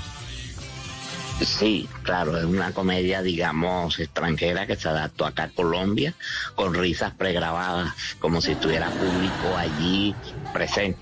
[1.42, 6.14] Sí, claro, es una comedia, digamos, extranjera que se adaptó acá a Colombia
[6.56, 10.16] con risas pregrabadas, como si estuviera público allí
[10.54, 10.98] presente.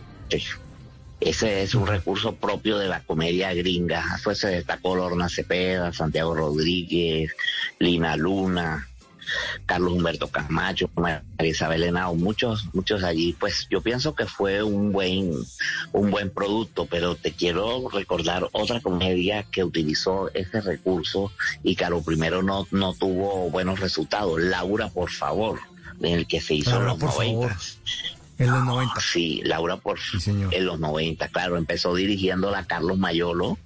[1.19, 4.03] Ese es un recurso propio de la comedia gringa.
[4.23, 7.35] Pues se destacó Lorna Cepeda, Santiago Rodríguez,
[7.77, 8.87] Lina Luna,
[9.65, 14.91] Carlos Humberto Camacho, María Isabel Henao, muchos, muchos allí, pues yo pienso que fue un
[14.91, 15.31] buen,
[15.93, 21.31] un buen producto, pero te quiero recordar otra comedia que utilizó este recurso
[21.63, 24.39] y que a lo primero no, no tuvo buenos resultados.
[24.41, 25.59] Laura, por favor,
[26.01, 27.57] en el que se hizo los 90.
[28.39, 29.01] En los 90.
[29.01, 29.97] Sí, Laura por
[30.27, 33.57] en los 90, claro, empezó dirigiéndola Carlos Mayolo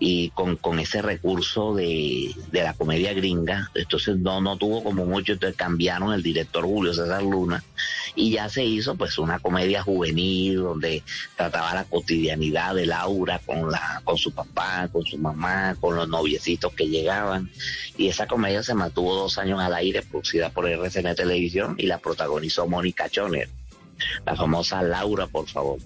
[0.00, 5.06] y con, con ese recurso de, de, la comedia gringa, entonces no, no tuvo como
[5.06, 7.62] mucho, entonces cambiaron el director Julio César Luna
[8.16, 11.04] y ya se hizo pues una comedia juvenil donde
[11.36, 16.08] trataba la cotidianidad de Laura con la, con su papá, con su mamá, con los
[16.08, 17.50] noviecitos que llegaban.
[17.96, 21.98] Y esa comedia se mantuvo dos años al aire, producida por RCN Televisión y la
[21.98, 23.48] protagonizó Mónica Choner
[24.24, 25.78] la famosa Laura, por favor.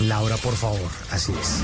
[0.00, 1.62] Laura, por favor, así es.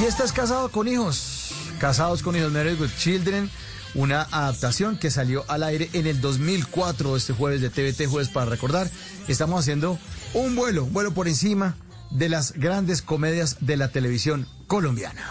[0.00, 3.50] Y estás casado con hijos, casados con hijos, Married with Children,
[3.94, 8.46] una adaptación que salió al aire en el 2004, este jueves de TVT, jueves para
[8.46, 8.88] recordar.
[9.28, 9.98] Estamos haciendo
[10.34, 11.74] un vuelo, un vuelo por encima
[12.10, 15.22] de las grandes comedias de la televisión colombiana.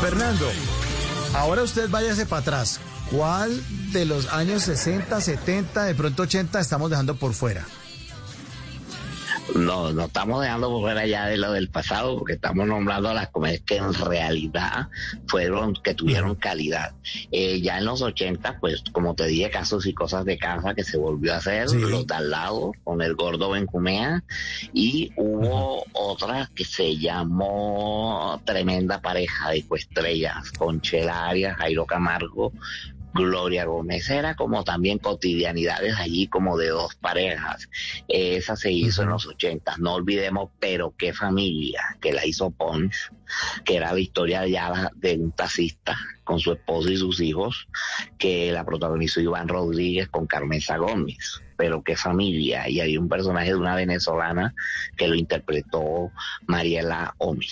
[0.00, 0.50] Fernando,
[1.34, 2.80] ahora usted váyase para atrás.
[3.12, 3.60] ¿Cuál
[3.92, 7.66] de los años 60, 70, de pronto 80 estamos dejando por fuera?
[9.54, 13.14] No, no estamos dejando por fuera ya de lo del pasado, porque estamos nombrando a
[13.14, 14.88] las comedias que en realidad
[15.26, 16.94] fueron, que tuvieron calidad.
[17.30, 20.84] Eh, ya en los 80, pues, como te dije, casos y cosas de casa que
[20.84, 24.24] se volvió a hacer, los de al lado, con el gordo Bencumea,
[24.72, 32.52] y hubo otra que se llamó Tremenda Pareja de Coestrellas, con Chela Arias, Jairo Camargo,
[33.14, 34.08] Gloria Gómez.
[34.10, 37.68] Era como también cotidianidades allí como de dos parejas.
[38.08, 43.10] Esa se hizo en los ochentas, no olvidemos, pero qué familia que la hizo Ponch,
[43.64, 47.68] que era la historia ya de un taxista con su esposa y sus hijos,
[48.18, 52.68] que la protagonizó Iván Rodríguez con Carmenza Gómez pero qué familia.
[52.68, 54.52] Y hay un personaje de una venezolana
[54.96, 56.10] que lo interpretó
[56.48, 57.46] Mariela Omi.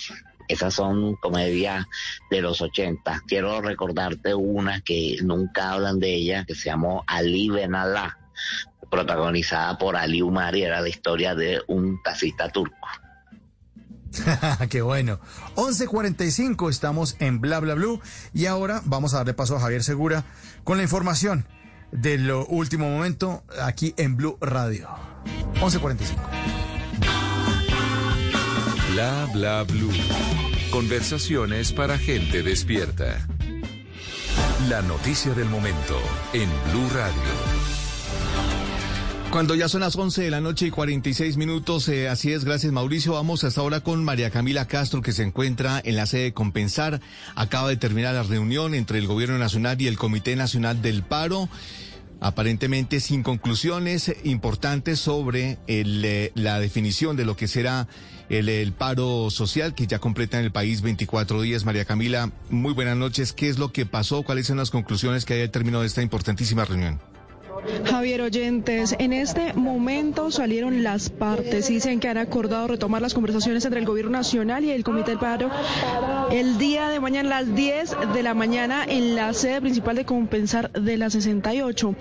[0.47, 1.85] Esas son comedias
[2.29, 3.23] de los 80.
[3.27, 8.17] Quiero recordarte una que nunca hablan de ella, que se llamó Ali Benalá,
[8.89, 12.87] protagonizada por Ali Umar y era la historia de un taxista turco.
[14.69, 15.19] Qué bueno.
[15.55, 18.01] 11:45 estamos en Bla Bla Blue
[18.33, 20.25] y ahora vamos a darle paso a Javier Segura
[20.63, 21.45] con la información
[21.91, 24.89] de lo último momento aquí en Blue Radio.
[25.61, 26.70] 11:45.
[28.91, 29.89] Bla Bla Blue.
[30.69, 33.25] Conversaciones para gente despierta.
[34.67, 35.97] La noticia del momento
[36.33, 37.21] en Blue Radio.
[39.31, 42.73] Cuando ya son las 11 de la noche y 46 minutos, eh, así es, gracias
[42.73, 43.13] Mauricio.
[43.13, 46.99] Vamos hasta ahora con María Camila Castro, que se encuentra en la sede de Compensar.
[47.35, 51.47] Acaba de terminar la reunión entre el Gobierno Nacional y el Comité Nacional del Paro
[52.21, 57.87] aparentemente sin conclusiones importantes sobre eh, la definición de lo que será
[58.31, 61.65] el, paro social que ya completa en el país 24 días.
[61.65, 63.33] María Camila, muy buenas noches.
[63.33, 64.23] ¿Qué es lo que pasó?
[64.23, 66.99] ¿Cuáles son las conclusiones que hay al término de esta importantísima reunión?
[67.85, 73.63] Javier Oyentes, en este momento salieron las partes dicen que han acordado retomar las conversaciones
[73.65, 75.49] entre el Gobierno Nacional y el Comité del Paro
[76.31, 80.05] el día de mañana a las 10 de la mañana en la sede principal de
[80.05, 81.95] Compensar de la 68.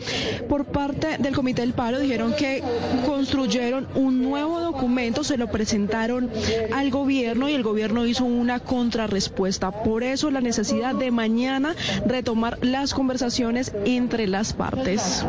[0.49, 2.63] Por parte del Comité del Paro dijeron que
[3.07, 6.31] construyeron un nuevo documento, se lo presentaron
[6.73, 9.71] al gobierno y el gobierno hizo una contrarrespuesta.
[9.71, 11.75] Por eso la necesidad de mañana
[12.07, 15.25] retomar las conversaciones entre las partes.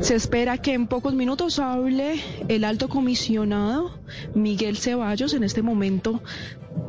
[0.00, 3.90] Se espera que en pocos minutos hable el alto comisionado
[4.34, 5.34] Miguel Ceballos.
[5.34, 6.20] En este momento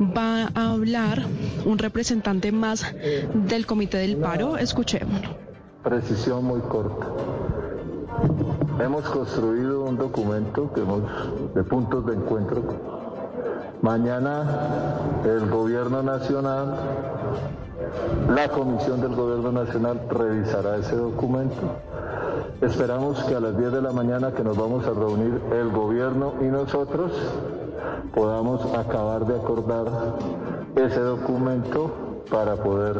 [0.00, 1.26] va a hablar
[1.64, 2.84] un representante más
[3.34, 4.56] del Comité del Paro.
[4.56, 5.36] Escuchémoslo.
[5.82, 7.06] Precisión muy corta.
[8.82, 11.02] Hemos construido un documento que hemos,
[11.54, 12.99] de puntos de encuentro.
[13.82, 14.44] Mañana
[15.24, 16.74] el Gobierno Nacional,
[18.34, 21.56] la Comisión del Gobierno Nacional revisará ese documento
[22.60, 26.34] Esperamos que a las 10 de la mañana que nos vamos a reunir el gobierno
[26.42, 27.10] y nosotros
[28.14, 29.86] podamos acabar de acordar
[30.76, 31.90] ese documento
[32.30, 32.96] para poder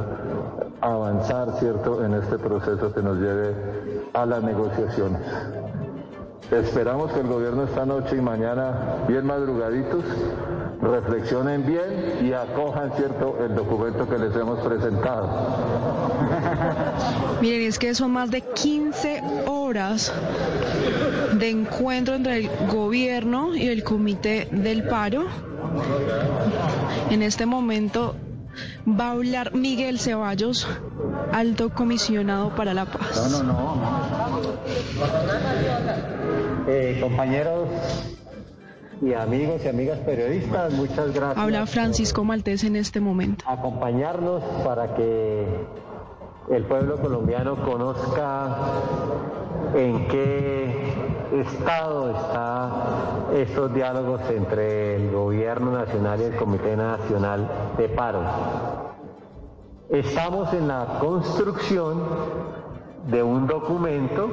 [0.80, 3.54] avanzar, ¿cierto?, en este proceso que nos lleve
[4.14, 5.20] a las negociaciones.
[6.50, 10.04] Esperamos que el gobierno esta noche y mañana, bien madrugaditos,
[10.82, 15.30] reflexionen bien y acojan, ¿cierto?, el documento que les hemos presentado.
[17.40, 20.12] Miren, es que son más de 15 horas
[21.32, 25.26] de encuentro entre el gobierno y el comité del paro.
[27.10, 28.16] En este momento
[28.88, 30.66] va a hablar Miguel Ceballos,
[31.32, 33.30] alto comisionado para la paz.
[33.30, 33.80] No, no, no.
[36.66, 37.68] Eh, compañeros
[39.02, 41.38] y amigos y amigas periodistas, muchas gracias.
[41.38, 43.44] Habla Francisco Maltés en este momento.
[43.48, 45.46] Acompañarnos para que
[46.50, 48.56] el pueblo colombiano conozca
[49.74, 50.92] en qué
[51.40, 52.72] estado están
[53.36, 57.48] estos diálogos entre el gobierno nacional y el Comité Nacional
[57.78, 58.22] de Paro.
[59.88, 62.02] Estamos en la construcción
[63.06, 64.28] de un documento,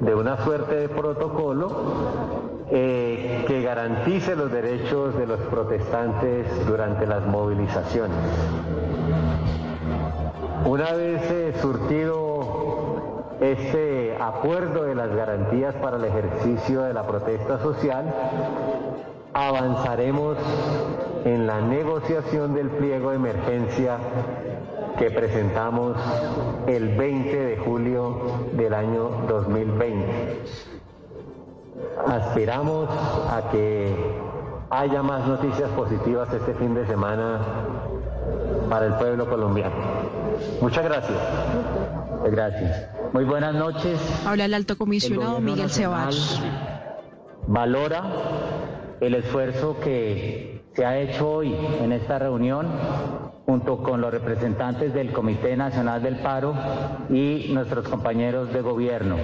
[0.00, 2.37] de una suerte de protocolo
[2.70, 8.18] eh, que garantice los derechos de los protestantes durante las movilizaciones.
[10.64, 17.58] Una vez eh, surtido este acuerdo de las garantías para el ejercicio de la protesta
[17.60, 18.12] social,
[19.32, 20.36] avanzaremos
[21.24, 23.96] en la negociación del pliego de emergencia
[24.98, 25.96] que presentamos
[26.66, 28.20] el 20 de julio
[28.52, 30.77] del año 2020.
[32.06, 32.88] Aspiramos
[33.30, 33.94] a que
[34.70, 37.38] haya más noticias positivas este fin de semana
[38.68, 39.74] para el pueblo colombiano.
[40.60, 41.18] Muchas gracias.
[42.30, 42.88] Gracias.
[43.12, 43.98] Muy buenas noches.
[44.26, 46.40] Habla el alto comisionado Miguel Ceballos.
[47.46, 48.02] Valora
[49.00, 52.66] el esfuerzo que se ha hecho hoy en esta reunión
[53.46, 56.54] junto con los representantes del Comité Nacional del Paro
[57.08, 59.16] y nuestros compañeros de gobierno.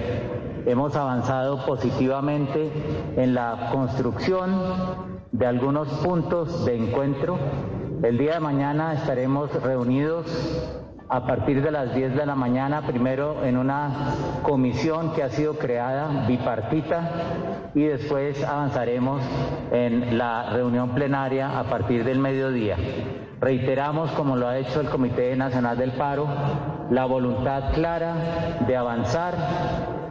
[0.65, 2.71] Hemos avanzado positivamente
[3.17, 4.51] en la construcción
[5.31, 7.37] de algunos puntos de encuentro.
[8.01, 10.25] El día de mañana estaremos reunidos
[11.07, 15.53] a partir de las 10 de la mañana, primero en una comisión que ha sido
[15.59, 17.11] creada bipartita
[17.75, 19.21] y después avanzaremos
[19.71, 22.75] en la reunión plenaria a partir del mediodía.
[23.39, 26.27] Reiteramos, como lo ha hecho el Comité Nacional del Paro,
[26.89, 28.15] la voluntad clara
[28.65, 29.35] de avanzar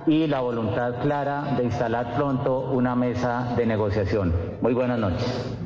[0.07, 4.33] y la voluntad clara de instalar pronto una mesa de negociación.
[4.61, 5.64] Muy buenas noches.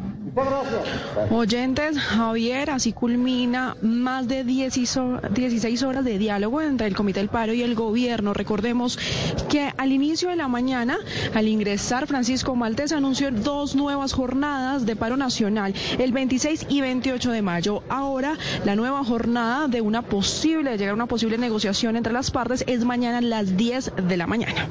[1.31, 7.53] Oyentes, Javier, así culmina más de 16 horas de diálogo entre el Comité del Paro
[7.53, 8.35] y el gobierno.
[8.35, 8.99] Recordemos
[9.49, 10.99] que al inicio de la mañana,
[11.35, 17.31] al ingresar, Francisco Maltés anunció dos nuevas jornadas de paro nacional, el 26 y 28
[17.31, 17.83] de mayo.
[17.89, 22.31] Ahora, la nueva jornada de una posible, de llegar a una posible negociación entre las
[22.31, 24.69] partes es mañana a las 10 de la mañana.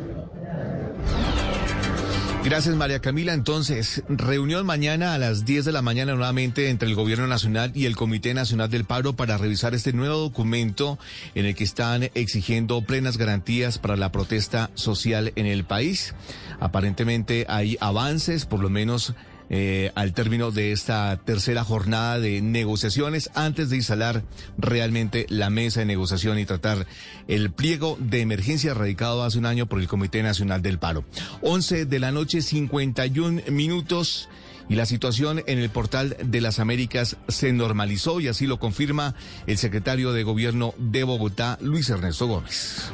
[2.49, 3.33] Gracias, María Camila.
[3.33, 7.87] Entonces, reunión mañana a las 10 de la mañana nuevamente entre el Gobierno Nacional y
[7.87, 10.97] el Comité Nacional del Paro para revisar este nuevo documento
[11.35, 16.15] en el que están exigiendo plenas garantías para la protesta social en el país.
[16.61, 19.13] Aparentemente hay avances, por lo menos
[19.49, 24.23] eh, al término de esta tercera jornada de negociaciones antes de instalar
[24.57, 26.85] realmente la mesa de negociación y tratar
[27.27, 31.05] el pliego de emergencia radicado hace un año por el Comité Nacional del Paro.
[31.41, 34.29] 11 de la noche, 51 minutos.
[34.69, 39.15] Y la situación en el portal de las Américas se normalizó y así lo confirma
[39.45, 42.91] el secretario de Gobierno de Bogotá, Luis Ernesto Gómez.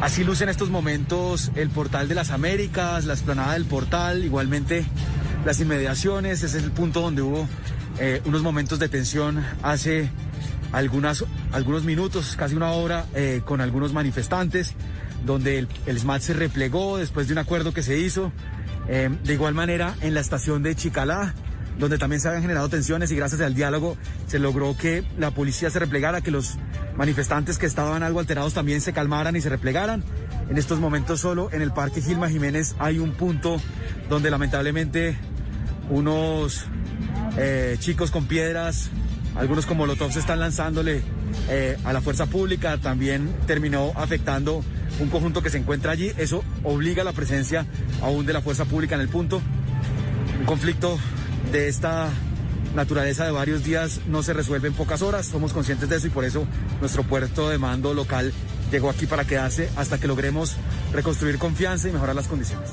[0.00, 4.86] Así luce en estos momentos el portal de las Américas, la explanada del portal, igualmente
[5.44, 6.42] las inmediaciones.
[6.42, 7.46] Ese es el punto donde hubo
[7.98, 10.10] eh, unos momentos de tensión hace
[10.72, 14.74] algunas, algunos minutos, casi una hora, eh, con algunos manifestantes,
[15.26, 18.32] donde el, el, SMAT se replegó después de un acuerdo que se hizo.
[18.88, 21.34] Eh, de igual manera, en la estación de Chicalá,
[21.78, 25.70] donde también se habían generado tensiones y gracias al diálogo se logró que la policía
[25.70, 26.56] se replegara, que los
[26.96, 30.04] manifestantes que estaban algo alterados también se calmaran y se replegaran.
[30.48, 33.60] En estos momentos solo en el Parque Gilma Jiménez hay un punto
[34.08, 35.16] donde lamentablemente
[35.88, 36.64] unos
[37.36, 38.90] eh, chicos con piedras,
[39.36, 41.02] algunos como Molotov se están lanzándole
[41.48, 44.64] eh, a la fuerza pública, también terminó afectando
[44.98, 46.12] un conjunto que se encuentra allí.
[46.16, 47.66] Eso obliga a la presencia
[48.02, 49.40] aún de la fuerza pública en el punto.
[50.38, 50.98] Un conflicto
[51.52, 52.10] de esta
[52.74, 55.26] naturaleza de varios días no se resuelve en pocas horas.
[55.26, 56.46] Somos conscientes de eso y por eso
[56.80, 58.32] nuestro puerto de mando local
[58.70, 60.56] llegó aquí para quedarse hasta que logremos
[60.92, 62.70] reconstruir confianza y mejorar las condiciones.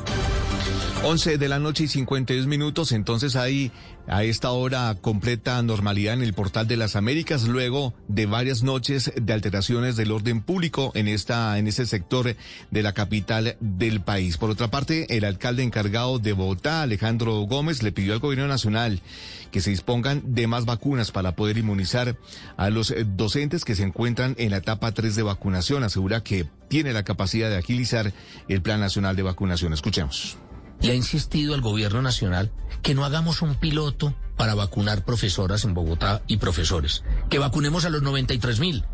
[1.03, 3.71] 11 de la noche y 52 minutos, entonces hay
[4.07, 9.11] a esta hora completa normalidad en el portal de las Américas luego de varias noches
[9.15, 12.35] de alteraciones del orden público en esta en ese sector
[12.71, 14.37] de la capital del país.
[14.37, 19.01] Por otra parte, el alcalde encargado de Bogotá, Alejandro Gómez, le pidió al gobierno nacional
[19.51, 22.17] que se dispongan de más vacunas para poder inmunizar
[22.57, 25.83] a los docentes que se encuentran en la etapa 3 de vacunación.
[25.83, 28.13] Asegura que tiene la capacidad de agilizar
[28.47, 29.73] el Plan Nacional de Vacunación.
[29.73, 30.37] Escuchemos
[30.81, 32.51] le ha insistido al gobierno nacional
[32.81, 37.89] que no hagamos un piloto para vacunar profesoras en Bogotá y profesores, que vacunemos a
[37.89, 38.85] los 93 mil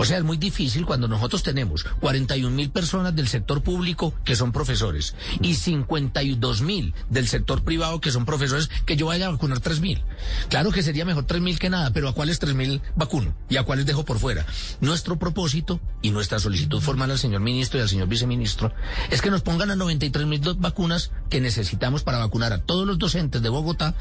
[0.00, 4.34] o sea, es muy difícil cuando nosotros tenemos 41 mil personas del sector público que
[4.34, 9.30] son profesores y 52 mil del sector privado que son profesores que yo vaya a
[9.32, 10.02] vacunar 3 mil.
[10.48, 13.34] Claro que sería mejor 3 mil que nada, pero ¿a cuáles 3 mil vacuno?
[13.50, 14.46] ¿Y a cuáles dejo por fuera?
[14.80, 18.72] Nuestro propósito y nuestra solicitud formal al señor ministro y al señor viceministro
[19.10, 22.98] es que nos pongan a 93 mil vacunas que necesitamos para vacunar a todos los
[22.98, 23.94] docentes de Bogotá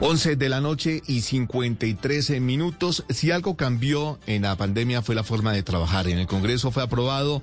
[0.00, 3.04] 11 de la noche y 53 minutos.
[3.08, 6.08] Si algo cambió en la pandemia fue la forma de trabajar.
[6.08, 7.42] En el Congreso fue aprobado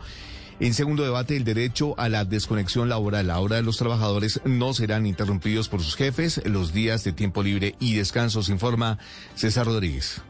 [0.59, 3.31] en segundo debate el derecho a la desconexión laboral.
[3.31, 7.95] Ahora los trabajadores no serán interrumpidos por sus jefes los días de tiempo libre y
[7.95, 8.99] descanso, informa
[9.35, 10.21] César Rodríguez.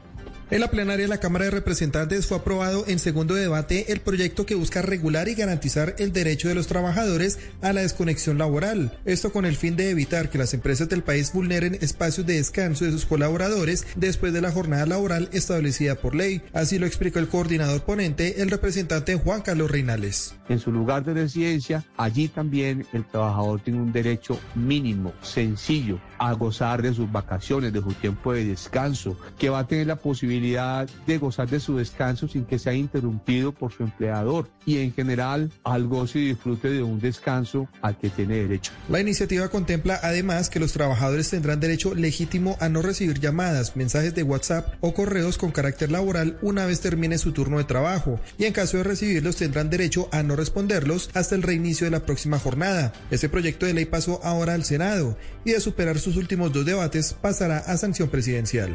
[0.51, 4.47] En la plenaria de la Cámara de Representantes fue aprobado en segundo debate el proyecto
[4.47, 8.97] que busca regular y garantizar el derecho de los trabajadores a la desconexión laboral.
[9.05, 12.85] Esto con el fin de evitar que las empresas del país vulneren espacios de descanso
[12.85, 16.41] de sus colaboradores después de la jornada laboral establecida por ley.
[16.51, 20.33] Así lo explicó el coordinador ponente, el representante Juan Carlos Reinales.
[20.49, 26.33] En su lugar de residencia, allí también el trabajador tiene un derecho mínimo, sencillo, a
[26.33, 30.38] gozar de sus vacaciones, de su tiempo de descanso, que va a tener la posibilidad
[30.39, 35.51] de gozar de su descanso sin que sea interrumpido por su empleador y en general
[35.63, 38.71] al goce y disfrute de un descanso al que tiene derecho.
[38.87, 44.15] La iniciativa contempla además que los trabajadores tendrán derecho legítimo a no recibir llamadas, mensajes
[44.15, 48.45] de WhatsApp o correos con carácter laboral una vez termine su turno de trabajo y
[48.45, 52.39] en caso de recibirlos tendrán derecho a no responderlos hasta el reinicio de la próxima
[52.39, 52.93] jornada.
[53.11, 57.13] Este proyecto de ley pasó ahora al Senado y de superar sus últimos dos debates
[57.13, 58.69] pasará a sanción presidencial.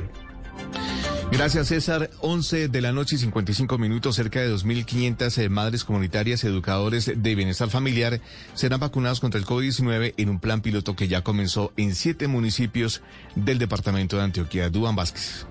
[1.30, 2.10] Gracias, César.
[2.20, 7.10] 11 de la noche y 55 minutos, cerca de 2.500 eh, madres comunitarias y educadores
[7.16, 8.20] de bienestar familiar
[8.54, 13.02] serán vacunados contra el COVID-19 en un plan piloto que ya comenzó en siete municipios
[13.34, 14.70] del departamento de Antioquia.
[14.70, 15.46] Duan Vázquez.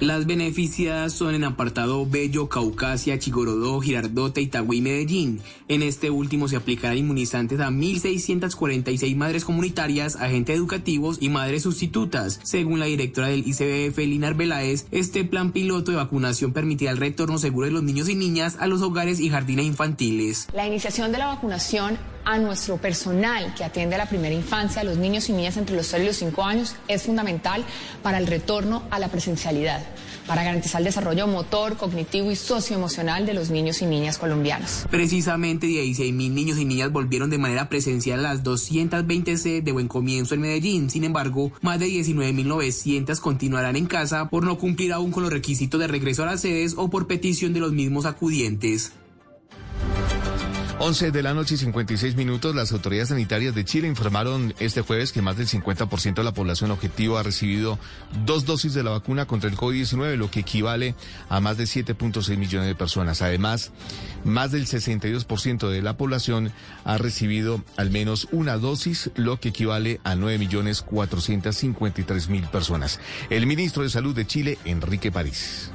[0.00, 5.40] Las beneficiadas son en apartado Bello, Caucasia, Chigorodó, Girardota, Itagüí y Medellín.
[5.68, 12.40] En este último se aplicarán inmunizantes a 1.646 madres comunitarias, agentes educativos y madres sustitutas.
[12.42, 17.38] Según la directora del ICBF, Linar Beláez, este plan piloto de vacunación permitirá el retorno
[17.38, 20.48] seguro de los niños y niñas a los hogares y jardines infantiles.
[20.52, 24.84] La iniciación de la vacunación a nuestro personal que atiende a la primera infancia, a
[24.84, 27.64] los niños y niñas entre los 0 y los 5 años, es fundamental
[28.02, 29.82] para el retorno a la presencialidad,
[30.26, 34.86] para garantizar el desarrollo motor, cognitivo y socioemocional de los niños y niñas colombianos.
[34.90, 39.72] Precisamente 16 mil niños y niñas volvieron de manera presencial a las 220 C de
[39.72, 40.90] Buen Comienzo en Medellín.
[40.90, 45.80] Sin embargo, más de 19.900 continuarán en casa por no cumplir aún con los requisitos
[45.80, 48.92] de regreso a las sedes o por petición de los mismos acudientes.
[50.80, 55.12] 11 de la noche y 56 minutos, las autoridades sanitarias de Chile informaron este jueves
[55.12, 57.78] que más del 50% de la población objetivo ha recibido
[58.24, 60.96] dos dosis de la vacuna contra el COVID-19, lo que equivale
[61.28, 63.22] a más de 7.6 millones de personas.
[63.22, 63.70] Además,
[64.24, 66.50] más del 62% de la población
[66.84, 73.00] ha recibido al menos una dosis, lo que equivale a 9 millones 453 mil personas.
[73.30, 75.70] El ministro de Salud de Chile, Enrique París.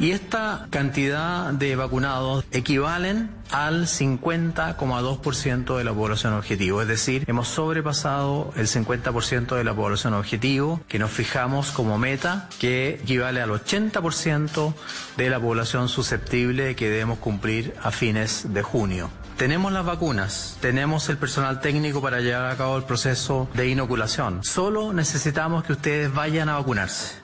[0.00, 6.80] Y esta cantidad de vacunados equivalen al 50,2% de la población objetivo.
[6.80, 12.48] Es decir, hemos sobrepasado el 50% de la población objetivo que nos fijamos como meta,
[12.58, 14.72] que equivale al 80%
[15.18, 19.10] de la población susceptible que debemos cumplir a fines de junio.
[19.36, 24.44] Tenemos las vacunas, tenemos el personal técnico para llevar a cabo el proceso de inoculación.
[24.44, 27.20] Solo necesitamos que ustedes vayan a vacunarse.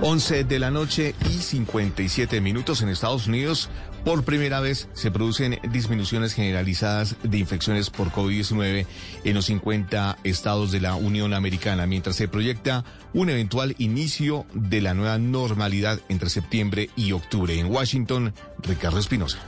[0.00, 3.68] 11 de la noche y 57 minutos en Estados Unidos.
[4.04, 8.86] Por primera vez se producen disminuciones generalizadas de infecciones por COVID-19
[9.24, 12.84] en los 50 estados de la Unión Americana, mientras se proyecta
[13.14, 17.58] un eventual inicio de la nueva normalidad entre septiembre y octubre.
[17.58, 19.38] En Washington, Ricardo Espinosa.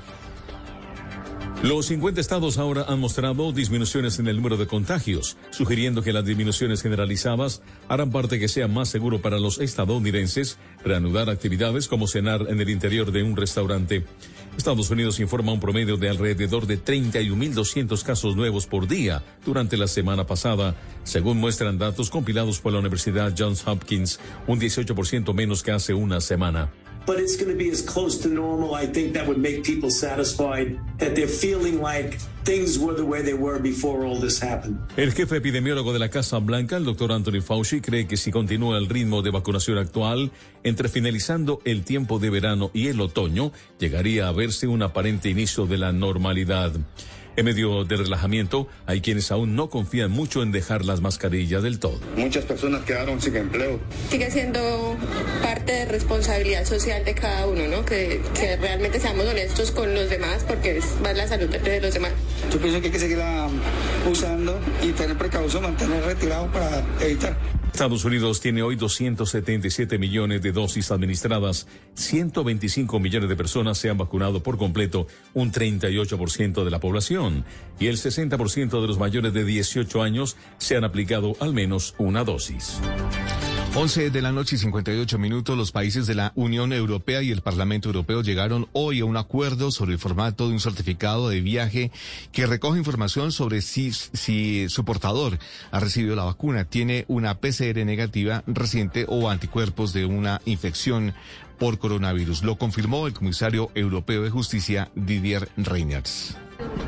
[1.63, 6.25] Los 50 estados ahora han mostrado disminuciones en el número de contagios, sugiriendo que las
[6.25, 12.47] disminuciones generalizadas harán parte que sea más seguro para los estadounidenses reanudar actividades como cenar
[12.51, 14.05] en el interior de un restaurante.
[14.57, 19.89] Estados Unidos informa un promedio de alrededor de 31.200 casos nuevos por día durante la
[19.89, 25.73] semana pasada, según muestran datos compilados por la Universidad Johns Hopkins, un 18% menos que
[25.73, 26.71] hace una semana.
[27.07, 28.75] But it's going to be as close to normal.
[28.75, 33.23] I think that would make people satisfied that they're feeling like things were the way
[33.23, 34.79] they were before all this happened.
[34.97, 38.79] El jefe epidemiólogo de la Casa Blanca, el doctor Anthony Fauci, cree que si continúa
[38.79, 40.33] el ritmo de vacunación actual,
[40.65, 45.67] entre finalizando el tiempo de verano y el otoño, llegaría a verse un aparente inicio
[45.67, 46.73] de la normalidad.
[47.37, 51.79] En medio del relajamiento, hay quienes aún no confían mucho en dejar las mascarillas del
[51.79, 52.01] todo.
[52.17, 53.79] Muchas personas quedaron sin empleo.
[54.11, 54.97] Sigue siendo
[55.43, 57.85] parte de responsabilidad social de cada uno, ¿no?
[57.85, 61.93] Que, que realmente seamos honestos con los demás porque es más la salud de los
[61.93, 62.13] demás.
[62.51, 63.19] Yo pienso que hay que seguir
[64.11, 67.37] usando y tener precaución, mantener retirado para evitar.
[67.77, 73.99] Estados Unidos tiene hoy 277 millones de dosis administradas, 125 millones de personas se han
[73.99, 77.45] vacunado por completo, un 38% de la población,
[77.79, 82.25] y el 60% de los mayores de 18 años se han aplicado al menos una
[82.25, 82.81] dosis.
[83.79, 87.43] 11 de la noche y 58 minutos, los países de la Unión Europea y el
[87.43, 91.91] Parlamento Europeo llegaron hoy a un acuerdo sobre el formato de un certificado de viaje
[92.33, 95.39] que recoge información sobre si, si su portador
[95.73, 101.13] ha recibido la vacuna, tiene una PCR negativa reciente o anticuerpos de una infección
[101.59, 102.45] por coronavirus.
[102.45, 106.35] Lo confirmó el comisario europeo de justicia Didier Reynders.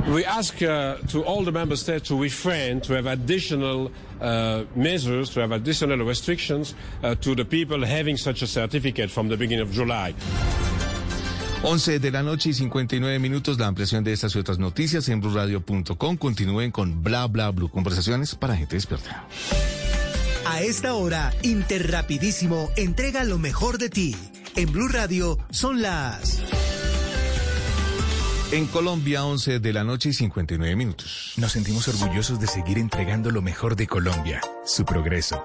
[0.08, 3.90] We ask uh, to all the member states to refrain, to have additional
[4.20, 9.28] uh, measures, to have additional restrictions uh, to the people having such a certificate from
[9.28, 10.14] the beginning of July.
[11.62, 13.58] 11 de la noche y 59 minutos.
[13.58, 16.16] La ampliación de estas y otras noticias en blurradio.com.
[16.16, 17.68] Continúen con Bla Bla Blue.
[17.68, 19.26] Conversaciones para gente despierta.
[20.46, 24.16] A esta hora, Interrapidísimo entrega lo mejor de ti.
[24.56, 26.40] En Blue Radio son las.
[28.50, 31.34] En Colombia, 11 de la noche y 59 minutos.
[31.36, 35.44] Nos sentimos orgullosos de seguir entregando lo mejor de Colombia, su progreso.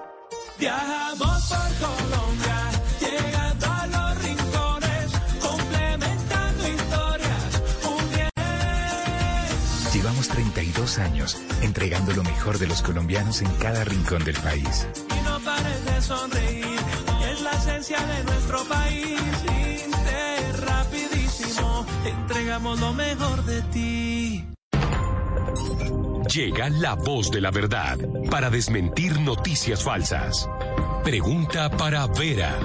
[0.58, 2.70] Viajamos por Colombia,
[3.00, 7.60] llegando a los rincones, complementando historias.
[9.92, 14.88] Llevamos 32 años entregando lo mejor de los colombianos en cada rincón del país.
[15.10, 16.78] Y no pares de sonreír,
[17.30, 19.20] es la esencia de nuestro país.
[22.04, 24.44] Entregamos lo mejor de ti.
[26.32, 27.98] Llega la voz de la verdad
[28.30, 30.48] para desmentir noticias falsas.
[31.04, 32.56] Pregunta para Vera.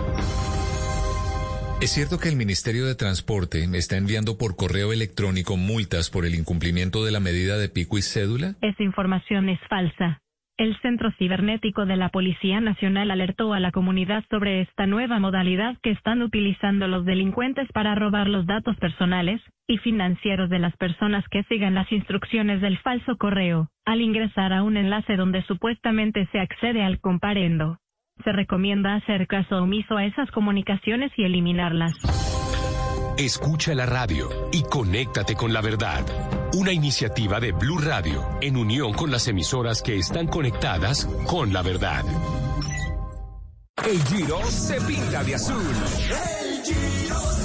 [1.81, 6.35] ¿Es cierto que el Ministerio de Transporte está enviando por correo electrónico multas por el
[6.35, 8.55] incumplimiento de la medida de pico y cédula?
[8.61, 10.21] Esa información es falsa.
[10.59, 15.77] El Centro Cibernético de la Policía Nacional alertó a la comunidad sobre esta nueva modalidad
[15.81, 21.23] que están utilizando los delincuentes para robar los datos personales y financieros de las personas
[21.31, 26.41] que sigan las instrucciones del falso correo al ingresar a un enlace donde supuestamente se
[26.41, 27.77] accede al comparendo.
[28.25, 31.93] Se recomienda hacer caso omiso a esas comunicaciones y eliminarlas.
[33.17, 36.05] Escucha la radio y conéctate con la verdad.
[36.53, 41.61] Una iniciativa de Blue Radio en unión con las emisoras que están conectadas con la
[41.61, 42.03] verdad.
[43.87, 45.61] El Giro se pinta de azul.
[45.61, 47.38] El Giro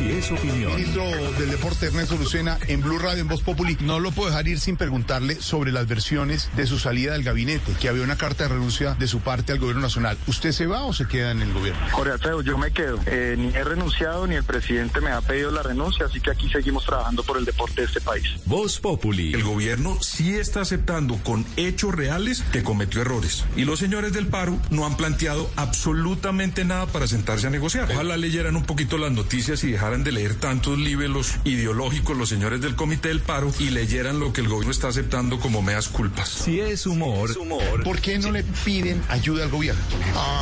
[0.00, 0.72] Si es opinión.
[0.72, 1.04] Ministro
[1.38, 3.76] del Deporte Ernesto Lucena en Blue Radio en Voz Populi.
[3.80, 7.74] No lo puedo dejar ir sin preguntarle sobre las versiones de su salida del gabinete,
[7.78, 10.16] que había una carta de renuncia de su parte al gobierno nacional.
[10.26, 11.78] ¿Usted se va o se queda en el gobierno?
[11.90, 12.98] Jorge Alfredo, yo me quedo.
[13.04, 16.48] Eh, ni he renunciado ni el presidente me ha pedido la renuncia, así que aquí
[16.48, 18.24] seguimos trabajando por el deporte de este país.
[18.46, 19.34] Voz Populi.
[19.34, 23.44] El gobierno sí está aceptando con hechos reales que cometió errores.
[23.54, 27.90] Y los señores del paro no han planteado absolutamente nada para sentarse a negociar.
[27.92, 32.60] Ojalá leyeran un poquito las noticias y dejaran de leer tantos libelos ideológicos los señores
[32.60, 36.28] del Comité del Paro y leyeran lo que el gobierno está aceptando como meas culpas.
[36.28, 37.34] Si es humor.
[37.82, 39.82] ¿Por qué no le piden ayuda al gobierno?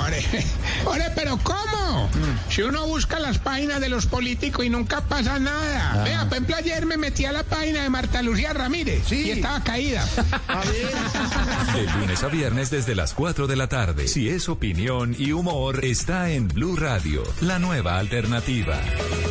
[0.04, 0.22] Ore,
[0.84, 2.10] ore, pero ¿cómo?
[2.50, 6.04] Si uno busca las páginas de los políticos y nunca pasa nada.
[6.04, 9.62] Vea, por ejemplo, ayer me metí a la página de Marta Lucía Ramírez y estaba
[9.64, 10.06] caída.
[11.74, 14.08] De lunes a viernes desde las 4 de la tarde.
[14.08, 18.78] Si es opinión y humor, está en Blue Radio, la nueva alternativa.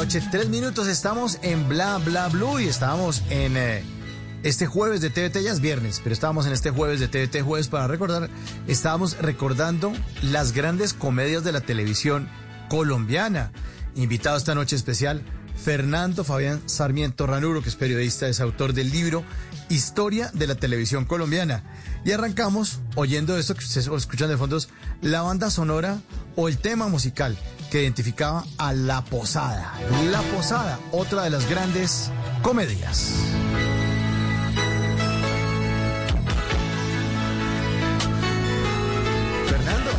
[0.00, 3.82] Noche, tres minutos, estamos en Bla Bla Blue y estábamos en eh,
[4.42, 7.68] este jueves de TVT, ya es viernes, pero estábamos en este jueves de TVT jueves
[7.68, 8.30] para recordar,
[8.66, 12.30] estábamos recordando las grandes comedias de la televisión
[12.70, 13.52] colombiana.
[13.94, 15.22] Invitado esta noche especial,
[15.62, 19.24] Fernando Fabián Sarmiento Ranuro, que es periodista, es autor del libro
[19.68, 21.62] Historia de la Televisión Colombiana.
[22.04, 24.70] Y arrancamos oyendo esto que ustedes escuchan de fondos,
[25.02, 26.00] la banda sonora
[26.34, 27.36] o el tema musical
[27.70, 29.74] que identificaba a La Posada.
[30.10, 32.10] La Posada, otra de las grandes
[32.42, 33.12] comedias.
[39.46, 39.90] Fernando,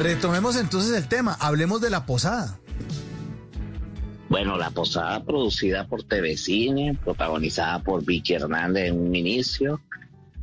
[0.00, 2.60] retomemos entonces el tema, hablemos de La Posada.
[4.34, 9.80] Bueno, La Posada producida por TV Cine, protagonizada por Vicky Hernández en un inicio,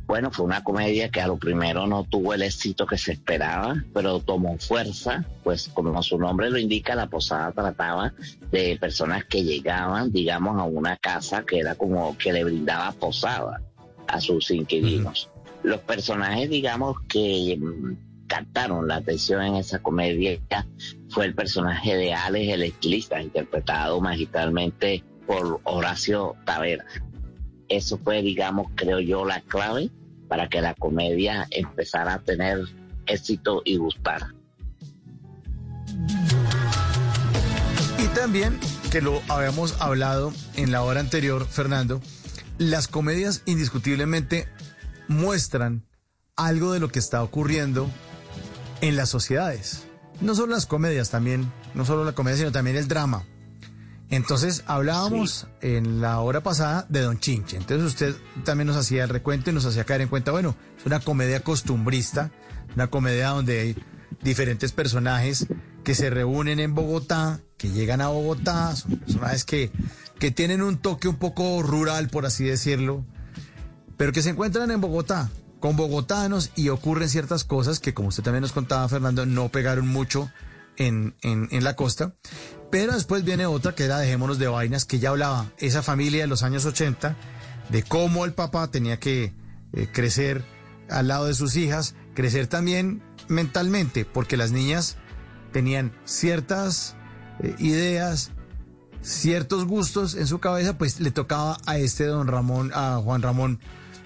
[0.06, 3.84] bueno, fue una comedia que a lo primero no tuvo el éxito que se esperaba,
[3.92, 8.14] pero tomó fuerza, pues como su nombre lo indica, la posada trataba
[8.50, 13.60] de personas que llegaban, digamos, a una casa que era como que le brindaba posada
[14.06, 15.28] a sus inquilinos.
[15.62, 17.60] Los personajes, digamos, que
[18.32, 20.38] captaron la atención en esa comedia
[21.10, 26.86] fue el personaje de Alex, el estilista, interpretado magistralmente por Horacio Tavera.
[27.68, 29.90] Eso fue, digamos, creo yo, la clave
[30.28, 32.60] para que la comedia empezara a tener
[33.04, 34.22] éxito y gustar.
[37.98, 38.58] Y también,
[38.90, 42.00] que lo habíamos hablado en la hora anterior, Fernando,
[42.56, 44.48] las comedias indiscutiblemente
[45.06, 45.84] muestran
[46.34, 47.90] algo de lo que está ocurriendo
[48.82, 49.84] en las sociedades.
[50.20, 53.24] No solo las comedias, también, no solo la comedia, sino también el drama.
[54.10, 57.56] Entonces hablábamos en la hora pasada de Don Chinche.
[57.56, 58.14] Entonces usted
[58.44, 61.40] también nos hacía el recuento y nos hacía caer en cuenta, bueno, es una comedia
[61.40, 62.30] costumbrista,
[62.74, 63.76] una comedia donde hay
[64.22, 65.46] diferentes personajes
[65.82, 69.72] que se reúnen en Bogotá, que llegan a Bogotá, son personajes que,
[70.18, 73.06] que tienen un toque un poco rural, por así decirlo,
[73.96, 75.30] pero que se encuentran en Bogotá,
[75.62, 79.86] con bogotanos y ocurren ciertas cosas que, como usted también nos contaba, Fernando, no pegaron
[79.86, 80.28] mucho
[80.76, 82.14] en, en, la costa.
[82.72, 86.26] Pero después viene otra que era Dejémonos de Vainas, que ya hablaba esa familia de
[86.26, 87.16] los años 80,
[87.68, 89.34] de cómo el papá tenía que
[89.72, 90.44] eh, crecer
[90.90, 94.96] al lado de sus hijas, crecer también mentalmente, porque las niñas
[95.52, 96.96] tenían ciertas
[97.38, 98.32] eh, ideas,
[99.00, 103.60] ciertos gustos en su cabeza, pues le tocaba a este don Ramón, a Juan Ramón,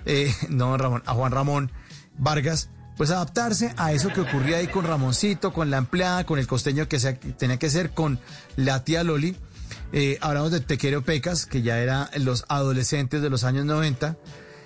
[0.06, 1.72] eh, no don Ramón, a Juan Ramón
[2.18, 6.46] Vargas, pues adaptarse a eso que ocurría ahí con Ramoncito, con la empleada, con el
[6.46, 8.18] costeño que se, tenía que ser, con
[8.56, 9.36] la tía Loli.
[9.92, 14.16] Eh, hablamos de Tequero Pecas, que ya era los adolescentes de los años 90.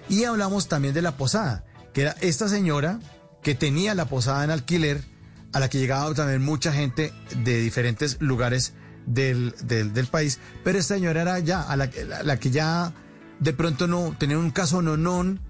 [0.08, 3.00] Y hablamos también de la posada, que era esta señora
[3.42, 5.02] que tenía la posada en alquiler,
[5.52, 7.12] a la que llegaba también mucha gente
[7.44, 8.74] de diferentes lugares
[9.06, 10.38] del, del, país.
[10.62, 12.92] Pero esta señora era ya, a la, que ya
[13.40, 15.40] de pronto no tenía un caso no non,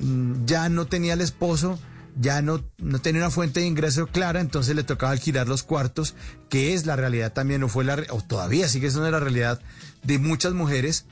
[0.00, 1.78] mm, ya no tenía el esposo
[2.16, 6.14] ya no, no tenía una fuente de ingreso clara, entonces le tocaba alquilar los cuartos,
[6.48, 9.60] que es la realidad también, no fue la, o todavía sigue siendo la realidad
[10.02, 11.06] de muchas mujeres,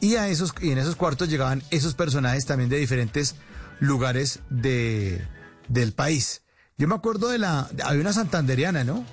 [0.00, 3.36] y, a esos, y en esos cuartos llegaban esos personajes también de diferentes
[3.80, 5.26] lugares de,
[5.68, 6.42] del país.
[6.78, 9.04] Yo me acuerdo de la, había una santanderiana, ¿no?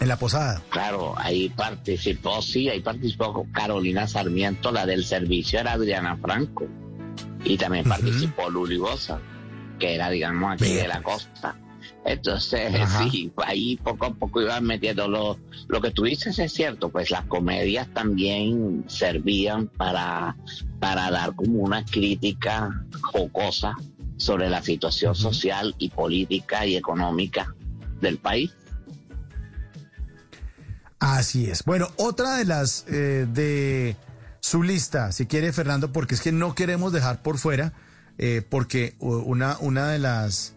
[0.00, 0.62] En la posada.
[0.70, 6.66] Claro, ahí participó, sí, ahí participó Carolina Sarmiento, la del servicio era Adriana Franco.
[7.44, 9.20] Y también participó Luli Bosa
[9.78, 11.56] que era, digamos, aquí de la costa.
[12.04, 15.38] Entonces, sí, ahí poco a poco iban metiendo lo,
[15.68, 20.36] lo que tú dices es cierto, pues las comedias también servían para,
[20.80, 23.74] para dar como una crítica jocosa
[24.16, 27.54] sobre la situación social y política y económica
[28.00, 28.52] del país.
[30.98, 31.64] Así es.
[31.64, 33.96] Bueno, otra de las eh, de
[34.40, 37.72] su lista, si quiere Fernando, porque es que no queremos dejar por fuera,
[38.18, 40.54] eh, porque una, una de las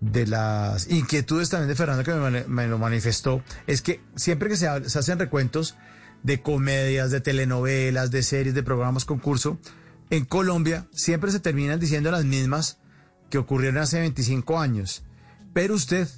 [0.00, 4.88] de las inquietudes también de Fernando que me, lo manifestó es que siempre que se,
[4.88, 5.76] se, hacen recuentos
[6.22, 9.58] de comedias, de telenovelas, de series, de programas concurso,
[10.10, 12.78] en Colombia siempre se terminan diciendo las mismas
[13.30, 15.04] que ocurrieron hace 25 años.
[15.52, 16.08] Pero usted,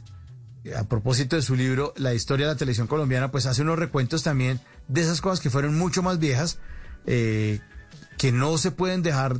[0.76, 4.22] a propósito de su libro La historia de la televisión colombiana, pues hace unos recuentos
[4.22, 6.58] también de esas cosas que fueron mucho más viejas,
[7.06, 7.60] eh,
[8.18, 9.36] que no se pueden dejar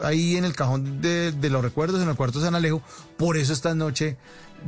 [0.00, 2.82] ahí en el cajón de, los recuerdos en el cuarto de San Alejo.
[3.16, 4.16] Por eso esta noche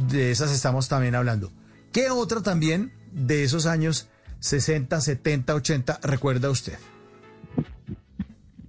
[0.09, 1.53] de esas estamos también hablando.
[1.93, 4.09] ¿Qué otra también de esos años
[4.41, 6.79] 60, 70, 80 recuerda usted?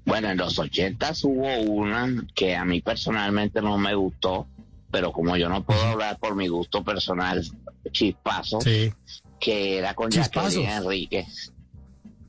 [0.06, 4.48] Bueno, en los 80 hubo una que a mí personalmente no me gustó,
[4.92, 7.44] pero como yo no puedo hablar por mi gusto personal,
[7.92, 8.60] Chispazo,
[9.40, 11.54] que era con Jacqueline Enríquez.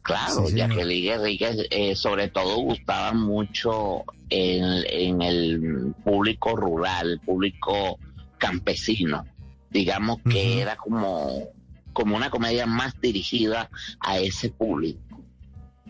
[0.03, 7.99] Claro, Jacqueline Enríquez eh, sobre todo gustaba mucho en, el público rural, público
[8.39, 9.27] campesino.
[9.71, 11.49] Digamos que era como,
[11.93, 13.71] como una comedia más dirigida
[14.01, 15.01] a ese público.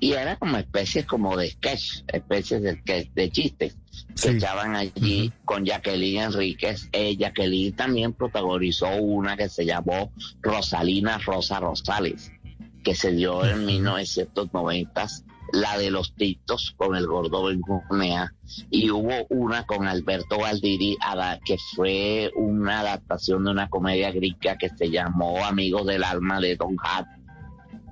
[0.00, 3.76] Y era como especies como de sketch, especies de, de chistes
[4.20, 6.88] que estaban allí con Jacqueline Enríquez.
[6.92, 12.32] Eh, Jacqueline también protagonizó una que se llamó Rosalina Rosa Rosales,
[12.82, 15.06] que se dio en 1990,
[15.52, 18.34] la de los titos con el gordo Benjumea,
[18.70, 20.96] y hubo una con Alberto Valdiri,
[21.44, 26.56] que fue una adaptación de una comedia griega que se llamó Amigos del Alma de
[26.56, 27.17] Don Hat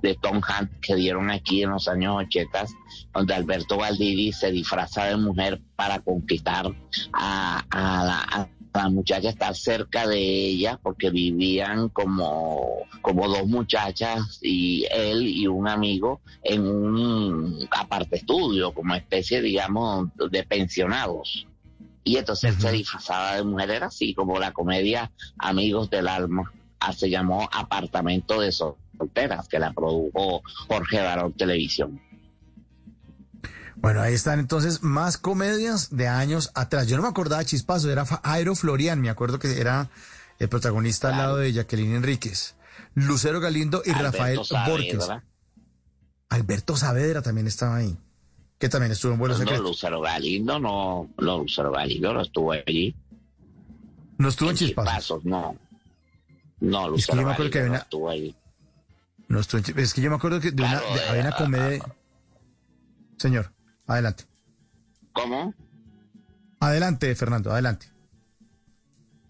[0.01, 2.65] de Tom Hunt que dieron aquí en los años 80,
[3.13, 6.73] donde Alberto Valdiri se disfraza de mujer para conquistar
[7.13, 8.49] a, la,
[8.89, 15.67] muchacha, estar cerca de ella, porque vivían como, como dos muchachas y él y un
[15.67, 21.47] amigo en un aparte estudio, como especie, digamos, de pensionados.
[22.03, 26.53] Y entonces él se disfrazaba de mujer, era así como la comedia Amigos del Alma,
[26.79, 32.01] ah, se llamó Apartamento de Sol Fronteras, que la produjo Jorge Barón Televisión.
[33.77, 36.87] Bueno, ahí están entonces más comedias de años atrás.
[36.87, 39.89] Yo no me acordaba de Chispazo, era Jairo Florian, me acuerdo que era
[40.39, 42.55] el protagonista al lado de Jacqueline Enríquez.
[42.95, 45.07] Lucero Galindo y Rafael Borges.
[46.29, 47.95] Alberto Saavedra también estaba ahí,
[48.57, 52.51] que también estuvo en vuelos no, No, Lucero Galindo no, no, Lucero Galindo no estuvo
[52.51, 52.95] allí.
[54.17, 55.23] ¿No estuvo en, Chispazos?
[55.23, 55.55] No.
[56.59, 58.35] No, Lucero Galindo no estuvo allí.
[59.29, 61.83] Es que yo me acuerdo que de una, había una comedia.
[63.17, 63.51] Señor,
[63.85, 64.25] adelante.
[65.11, 65.53] ¿Cómo?
[66.59, 67.87] Adelante, Fernando, adelante.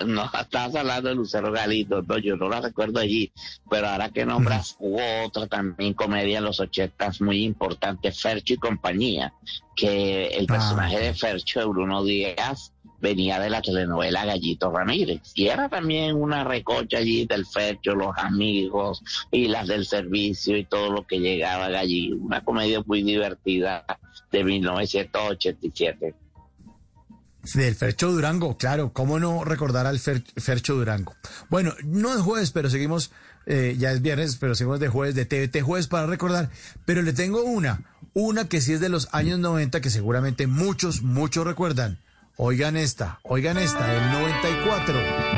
[0.06, 3.32] No, estabas hablando de Lucero Galito, no, yo no la recuerdo allí,
[3.70, 8.58] pero ahora que nombras, hubo otra también comedia en los ochentas muy importante, Fercho y
[8.58, 9.34] compañía,
[9.76, 10.54] que el ah.
[10.54, 15.22] personaje de Fercho, de Bruno Díaz, venía de la telenovela Gallito Ramírez.
[15.36, 20.66] Y era también una recocha allí del fecho, los amigos y las del servicio y
[20.66, 22.12] todo lo que llegaba allí.
[22.14, 23.86] Una comedia muy divertida
[24.32, 26.16] de 1987.
[27.54, 31.16] Del Fercho Durango, claro, ¿cómo no recordar al Fercho Durango?
[31.50, 33.12] Bueno, no es jueves, pero seguimos,
[33.46, 36.50] eh, ya es viernes, pero seguimos de jueves, de TVT jueves para recordar,
[36.86, 41.04] pero le tengo una, una que sí es de los años 90 que seguramente muchos,
[41.04, 42.00] muchos recuerdan.
[42.40, 45.37] Oigan esta, oigan esta, el 94.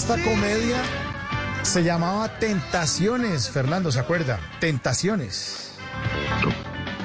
[0.00, 0.82] Esta comedia
[1.62, 4.40] se llamaba Tentaciones, Fernando, ¿se acuerda?
[4.58, 5.78] Tentaciones.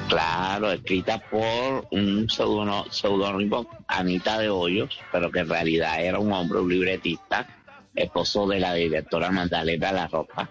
[0.08, 6.58] Claro, escrita por un seudónimo, Anita de Hoyos, pero que en realidad era un hombre,
[6.58, 7.46] un libretista,
[7.94, 10.48] esposo de la directora Magdalena La Ropa.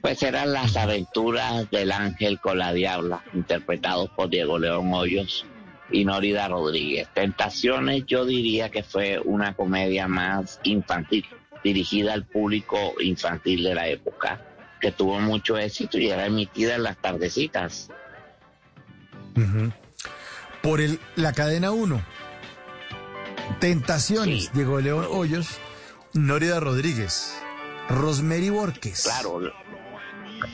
[0.00, 5.44] Pues eran las aventuras del ángel con la diabla, interpretados por Diego León Hoyos
[5.90, 7.08] y Norida Rodríguez.
[7.12, 11.26] Tentaciones yo diría que fue una comedia más infantil
[11.62, 14.40] dirigida al público infantil de la época,
[14.80, 17.90] que tuvo mucho éxito y era emitida en las tardecitas.
[20.62, 22.02] Por el, la cadena 1.
[23.58, 25.58] Tentaciones, Diego León Hoyos,
[26.12, 27.34] Nórida Rodríguez,
[27.88, 29.02] Rosemary Borges.
[29.02, 29.40] Claro,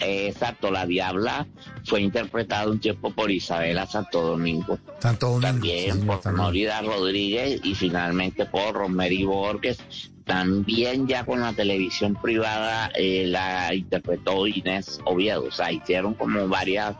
[0.01, 1.47] exacto, la Diabla
[1.85, 4.79] fue interpretada un tiempo por Isabela Santo Domingo.
[5.01, 5.47] Santo Domingo.
[5.47, 9.79] También por Nórida Rodríguez y finalmente por Rosemary Borges.
[10.27, 15.45] También ya con la televisión privada eh, la interpretó Inés Oviedo.
[15.45, 16.97] O sea, hicieron como varias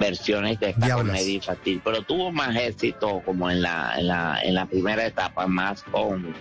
[0.00, 1.06] versiones de esta Diablas.
[1.08, 5.46] comedia infantil, pero tuvo más éxito como en la, en la, en la primera etapa,
[5.46, 6.34] más con,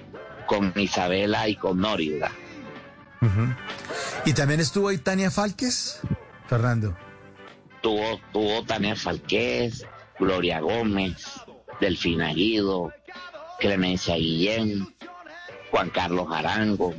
[0.48, 2.32] con Isabela y con Nórida.
[3.22, 3.54] Ujú.
[4.26, 6.00] Y también estuvo ahí Tania Falques,
[6.48, 6.98] Fernando.
[7.82, 9.86] tuvo, tuvo Tania Falqués,
[10.18, 11.42] Gloria Gómez,
[11.82, 12.92] Delfina Guido,
[13.60, 14.88] Clemencia Guillén,
[15.74, 16.94] Juan Carlos Arango.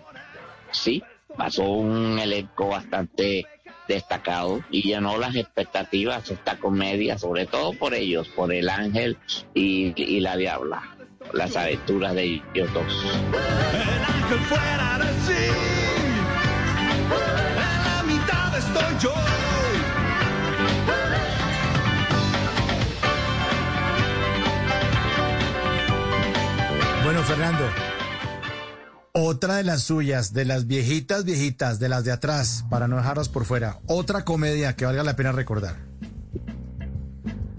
[0.72, 1.00] Sí,
[1.36, 3.46] pasó un elenco bastante
[3.86, 9.16] destacado y llenó las expectativas esta comedia, sobre todo por ellos, por el ángel
[9.54, 10.82] y, y la diabla,
[11.32, 13.16] las aventuras de ellos dos.
[14.08, 15.44] ángel fuera de sí.
[17.12, 19.14] En la mitad estoy yo.
[27.04, 27.68] Bueno, Fernando,
[29.16, 33.28] otra de las suyas, de las viejitas, viejitas, de las de atrás, para no dejarlas
[33.28, 35.76] por fuera, otra comedia que valga la pena recordar.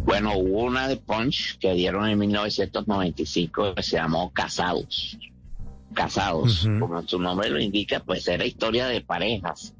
[0.03, 5.17] Bueno, hubo una de Punch que dieron en 1995 que se llamó Casados.
[5.93, 9.73] Casados, como su nombre lo indica, pues era historia de parejas.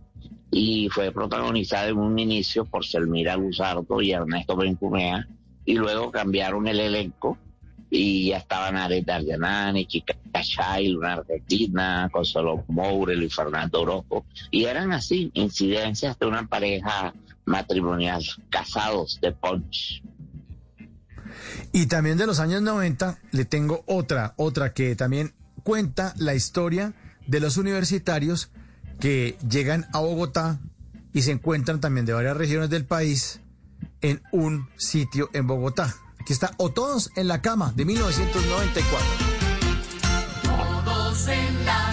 [0.52, 5.28] Y fue protagonizada en un inicio por Selmira Luzardo y Ernesto Bencumea.
[5.66, 7.38] Y luego cambiaron el elenco
[7.96, 14.26] y ya estaban Ares Dardanani, Chica Chay, Luna Argentina, Consuelo Mourel y Fernando Orozco.
[14.52, 17.14] Y eran así, incidencias de una pareja
[17.46, 20.04] matrimonial, casados de Punch.
[21.72, 26.94] Y también de los años 90 le tengo otra, otra que también cuenta la historia
[27.28, 28.50] de los universitarios
[29.00, 30.60] que llegan a Bogotá
[31.14, 33.42] y se encuentran también de varias regiones del país
[34.02, 35.96] en un sitio en Bogotá.
[36.26, 39.08] Aquí está O Todos en la Cama de 1994.
[40.84, 41.85] Todos en la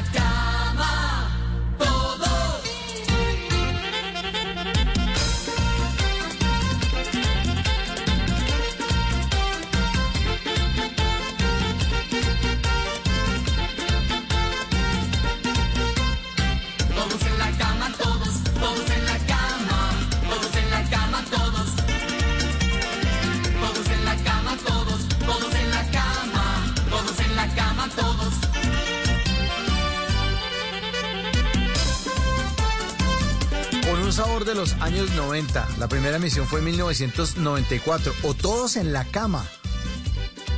[34.45, 35.69] De los años 90.
[35.79, 38.13] La primera emisión fue en 1994.
[38.25, 39.47] O Todos en la Cama.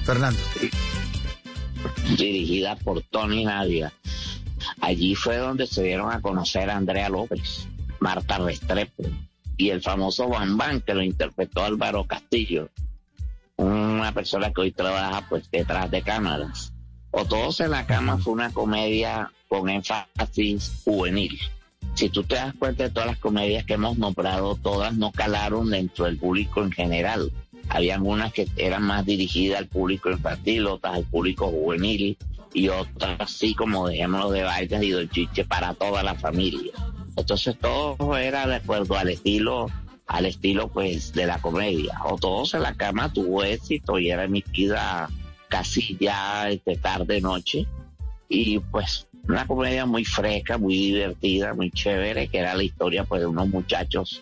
[0.05, 0.41] Fernando.
[2.17, 3.93] dirigida por Tony Nadia.
[4.81, 7.69] Allí fue donde se dieron a conocer a Andrea López,
[8.01, 9.03] Marta Restrepo
[9.59, 12.71] y el famoso Bam que lo interpretó Álvaro Castillo,
[13.57, 16.73] una persona que hoy trabaja pues detrás de cámaras.
[17.11, 21.39] O Todos en la Cama fue una comedia con énfasis juvenil.
[21.95, 25.71] Si tú te das cuenta de todas las comedias que hemos nombrado, todas no calaron
[25.71, 27.31] dentro del público en general.
[27.69, 32.19] Habían unas que eran más dirigidas al público infantil, otras al público juvenil
[32.53, 36.73] y otras así como dejémoslo de bailes y Don Chiche para toda la familia.
[37.17, 39.67] Entonces todo era de acuerdo al estilo,
[40.07, 41.95] al estilo pues de la comedia.
[42.05, 45.09] O Todos en la Cama tuvo éxito y era emitida
[45.49, 47.67] casi ya de tarde noche
[48.29, 53.21] y pues una comedia muy fresca, muy divertida, muy chévere, que era la historia pues
[53.23, 54.21] de unos muchachos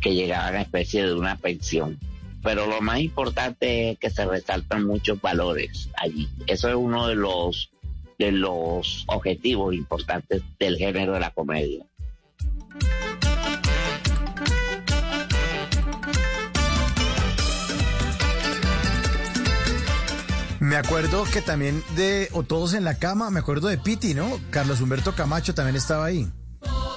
[0.00, 1.98] que llegaban a especie de una pensión.
[2.42, 6.28] Pero lo más importante es que se resaltan muchos valores allí.
[6.46, 7.70] Eso es uno de los
[8.18, 11.84] de los objetivos importantes del género de la comedia.
[20.64, 24.40] Me acuerdo que también de O Todos en la Cama, me acuerdo de Piti, ¿no?
[24.48, 26.26] Carlos Humberto Camacho también estaba ahí.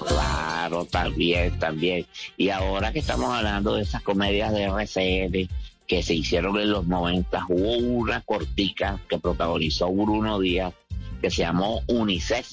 [0.08, 2.06] Claro, también, también.
[2.38, 5.50] Y ahora que estamos hablando de esas comedias de RCN
[5.86, 10.74] que se hicieron en los 90, hubo una cortica que protagonizó Bruno Díaz
[11.22, 12.48] que se llamó Unicef.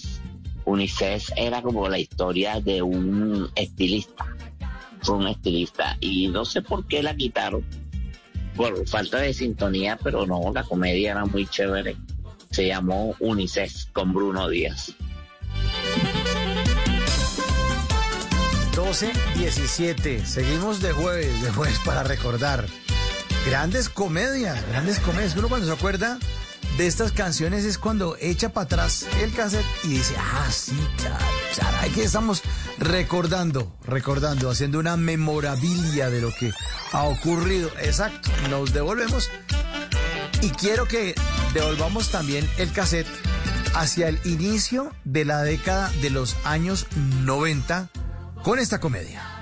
[0.64, 4.26] Unicef era como la historia de un estilista.
[5.00, 5.96] Fue un estilista.
[6.00, 7.64] Y no sé por qué la quitaron
[8.56, 11.96] por falta de sintonía, pero no, la comedia era muy chévere.
[12.50, 14.94] Se llamó Unisex con Bruno Díaz.
[18.74, 22.66] 12-17, seguimos de jueves, de jueves para recordar.
[23.46, 25.36] Grandes comedias, grandes comedias.
[25.36, 26.18] Uno cuando se acuerda
[26.76, 31.24] de estas canciones es cuando echa para atrás el cassette y dice, ah, sí, claro.
[31.80, 32.42] Aquí estamos
[32.78, 36.52] recordando, recordando, haciendo una memorabilia de lo que
[36.92, 37.70] ha ocurrido.
[37.80, 39.30] Exacto, nos devolvemos.
[40.42, 41.14] Y quiero que
[41.52, 43.06] devolvamos también el cassette
[43.74, 46.86] hacia el inicio de la década de los años
[47.24, 47.88] 90
[48.42, 49.33] con esta comedia.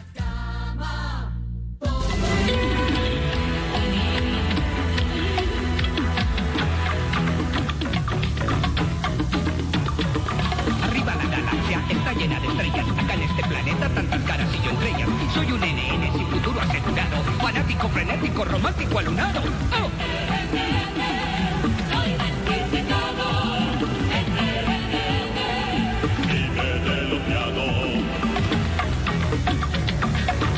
[12.23, 12.87] Llena de estrellas.
[12.99, 15.09] Acá en este planeta tantas caras y yo entre ellas.
[15.35, 17.23] Soy un NN sin futuro asegurado.
[17.41, 19.41] Fanático, frenético, romántico, alunado.
[19.41, 19.91] ¡Oh!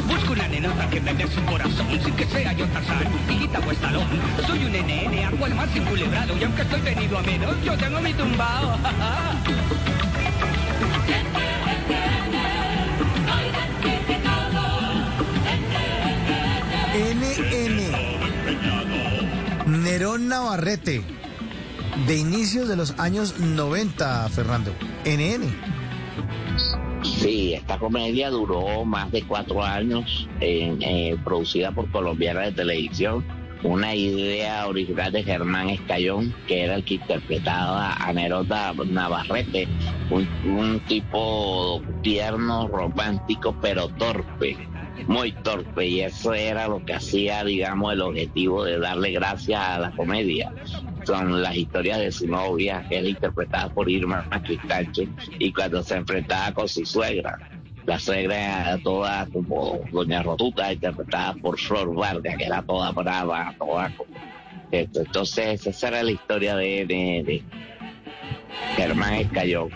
[0.07, 4.07] Busco una nenota que me su corazón sin que sea yo Tarzán, Tiguita o Estalón.
[4.47, 8.01] Soy un NN, hago el más inculebrado y aunque estoy venido a menos, yo tengo
[8.01, 8.79] mi tumbao.
[16.95, 17.91] NN.
[19.83, 21.03] Nerón Navarrete.
[22.07, 24.71] De inicios de los años 90, Fernando.
[25.05, 25.53] NN.
[27.03, 33.25] Sí, esta comedia duró más de cuatro años, en, eh, producida por Colombiana de Televisión.
[33.65, 39.67] Una idea original de Germán Escayón, que era el que interpretaba a Nerota Navarrete,
[40.11, 44.57] un, un tipo tierno, romántico, pero torpe,
[45.07, 49.79] muy torpe, y eso era lo que hacía, digamos, el objetivo de darle gracias a
[49.79, 50.53] la comedia
[51.05, 55.09] son las historias de su novia, que era interpretada por Irma Cristanche,
[55.39, 57.39] y cuando se enfrentaba con su suegra.
[57.87, 63.55] La suegra era toda como Doña Rotuta, interpretada por Flor Vargas, que era toda brava,
[63.59, 63.93] toda
[64.71, 65.01] esto.
[65.01, 67.43] Entonces, esa era la historia de, de, de
[68.77, 69.69] Germán Escayón.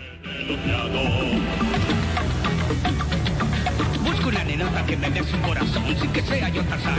[4.28, 6.98] Una nenota que me dé su corazón sin que sea yo Tarzán,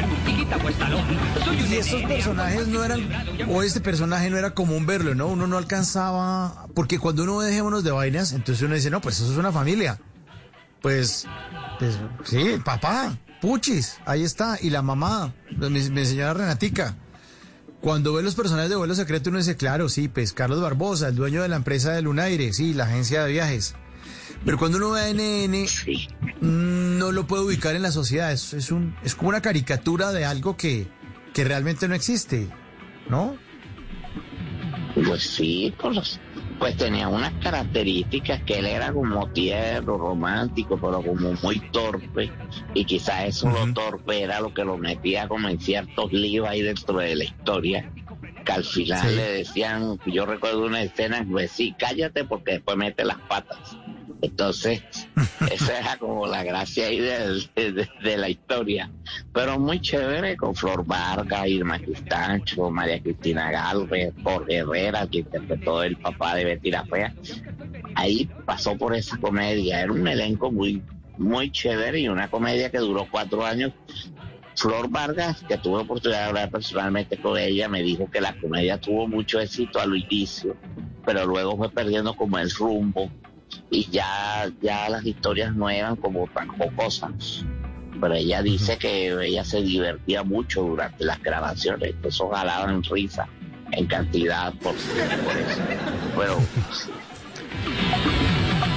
[0.66, 1.06] o Estalón.
[1.46, 3.08] Soy un Y estos personajes no eran,
[3.48, 5.28] o este personaje no era común verlo, ¿no?
[5.28, 9.20] Uno no alcanzaba, porque cuando uno ve dejémonos de vainas, entonces uno dice, no, pues
[9.20, 10.00] eso es una familia.
[10.82, 11.28] Pues,
[11.78, 16.96] pues sí, papá, Puchis, ahí está, y la mamá, mi, mi señora Renatica.
[17.80, 21.16] Cuando ve los personajes de vuelo secreto, uno dice, claro, sí, pues Carlos Barbosa, el
[21.16, 23.76] dueño de la empresa de Lunaire, sí, la agencia de viajes.
[24.46, 25.66] Pero cuando uno ve a NN,
[26.42, 28.32] no lo puede ubicar en la sociedad.
[28.32, 30.88] Es, es, un, es como una caricatura de algo que,
[31.34, 32.48] que realmente no existe,
[33.10, 33.36] ¿no?
[34.96, 36.20] Pues sí, pues,
[36.58, 42.32] pues tenía unas características que él era como tierno, romántico, pero como muy torpe.
[42.74, 46.62] Y quizás eso lo torpe era lo que lo metía como en ciertos líos ahí
[46.62, 47.92] dentro de la historia.
[48.46, 49.16] Que al final Sí.
[49.16, 53.78] le decían, yo recuerdo una escena, pues sí, cállate porque después mete las patas.
[54.22, 54.82] Entonces,
[55.52, 58.90] esa era como la gracia ahí de, de- la historia.
[59.34, 65.84] Pero muy chévere con Flor Vargas, Irma Cristancho, María Cristina Galvez, Jorge Herrera, que interpretó
[65.84, 67.14] el papá de Betty la Fea.
[67.96, 69.82] Ahí pasó por esa comedia.
[69.82, 70.82] Era un elenco muy,
[71.18, 73.72] muy chévere y una comedia que duró cuatro años.
[74.56, 78.78] Flor Vargas, que tuve oportunidad de hablar personalmente con ella, me dijo que la comedia
[78.78, 80.58] tuvo mucho éxito al inicio,
[81.06, 83.10] pero luego fue perdiendo como el rumbo
[83.70, 87.46] y ya, ya las historias no eran como tan jocosas.
[88.00, 93.28] Pero ella dice que ella se divertía mucho durante las grabaciones, que eso jalaban risa
[93.72, 95.62] en cantidad por, por eso.
[96.18, 96.40] Pero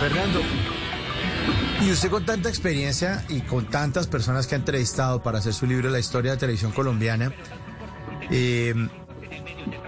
[0.01, 0.41] Fernando,
[1.83, 5.67] y usted con tanta experiencia y con tantas personas que ha entrevistado para hacer su
[5.67, 7.33] libro La historia de la televisión colombiana,
[8.31, 8.75] eh,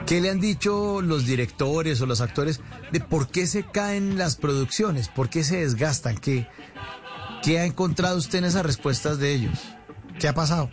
[0.06, 2.60] ¿qué le han dicho los directores o los actores
[2.92, 5.08] de por qué se caen las producciones?
[5.08, 6.16] ¿Por qué se desgastan?
[6.16, 6.46] ¿Qué,
[7.42, 9.58] qué ha encontrado usted en esas respuestas de ellos?
[10.18, 10.70] ¿Qué ha pasado?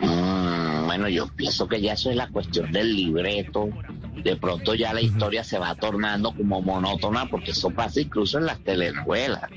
[0.00, 3.68] Mm, bueno, yo pienso que ya eso es la cuestión del libreto.
[4.22, 8.46] De pronto ya la historia se va tornando como monótona, porque eso pasa incluso en
[8.46, 9.50] las telenovelas.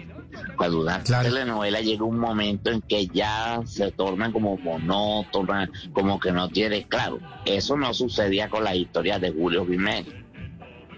[0.55, 6.31] Cuando una telenovela llega un momento en que ya se tornan como monótona, como que
[6.31, 7.19] no tiene claro.
[7.45, 10.07] Eso no sucedía con las historias de Julio Jiménez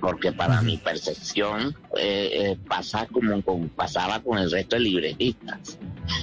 [0.01, 5.77] porque para mi percepción eh, eh, pasa como con- pasaba con el resto de libretistas.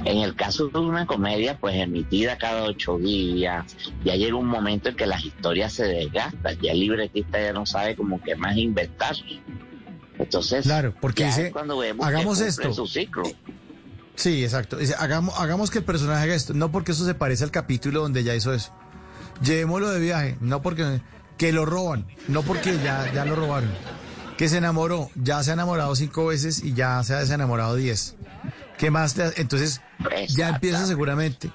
[0.06, 4.88] En el caso de una comedia, pues emitida cada ocho días, ya llega un momento
[4.88, 8.56] en que las historias se desgastan, ya el libretista ya no sabe como qué más
[8.56, 9.14] inventar.
[10.18, 12.72] Entonces, Claro, porque ya dice, es cuando vemos hagamos esto.
[12.72, 13.22] su ciclo.
[14.14, 14.76] Sí, exacto.
[14.78, 16.54] Dice, hagamos, hagamos que el personaje haga esto.
[16.54, 18.72] No porque eso se parece al capítulo donde ya hizo eso.
[19.42, 20.36] Llevémoslo de viaje.
[20.40, 21.00] No porque...
[21.36, 22.06] Que lo roban.
[22.28, 23.68] No porque ya, ya lo robaron.
[24.38, 25.10] Que se enamoró.
[25.16, 28.16] Ya se ha enamorado cinco veces y ya se ha desenamorado diez.
[28.78, 29.12] ¿Qué más?
[29.12, 29.82] te- Entonces,
[30.28, 31.50] ya empieza seguramente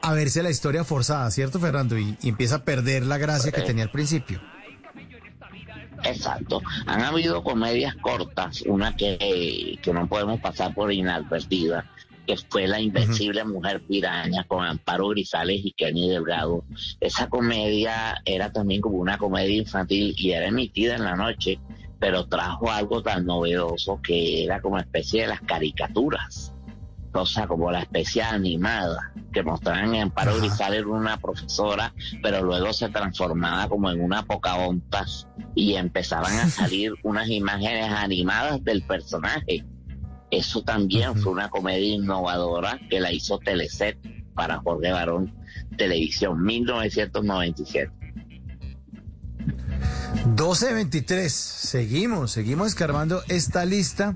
[0.00, 1.98] a verse la historia forzada, ¿cierto, Fernando?
[1.98, 4.40] Y, y empieza a perder la gracia que tenía al principio.
[6.04, 6.62] Exacto.
[6.86, 11.90] Han habido comedias cortas, una que, que no podemos pasar por inadvertida,
[12.26, 16.64] que fue La Invencible Mujer Piraña con Amparo Grisales y Kenny Delgado.
[17.00, 21.58] Esa comedia era también como una comedia infantil y era emitida en la noche,
[21.98, 26.52] pero trajo algo tan novedoso que era como especie de las caricaturas.
[27.24, 32.72] Sea, como la especie animada que mostraban en Amparo Grisales era una profesora, pero luego
[32.72, 39.64] se transformaba como en una Pocahontas y empezaban a salir unas imágenes animadas del personaje.
[40.30, 43.98] Eso también fue una comedia innovadora que la hizo Teleset
[44.34, 45.34] para Jorge Barón
[45.76, 47.92] Televisión 1997.
[50.36, 51.28] 12.23.
[51.28, 54.14] Seguimos, seguimos escarbando esta lista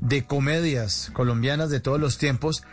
[0.00, 2.64] de comedias colombianas de todos los tiempos.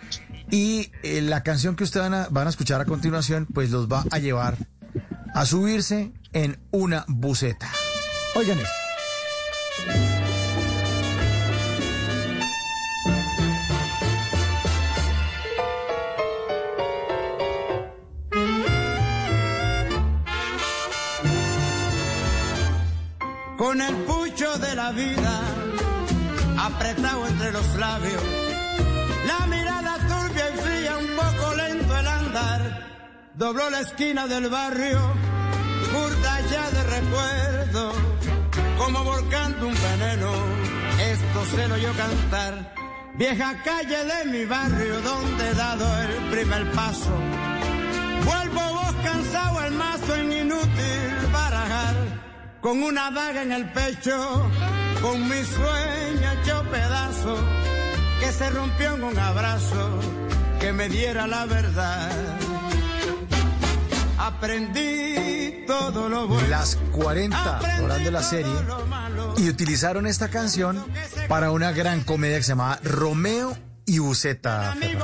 [0.51, 3.87] Y eh, la canción que ustedes van a, van a escuchar a continuación, pues los
[3.87, 4.57] va a llevar
[5.33, 7.69] a subirse en una buceta.
[8.35, 8.71] Oigan esto.
[23.57, 25.54] con el pucho de la vida
[26.65, 28.23] apretado entre los labios,
[29.27, 32.61] la mirada turbia y fría, un poco lento el andar,
[33.35, 34.99] dobló la esquina del barrio,
[35.93, 37.91] curda ya de recuerdo,
[38.79, 40.31] como volcando un veneno,
[41.13, 42.73] esto se lo oyó cantar,
[43.15, 47.15] vieja calle de mi barrio donde he dado el primer paso,
[48.25, 51.95] vuelvo vos cansado el mazo en inútil barajar
[52.59, 54.49] con una daga en el pecho,
[55.01, 57.37] con mi sueño hecho pedazo,
[58.19, 59.99] que se rompió en un abrazo
[60.59, 62.11] que me diera la verdad.
[64.17, 66.47] Aprendí todo lo bueno.
[66.47, 68.53] Las 40 horas de la serie
[69.37, 70.83] y utilizaron esta canción
[71.27, 73.55] para una gran comedia que se llamaba Romeo
[73.85, 74.75] y Buceta.
[74.81, 74.95] Y.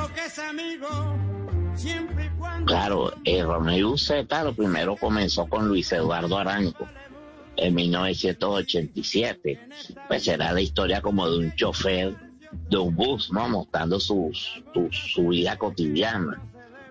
[2.66, 6.88] Claro, eh, Romeo Z lo primero comenzó con Luis Eduardo Arango
[7.62, 9.60] en 1987.
[10.08, 12.16] Pues era la historia como de un chofer
[12.70, 13.48] de un bus, ¿no?
[13.48, 14.32] Mostrando su,
[14.92, 16.42] su vida cotidiana.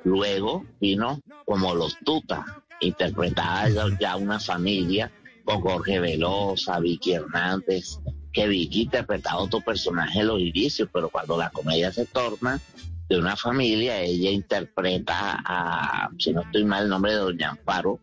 [0.05, 2.45] Luego vino como Los Tutas,
[2.81, 5.11] interpretada ya, ya una familia
[5.45, 7.99] con Jorge Velosa, Vicky Hernández,
[8.33, 12.61] que Vicky interpretaba otro personaje en los inicios, pero cuando la comedia se torna
[13.09, 17.99] de una familia, ella interpreta a, si no estoy mal, el nombre de Doña Amparo,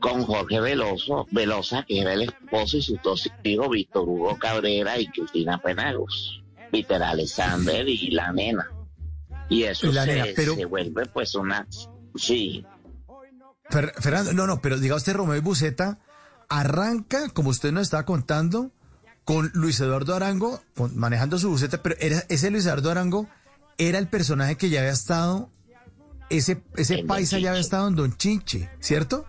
[0.00, 4.98] con Jorge Veloso, Velosa, que era el esposo y sus dos hijos, Víctor Hugo Cabrera
[4.98, 8.70] y Cristina Penagos, Peter Alexander y la nena.
[9.48, 11.66] Y eso la se, nena, pero- se vuelve pues una...
[12.16, 12.64] Sí,
[13.70, 15.98] Fer- Fernando, no, no, pero diga usted Romeo y Buceta
[16.48, 18.70] arranca, como usted nos estaba contando,
[19.24, 23.26] con Luis Eduardo Arango con- manejando su buceta, pero era, ese Luis Eduardo Arango
[23.78, 25.50] era el personaje que ya había estado,
[26.30, 29.24] ese, ese paisa ya había estado en Don Chinche, ¿cierto?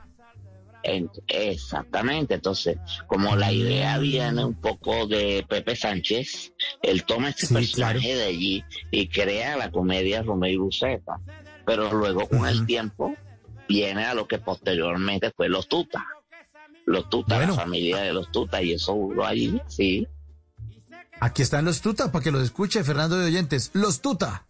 [0.88, 6.53] En- exactamente, entonces, como la idea viene un poco de Pepe Sánchez,
[6.84, 8.18] él toma este Sí, personaje claro.
[8.20, 11.20] de allí y crea la comedia Romeo y Buceta,
[11.66, 13.16] pero luego con el tiempo
[13.68, 16.03] viene a lo que posteriormente fue Los Tutas,
[16.86, 17.56] Los Tutas, Bueno.
[17.56, 20.07] la familia de Los Tutas, y eso duró allí, sí.
[21.20, 23.72] Aquí están los Tuta, para que los escuche Fernando de Oyentes.
[23.74, 24.45] Los Tuta.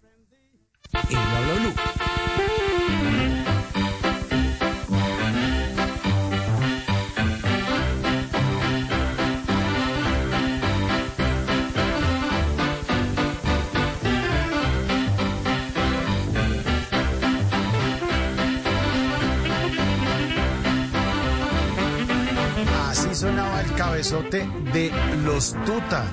[23.76, 24.91] Cabezote de
[25.23, 26.06] los Tuta.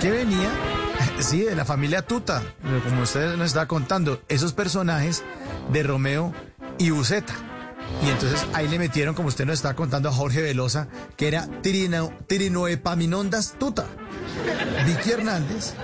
[0.00, 0.50] ¿Qué venía?
[1.18, 2.42] Sí, de la familia Tuta,
[2.88, 5.22] como usted nos está contando, esos personajes
[5.72, 6.32] de Romeo
[6.78, 7.34] y Buceta.
[8.04, 11.46] Y entonces ahí le metieron, como usted nos está contando, a Jorge Velosa, que era
[11.62, 13.86] Tirino, Tirinoepaminondas Tuta.
[14.86, 15.74] Vicky Hernández,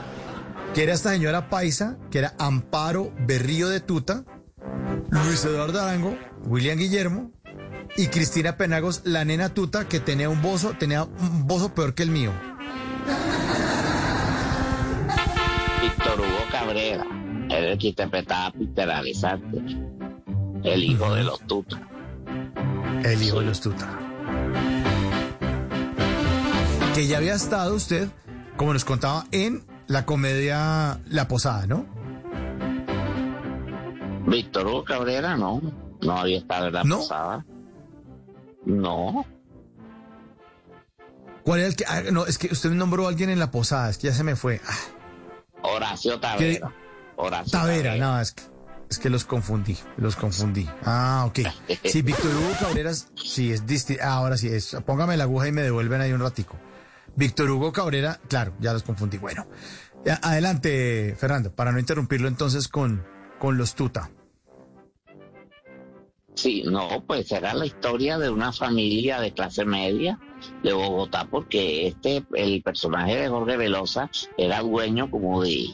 [0.74, 4.24] que era esta señora paisa, que era Amparo Berrío de Tuta.
[5.10, 7.32] Luis Eduardo Arango, William Guillermo,
[7.96, 12.02] y Cristina Penagos, la nena tuta que tenía un bozo, tenía un bozo peor que
[12.02, 12.32] el mío.
[15.80, 17.06] Víctor Hugo Cabrera
[17.48, 18.88] era el que interpretaba a Peter
[20.64, 21.80] el hijo de los Tuta.
[23.04, 23.98] El hijo de los Tuta.
[26.94, 28.08] Que ya había estado usted,
[28.56, 31.86] como nos contaba, en la comedia La Posada, ¿no?
[34.26, 35.60] Víctor Hugo Cabrera no,
[36.02, 36.96] no había estado en La ¿No?
[36.98, 37.46] Posada.
[38.66, 39.24] No.
[41.44, 41.84] ¿Cuál era el que.?
[41.86, 44.24] ah, no, es que usted nombró a alguien en La Posada, es que ya se
[44.24, 44.60] me fue.
[44.66, 44.74] Ah,
[45.62, 46.72] Horacio Tavera.
[47.14, 48.43] Horacio Tavera, no, es que,
[48.90, 50.68] es que los confundí, los confundí.
[50.84, 51.40] Ah, ok.
[51.84, 54.02] Sí, Víctor Hugo Cabreras, sí, es distinto.
[54.05, 56.56] ahora sí, es, póngame la aguja y me devuelven ahí un ratico.
[57.14, 59.18] Víctor Hugo Cabrera, claro, ya los confundí.
[59.18, 59.47] Bueno,
[60.22, 63.06] adelante, Fernando, para no interrumpirlo entonces con,
[63.38, 64.10] con los tuta.
[66.36, 70.18] Sí, no, pues era la historia de una familia de clase media
[70.62, 75.66] de Bogotá, porque este, el personaje de Jorge Velosa era dueño como de,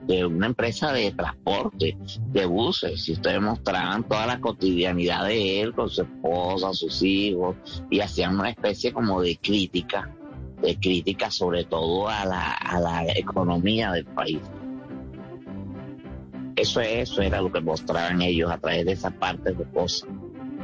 [0.00, 1.96] de una empresa de transporte,
[2.32, 7.56] de buses, y ustedes mostraban toda la cotidianidad de él con su esposa, sus hijos,
[7.88, 10.14] y hacían una especie como de crítica,
[10.60, 14.40] de crítica sobre todo a la, a la economía del país.
[16.60, 20.10] Eso, eso era lo que mostraban ellos a través de esa parte de cosas.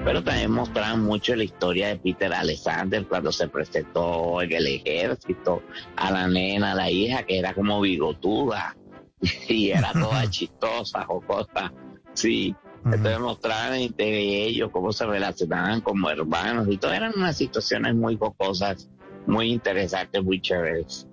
[0.05, 5.63] Pero también mostraban mucho la historia de Peter Alexander cuando se presentó en el ejército,
[5.97, 8.77] a la nena, a la hija, que era como bigotuda
[9.49, 11.73] y era toda chistosa, jocosa.
[12.13, 12.55] Sí,
[12.85, 16.93] entonces mostraban entre ellos cómo se relacionaban como hermanos y todo.
[16.93, 18.91] Eran unas situaciones muy jocosas,
[19.27, 21.09] muy interesantes, muy chéveres.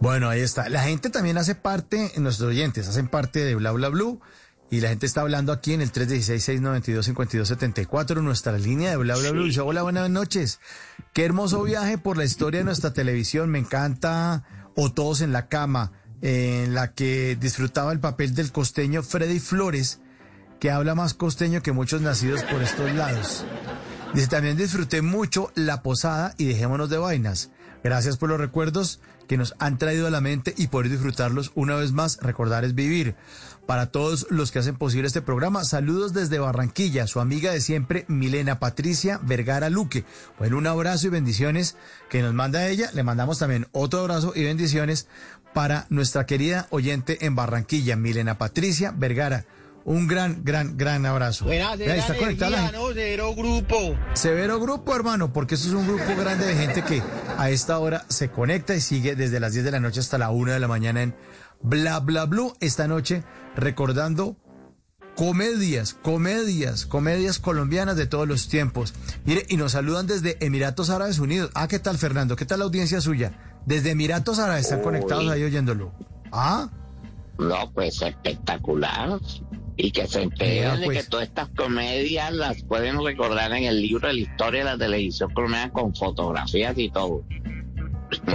[0.00, 0.68] Bueno, ahí está.
[0.68, 4.20] La gente también hace parte, nuestros oyentes hacen parte de Bla Bla Blue.
[4.70, 9.44] Y la gente está hablando aquí en el 316-692-5274, nuestra línea de Bla Bla Blue.
[9.44, 10.60] Dice, hola, buenas noches.
[11.14, 13.48] Qué hermoso viaje por la historia de nuestra televisión.
[13.48, 14.44] Me encanta
[14.76, 20.00] O Todos en la Cama, en la que disfrutaba el papel del costeño Freddy Flores,
[20.60, 23.46] que habla más costeño que muchos nacidos por estos lados.
[24.12, 27.52] Dice, también disfruté mucho La Posada y Dejémonos de Vainas.
[27.82, 31.76] Gracias por los recuerdos que nos han traído a la mente y poder disfrutarlos una
[31.76, 32.18] vez más.
[32.20, 33.14] Recordar es vivir.
[33.66, 38.06] Para todos los que hacen posible este programa, saludos desde Barranquilla, su amiga de siempre,
[38.08, 40.04] Milena Patricia Vergara Luque.
[40.38, 41.76] Bueno, un abrazo y bendiciones
[42.08, 42.90] que nos manda ella.
[42.94, 45.06] Le mandamos también otro abrazo y bendiciones
[45.52, 49.44] para nuestra querida oyente en Barranquilla, Milena Patricia Vergara.
[49.88, 51.46] Un gran, gran, gran abrazo.
[51.46, 52.76] Buenas, Vea, está conectada la gente.
[52.76, 52.88] ¿no?
[52.92, 53.96] Cero grupo.
[54.12, 57.02] Severo grupo, hermano, porque eso es un grupo grande de gente que
[57.38, 60.28] a esta hora se conecta y sigue desde las 10 de la noche hasta la
[60.28, 61.14] 1 de la mañana en
[61.62, 62.54] Bla Bla Blue.
[62.60, 63.24] Esta noche
[63.56, 64.36] recordando
[65.16, 68.92] comedias, comedias, comedias colombianas de todos los tiempos.
[69.24, 71.50] Mire, y nos saludan desde Emiratos Árabes Unidos.
[71.54, 72.36] Ah, ¿qué tal, Fernando?
[72.36, 73.60] ¿Qué tal la audiencia suya?
[73.64, 75.94] Desde Emiratos Árabes están conectados ahí oyéndolo.
[76.30, 76.68] Ah,
[77.38, 79.18] No, pues espectacular.
[79.80, 81.04] Y que se enteren Mira, de pues.
[81.04, 84.76] que todas estas comedias las pueden recordar en el libro de la historia de la
[84.76, 87.24] televisión colombiana con fotografías y todo.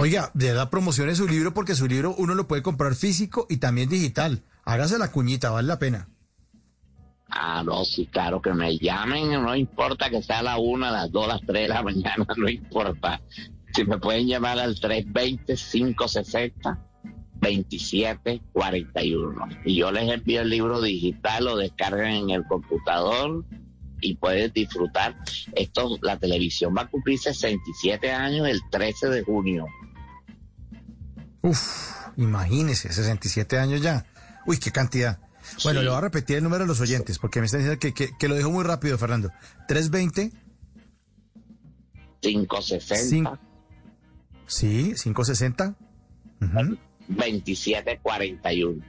[0.00, 3.58] oiga, de verdad promocione su libro porque su libro uno lo puede comprar físico y
[3.58, 4.42] también digital.
[4.64, 6.08] Hágase la cuñita, vale la pena.
[7.28, 10.92] Ah, no, sí, claro, que me llamen, no importa que sea a la una, a
[10.92, 13.20] las dos, a las tres de la mañana, no importa.
[13.74, 14.76] Si me pueden llamar al
[17.44, 19.60] 320-560-2741.
[19.64, 23.44] Y yo les envío el libro digital, lo descargan en el computador
[24.00, 25.16] y pueden disfrutar.
[25.54, 29.66] Esto, la televisión va a cumplir 67 años el 13 de junio.
[31.42, 34.06] Uf, imagínese, 67 años ya.
[34.46, 35.18] Uy, qué cantidad.
[35.62, 35.84] Bueno, Sí.
[35.84, 38.16] le voy a repetir el número a los oyentes porque me están diciendo que, que,
[38.18, 39.30] que lo dejo muy rápido, Fernando.
[39.68, 40.32] 320.
[42.20, 43.38] 560.
[44.46, 45.74] Sí, 560.
[46.40, 46.78] Ujú.
[47.08, 48.82] 2741.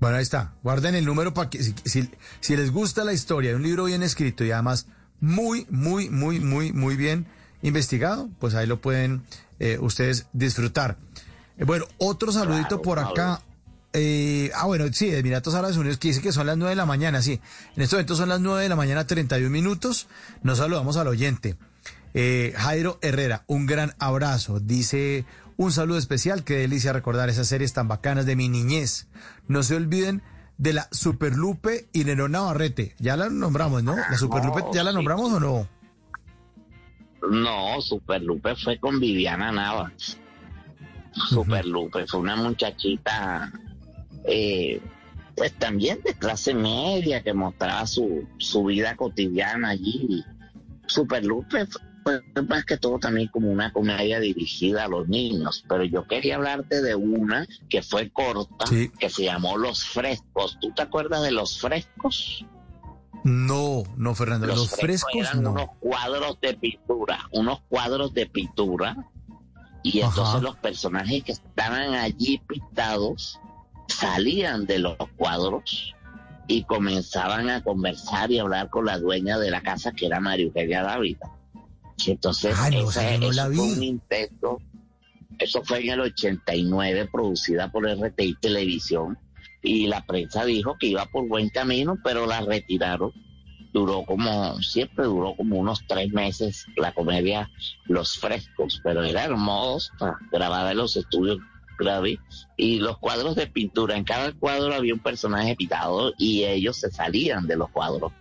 [0.00, 0.54] Bueno, ahí está.
[0.62, 2.10] Guarden el número para que si, si,
[2.40, 4.86] si les gusta la historia de un libro bien escrito y además
[5.20, 7.26] muy, muy, muy, muy, muy bien
[7.62, 9.22] investigado, pues ahí lo pueden
[9.60, 10.98] eh, ustedes disfrutar.
[11.56, 13.40] Eh, bueno, otro saludito por acá.
[13.92, 16.86] Eh, ah, bueno, sí, Emiratos Árabes Unidos, que dice que son las 9 de la
[16.86, 17.40] mañana, sí.
[17.76, 20.08] En este momento son las 9 de la mañana, 31 minutos.
[20.42, 21.56] Nos saludamos al oyente.
[22.14, 24.60] Eh, Jairo Herrera, un gran abrazo.
[24.60, 25.24] Dice
[25.56, 26.44] un saludo especial.
[26.44, 29.08] Qué delicia recordar esas series tan bacanas de mi niñez.
[29.48, 30.22] No se olviden
[30.58, 32.94] de la Superlupe y Nero Navarrete.
[32.98, 33.96] Ya la nombramos, ¿no?
[33.96, 35.68] ¿La Superlupe ya la nombramos o no?
[37.30, 40.18] No, Superlupe fue con Viviana Navas.
[41.12, 43.52] Superlupe fue una muchachita,
[44.24, 44.80] eh,
[45.36, 50.24] pues también de clase media, que mostraba su, su vida cotidiana allí.
[50.86, 55.84] Superlupe f- pues más que todo también como una comedia dirigida a los niños, pero
[55.84, 58.64] yo quería hablarte de una que fue corta,
[58.98, 60.58] que se llamó Los Frescos.
[60.60, 62.44] ¿Tú te acuerdas de Los Frescos?
[63.24, 68.96] No, no, Fernando, los, frescos, eran unos cuadros de pintura, unos cuadros de pintura,
[69.84, 73.38] y entonces los personajes que estaban allí pintados
[73.86, 75.94] salían de los cuadros
[76.48, 80.46] y comenzaban a conversar y hablar con la dueña de la casa que era María
[80.46, 81.30] Eugenia Dávila.
[82.08, 84.58] Entonces, Ah, no, ese- no eso fue un intento.
[85.38, 89.18] Eso fue en el 89, producida por RTI Televisión.
[89.62, 93.12] Y la prensa dijo que iba por buen camino, pero la retiraron.
[93.72, 97.48] Duró como, siempre duró como unos tres meses la comedia
[97.86, 101.38] Los Frescos, pero era hermosa, grabada en los estudios
[101.78, 102.18] Gravi.
[102.56, 106.90] Y los cuadros de pintura, en cada cuadro había un personaje pintado y ellos se
[106.90, 108.12] salían de los cuadros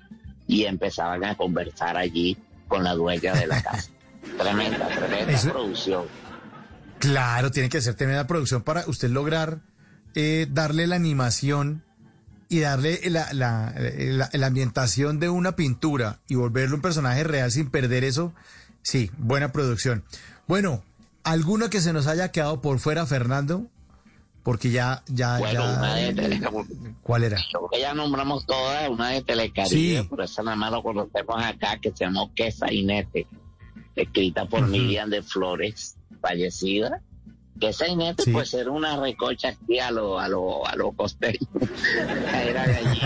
[0.47, 2.37] y empezaban a conversar allí
[2.71, 3.89] con la dueña de la casa.
[4.39, 6.05] tremenda, tremenda Eso- producción.
[6.99, 9.59] Claro, tiene que ser tremenda producción para usted lograr
[10.15, 11.83] eh, darle la animación
[12.47, 17.51] y darle la, la- la- la ambientación de una pintura y volverlo un personaje real
[17.51, 18.33] sin perder eso.
[18.83, 20.03] Sí, buena producción.
[20.47, 20.83] Bueno,
[21.23, 23.67] ¿alguna que se nos haya quedado por fuera, Fernando?
[24.43, 25.77] Porque ya, ya, Bueno, ya.
[25.77, 26.41] una de Tele-
[27.03, 27.37] ¿Cuál era?
[27.51, 30.07] Creo que ya nombramos todas, una de Telecaribe, Sí.
[30.09, 33.27] pero esa nada más lo conocemos acá, que se llamó Que Sainete,
[33.95, 37.01] escrita por Miriam de Flores, fallecida.
[37.61, 38.31] Que Sainete, Sí.
[38.31, 40.95] pues era una recocha aquí a lo, a lo, a lo
[42.43, 43.01] era de allí,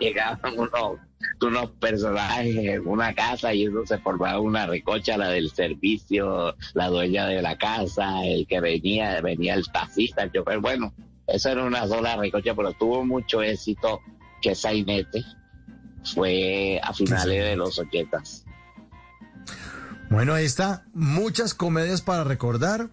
[0.00, 0.98] llegaban unos,
[1.40, 6.88] unos personajes en una casa y uno se formaba una recocha, la del servicio, la
[6.88, 10.92] dueña de la casa, el que venía, venía el taxista, el chofer, bueno,
[11.28, 14.00] eso era una sola recocha, pero tuvo mucho éxito
[14.42, 15.24] que Sainete
[16.02, 18.44] fue a finales de los ochentas.
[20.10, 20.84] Bueno, ahí está.
[20.92, 22.90] Muchas comedias para recordar.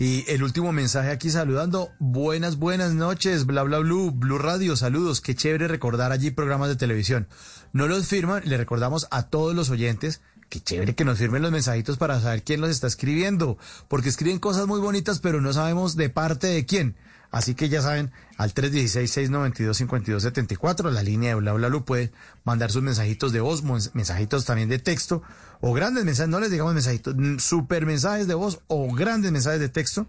[0.00, 1.90] Y el último mensaje aquí saludando.
[1.98, 5.20] Buenas, buenas noches, bla, bla, blue, Blue Radio, saludos.
[5.20, 7.26] Qué chévere recordar allí programas de televisión.
[7.72, 10.20] No los firman, le recordamos a todos los oyentes.
[10.48, 13.58] Qué chévere que nos firmen los mensajitos para saber quién los está escribiendo.
[13.88, 16.94] Porque escriben cosas muy bonitas, pero no sabemos de parte de quién.
[17.30, 22.10] Así que ya saben, al 316-692-5274, la línea de Bla Bla Blue, puede
[22.44, 25.22] mandar sus mensajitos de voz, mens- mensajitos también de texto,
[25.60, 29.68] o grandes mensajes, no les digamos mensajitos, super mensajes de voz o grandes mensajes de
[29.68, 30.08] texto,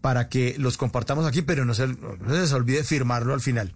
[0.00, 3.74] para que los compartamos aquí, pero no se, no se les olvide firmarlo al final.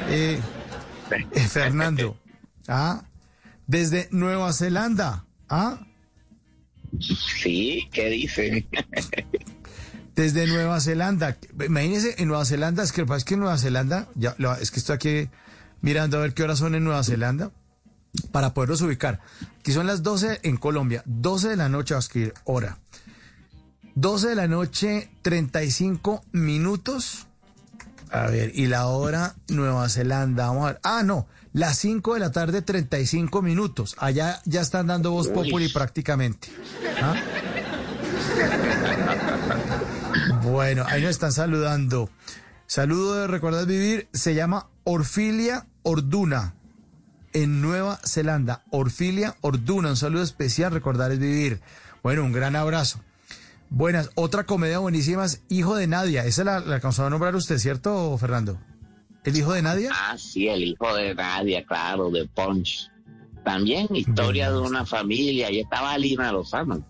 [0.10, 0.40] Eh,
[1.32, 2.20] eh, Fernando,
[2.68, 3.04] ah,
[3.66, 5.80] desde Nueva Zelanda, ah,
[7.00, 8.66] Sí, ¿qué dice?
[10.18, 11.38] desde Nueva Zelanda.
[11.64, 14.80] Imagínese, en Nueva Zelanda, es que pasa es que en Nueva Zelanda, ya, es que
[14.80, 15.30] estoy aquí
[15.82, 17.52] mirando a ver qué horas son en Nueva Zelanda
[18.32, 19.22] para poderlos ubicar.
[19.60, 22.80] Aquí son las 12 en Colombia, 12 de la noche, vamos a escribir hora.
[23.94, 27.28] 12 de la noche, 35 minutos.
[28.10, 30.80] A ver, y la hora Nueva Zelanda, vamos a ver.
[30.82, 33.96] Ah, no, las 5 de la tarde, 35 minutos.
[34.00, 35.34] Allá ya están dando voz Uy.
[35.34, 36.50] populi prácticamente.
[37.02, 37.16] ¿Ah?
[40.44, 42.10] Bueno, ahí nos están saludando.
[42.66, 46.56] Saludo de Recordar Vivir, se llama Orfilia Orduna,
[47.34, 48.64] en Nueva Zelanda.
[48.72, 51.62] Orfilia Orduna, un saludo especial, Recordar es Vivir.
[52.04, 53.00] Bueno, un gran abrazo.
[53.70, 56.26] Buenas, otra comedia buenísima es Hijo de Nadia.
[56.26, 58.60] Esa la, la alcanzó a nombrar usted, ¿cierto, Fernando?
[59.24, 59.92] ¿El hijo de Nadia?
[59.94, 62.90] Ah, sí, el hijo de Nadia, claro, de Punch.
[63.44, 66.86] También historia de una familia, y estaba Lina Lozano.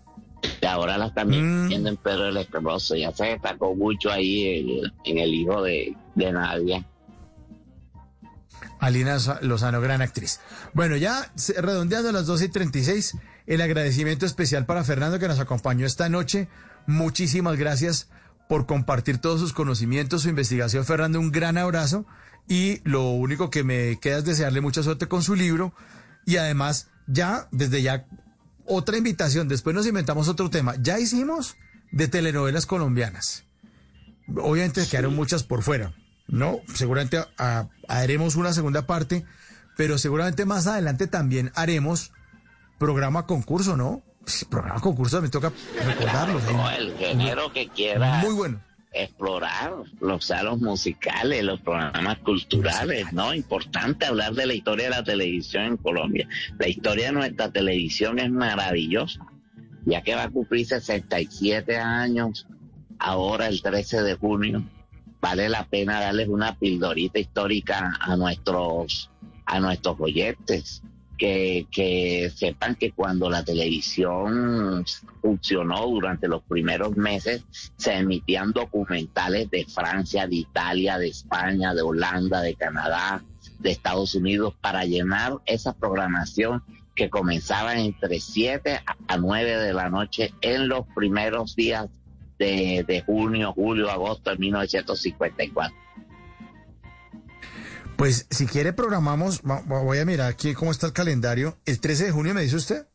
[0.60, 1.68] Y ahora la están Mm.
[1.68, 2.94] viendo en Pedro el Escroso.
[2.96, 6.86] Ya se destacó mucho ahí en, en el hijo de, de Nadia.
[8.80, 10.40] Alina Lozano, gran actriz.
[10.72, 15.84] Bueno, ya redondeando las 12 y 36, el agradecimiento especial para Fernando que nos acompañó
[15.86, 16.48] esta noche.
[16.86, 18.08] Muchísimas gracias
[18.48, 20.84] por compartir todos sus conocimientos, su investigación.
[20.84, 22.06] Fernando, un gran abrazo.
[22.48, 25.74] Y lo único que me queda es desearle mucha suerte con su libro.
[26.24, 28.06] Y además, ya, desde ya,
[28.68, 29.48] otra invitación.
[29.48, 30.74] Después nos inventamos otro tema.
[30.80, 31.56] Ya hicimos
[31.90, 33.44] de telenovelas colombianas.
[34.36, 35.94] Obviamente quedaron muchas por fuera.
[36.26, 37.18] No, seguramente
[37.88, 39.24] haremos una segunda parte,
[39.76, 42.12] pero seguramente más adelante también haremos
[42.78, 44.02] programa concurso, ¿no?
[44.50, 45.52] programa concurso me toca
[45.84, 46.38] recordarlo.
[46.52, 48.18] No, el género que quiera.
[48.18, 48.60] Muy bueno.
[48.92, 53.34] Explorar los salos musicales, los programas culturales, ¿no?
[53.34, 56.28] Importante hablar de la historia de la televisión en Colombia.
[56.58, 59.26] La historia de nuestra televisión es maravillosa,
[59.84, 62.46] ya que va a cumplir 67 años
[62.98, 64.64] ahora el 13 de junio.
[65.20, 69.10] Vale la pena darles una pildorita histórica a nuestros
[69.44, 70.82] a nuestros oyentes
[71.18, 74.84] que, sepan que cuando la televisión
[75.20, 77.44] funcionó durante los primeros meses,
[77.76, 83.22] se emitían documentales de Francia, de Italia, de España, de Holanda, de Canadá,
[83.58, 86.62] de Estados Unidos, para llenar esa programación
[86.94, 91.86] que comenzaba entre 7 a 9 de la noche en los primeros días
[92.38, 95.87] de, de junio, julio, agosto de 1954.
[97.98, 101.58] Pues si quiere programamos, voy a mirar aquí cómo está el calendario.
[101.66, 102.86] ¿El 13 de junio me dice usted?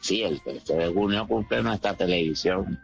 [0.00, 2.80] Sí, el 13 de junio cumple nuestra televisión.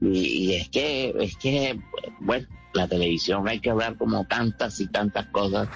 [0.00, 1.78] Y, es que, es que,
[2.20, 5.68] bueno, la televisión hay que hablar como tantas y tantas cosas.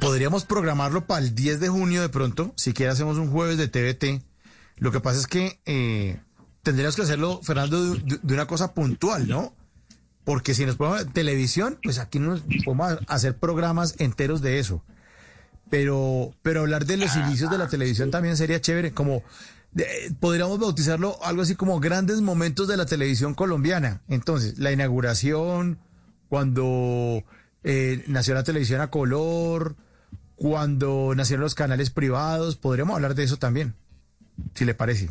[0.00, 3.66] Podríamos programarlo para el 10 de junio de pronto, si quiere hacemos un jueves de
[3.66, 4.22] TVT.
[4.76, 6.20] Lo que pasa es que eh,
[6.62, 9.57] tendríamos que hacerlo, Fernando, de una cosa puntual, ¿no?
[10.28, 14.84] Porque si nos ponemos televisión, pues aquí nos podemos hacer programas enteros de eso.
[15.70, 19.22] Pero, pero hablar de los inicios de la televisión también sería chévere, como
[20.20, 24.02] podríamos bautizarlo algo así como grandes momentos de la televisión colombiana.
[24.06, 25.78] Entonces, la inauguración,
[26.28, 27.24] cuando
[27.64, 29.76] eh, nació la televisión a color,
[30.36, 33.76] cuando nacieron los canales privados, podríamos hablar de eso también,
[34.52, 35.08] si le parece.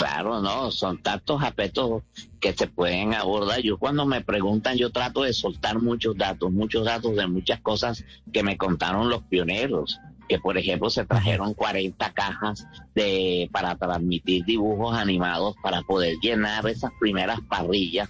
[0.00, 2.04] Claro, no, son tantos aspectos
[2.40, 3.60] que se pueden abordar.
[3.60, 8.02] Yo cuando me preguntan, yo trato de soltar muchos datos, muchos datos de muchas cosas
[8.32, 14.46] que me contaron los pioneros, que por ejemplo se trajeron 40 cajas de para transmitir
[14.46, 18.08] dibujos animados para poder llenar esas primeras parrillas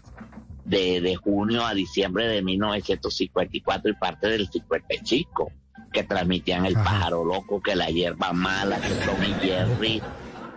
[0.64, 5.50] de, de junio a diciembre de 1954 y parte del 55
[5.92, 10.00] que transmitían el pájaro loco, que la hierba mala, que Tommy Jerry,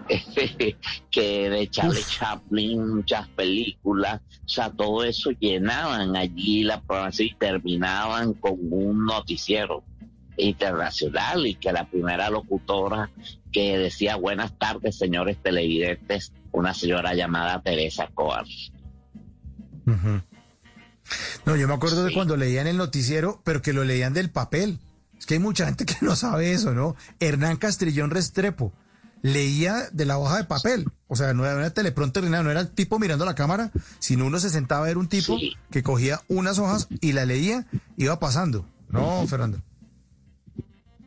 [1.12, 7.36] que de Charlie Chaplin, muchas películas, o sea, todo eso llenaban allí la programación y
[7.36, 9.84] terminaban con un noticiero
[10.38, 13.12] internacional y que la primera locutora
[13.52, 18.46] que decía buenas tardes señores televidentes, una señora llamada Teresa Coar.
[21.46, 24.80] No, yo me acuerdo de cuando leían el noticiero, pero que lo leían del papel.
[25.18, 26.96] Es que hay mucha gente que no sabe eso, ¿no?
[27.20, 28.74] Hernán Castrillón Restrepo
[29.24, 30.86] leía de la hoja de papel.
[31.08, 34.40] O sea, no era una teleprompter no era el tipo mirando la cámara, sino uno
[34.40, 35.38] se sentaba a ver un tipo
[35.72, 37.66] que cogía unas hojas y la leía,
[37.98, 38.68] iba pasando.
[38.90, 39.60] ¿No, Fernando?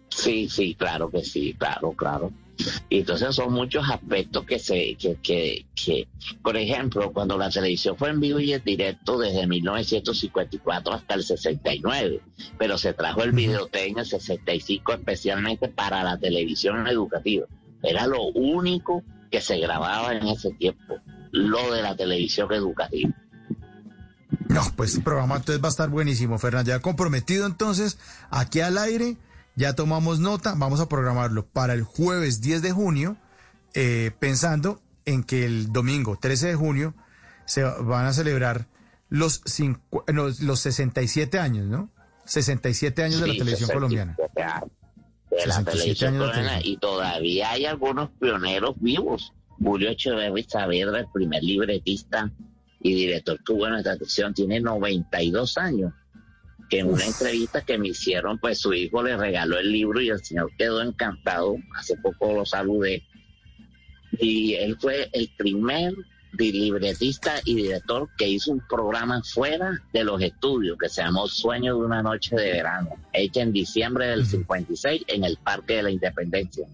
[0.09, 2.33] Sí, sí, claro que sí, claro, claro.
[2.89, 6.09] Y entonces son muchos aspectos que se, que, que, que,
[6.43, 11.23] por ejemplo, cuando la televisión fue en vivo y en directo desde 1954 hasta el
[11.23, 12.23] 69,
[12.57, 17.47] pero se trajo el videotape en el 65 especialmente para la televisión educativa.
[17.83, 20.97] Era lo único que se grababa en ese tiempo,
[21.33, 23.15] lo de la televisión educativa.
[24.49, 26.71] No, pues el programa entonces va a estar buenísimo, Fernando.
[26.71, 27.99] Ya comprometido entonces,
[28.31, 29.17] aquí al aire,
[29.55, 33.17] ya tomamos nota, vamos a programarlo para el jueves 10 de junio,
[33.75, 36.95] eh, pensando en que el domingo 13 de junio
[37.45, 38.67] se van a celebrar
[39.09, 39.43] los,
[40.09, 41.91] los, 67 años, ¿no?
[42.25, 44.17] 67 años de la televisión colombiana
[45.37, 46.21] de la televisión
[46.63, 49.33] y todavía hay algunos pioneros vivos.
[49.63, 52.31] Julio Echeverri Saavedra, el primer libretista
[52.81, 55.93] y director que hubo en esta televisión, tiene 92 años.
[56.69, 60.09] Que en una entrevista que me hicieron, pues su hijo le regaló el libro y
[60.09, 61.57] el señor quedó encantado.
[61.77, 63.05] Hace poco lo saludé.
[64.19, 65.95] Y él fue el primer
[66.33, 71.79] libretista y director que hizo un programa fuera de los estudios que se llamó Sueño
[71.79, 75.91] de una noche de verano, hecha en diciembre del 56 en el Parque de la
[75.91, 76.67] Independencia,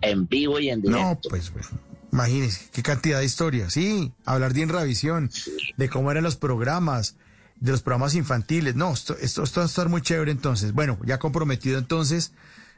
[0.00, 1.02] en vivo y en directo.
[1.02, 1.68] No, pues, pues
[2.12, 5.30] imagínese, qué cantidad de historias, sí, hablar de Inravisión,
[5.76, 7.16] de cómo eran los programas,
[7.60, 10.72] de los programas infantiles, no, esto, esto, va a estar muy chévere entonces.
[10.72, 12.32] Bueno, ya comprometido entonces,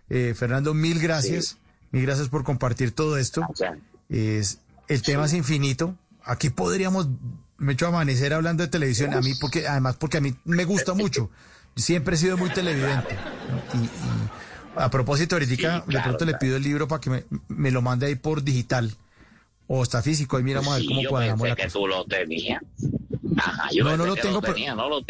[0.08, 1.58] eh, Fernando, mil gracias,
[1.90, 3.46] mil gracias por compartir todo esto.
[4.08, 5.94] Es, el tema es infinito.
[6.24, 7.08] Aquí podríamos,
[7.58, 10.94] me hecho amanecer hablando de televisión, a mí porque, además porque a mí me gusta
[10.94, 11.30] mucho.
[11.76, 13.16] Siempre he sido muy televidente.
[13.74, 13.88] Y,
[14.78, 18.14] a propósito, ahorita de pronto le pido el libro para que me, lo mande ahí
[18.14, 18.94] por digital.
[19.66, 22.62] O está físico, ahí miramos a ver cómo cuadramos la que tú lo tenías.
[23.76, 25.04] no, no lo tengo, lo no lo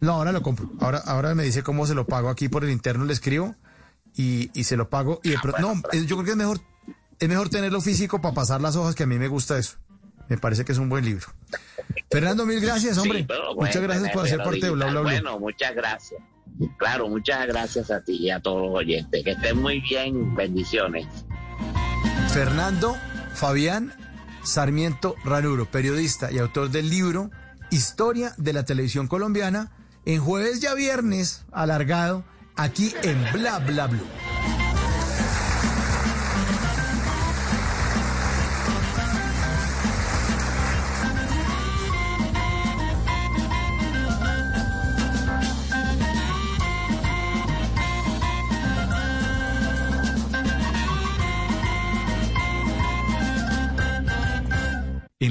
[0.00, 0.70] No, ahora lo compro.
[0.80, 3.54] Ahora, ahora me dice cómo se lo pago aquí por el interno, le escribo
[4.14, 5.20] y, y se lo pago.
[5.22, 6.60] Y de pronto, no, yo creo que es mejor,
[7.24, 9.76] es mejor tenerlo físico para pasar las hojas, que a mí me gusta eso.
[10.28, 11.26] Me parece que es un buen libro.
[12.10, 13.20] Fernando, mil gracias, hombre.
[13.20, 15.00] Sí, Muchas gracias por hacer parte de Bla Bla.
[15.00, 15.10] Bla.
[15.12, 16.20] Bueno, muchas gracias.
[16.78, 19.22] Claro, muchas gracias a ti y a todos los oyentes.
[19.22, 20.34] Que estén muy bien.
[20.34, 21.06] Bendiciones.
[22.28, 22.96] Fernando
[23.34, 23.92] Fabián
[24.44, 27.30] Sarmiento Ranuro, periodista y autor del libro
[27.70, 29.72] Historia de la Televisión Colombiana,
[30.04, 34.06] en jueves ya viernes, alargado, aquí en Bla Bla Blue.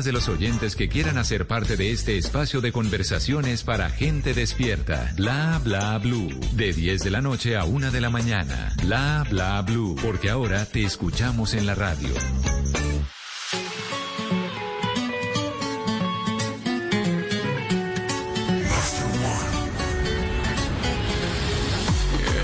[0.00, 5.12] de los oyentes que quieran hacer parte de este espacio de conversaciones para gente despierta.
[5.16, 6.30] Bla bla blue.
[6.54, 8.72] De 10 de la noche a 1 de la mañana.
[8.82, 9.94] Bla bla blue.
[10.02, 12.08] Porque ahora te escuchamos en la radio.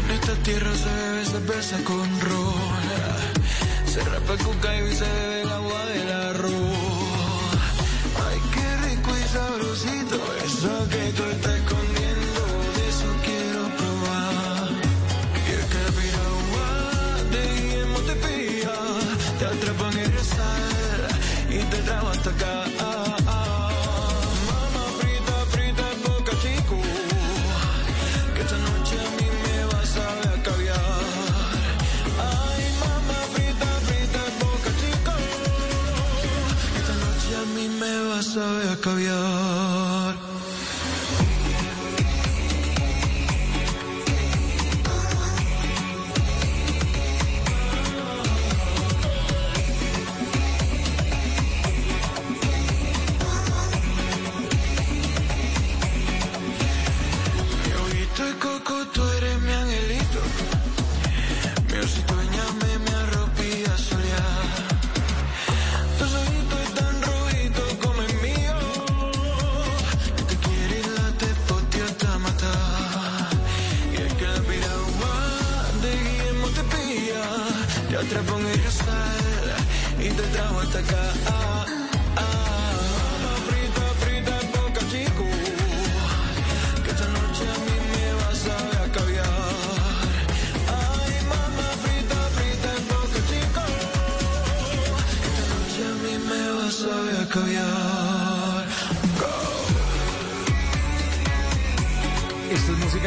[0.05, 2.79] En esta tierra se bebe cerveza con ron.
[3.87, 6.68] Se rapa el cucayo y se bebe el agua del arroz.
[10.45, 11.28] Eso que tú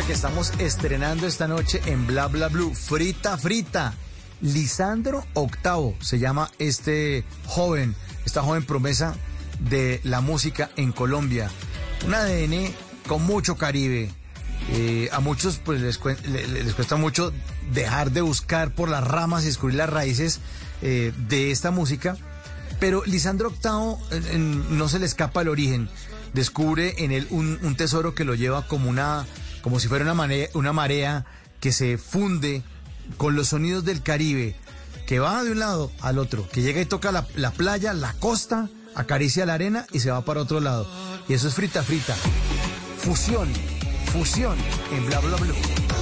[0.05, 2.73] que estamos estrenando esta noche en Bla Bla Blue.
[2.73, 3.93] Frita, frita.
[4.41, 9.15] Lisandro Octavo se llama este joven, esta joven promesa
[9.59, 11.51] de la música en Colombia.
[12.07, 12.73] Un ADN
[13.07, 14.09] con mucho Caribe.
[14.71, 17.31] Eh, a muchos pues les, les cuesta mucho
[17.71, 20.39] dejar de buscar por las ramas y descubrir las raíces
[20.81, 22.17] eh, de esta música.
[22.79, 23.99] Pero Lisandro Octavo
[24.69, 25.89] no se le escapa el origen.
[26.33, 29.27] Descubre en él un tesoro que lo lleva como una,
[29.61, 31.25] como si fuera una marea, una marea
[31.59, 32.63] que se funde
[33.17, 34.55] con los sonidos del Caribe,
[35.05, 38.13] que va de un lado al otro, que llega y toca la, la playa, la
[38.13, 40.87] costa, acaricia la arena y se va para otro lado.
[41.27, 42.15] Y eso es frita frita.
[42.97, 43.51] Fusión,
[44.11, 44.57] fusión
[44.91, 46.00] en bla bla bla.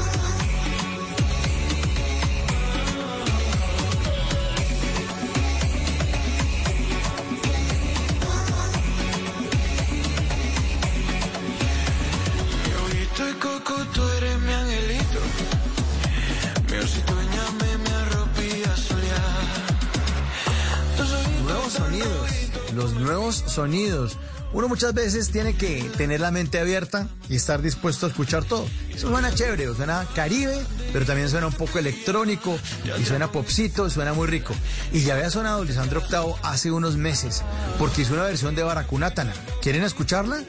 [22.80, 24.17] Los nuevos sonidos.
[24.53, 28.66] Uno muchas veces tiene que tener la mente abierta y estar dispuesto a escuchar todo.
[28.90, 32.58] Eso suena chévere, suena caribe, pero también suena un poco electrónico
[32.99, 34.56] y suena popcito, suena muy rico.
[34.93, 37.43] Y ya había sonado Lisandro Octavo hace unos meses,
[37.77, 39.33] porque hizo una versión de Baracunátana.
[39.61, 40.41] ¿Quieren escucharla?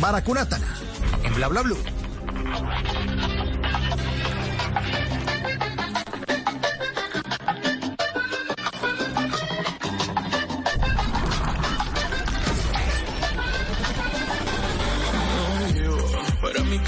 [0.00, 0.78] Baracunátana,
[1.24, 1.78] en Bla Bla Blue.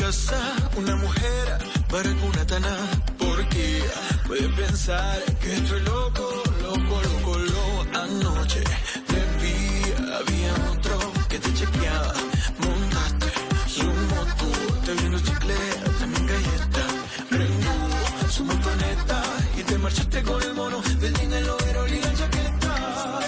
[0.08, 1.58] Una mujer
[1.90, 2.74] para Cunatana,
[3.18, 3.82] porque
[4.26, 7.86] puede pensar que estoy loco, loco, loco, loco.
[7.92, 8.64] Anoche
[9.06, 12.14] te vi, había otro que te chequeaba,
[12.58, 13.26] montaste
[13.66, 14.46] su moto,
[14.86, 16.92] te vi unos chicles, también galletas,
[17.28, 19.22] prendo su motoneta
[19.58, 21.56] y te marchaste con el mono del dinero,
[21.86, 23.18] y la chaqueta.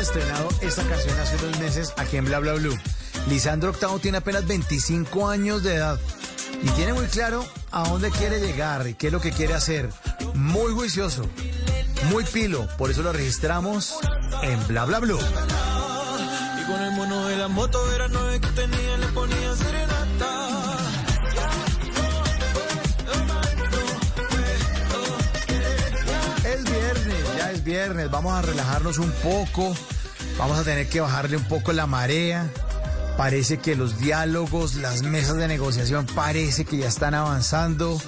[0.00, 2.78] Estrenado esta canción hace unos meses aquí en Bla Bla Blue.
[3.28, 5.98] Lisandro Octavo tiene apenas 25 años de edad
[6.62, 9.90] y tiene muy claro a dónde quiere llegar y qué es lo que quiere hacer.
[10.34, 11.26] Muy juicioso,
[12.10, 13.96] muy pilo, por eso lo registramos
[14.42, 15.18] en Bla Bla Blue.
[15.18, 20.78] Y con el mono de la moto era nueve que tenía, le ponía serenata.
[26.44, 29.74] Es viernes, ya es viernes, vamos a relajarnos un poco,
[30.38, 32.50] vamos a tener que bajarle un poco la marea.
[33.16, 38.00] Parece que los diálogos, las mesas de negociación, parece que ya están avanzando.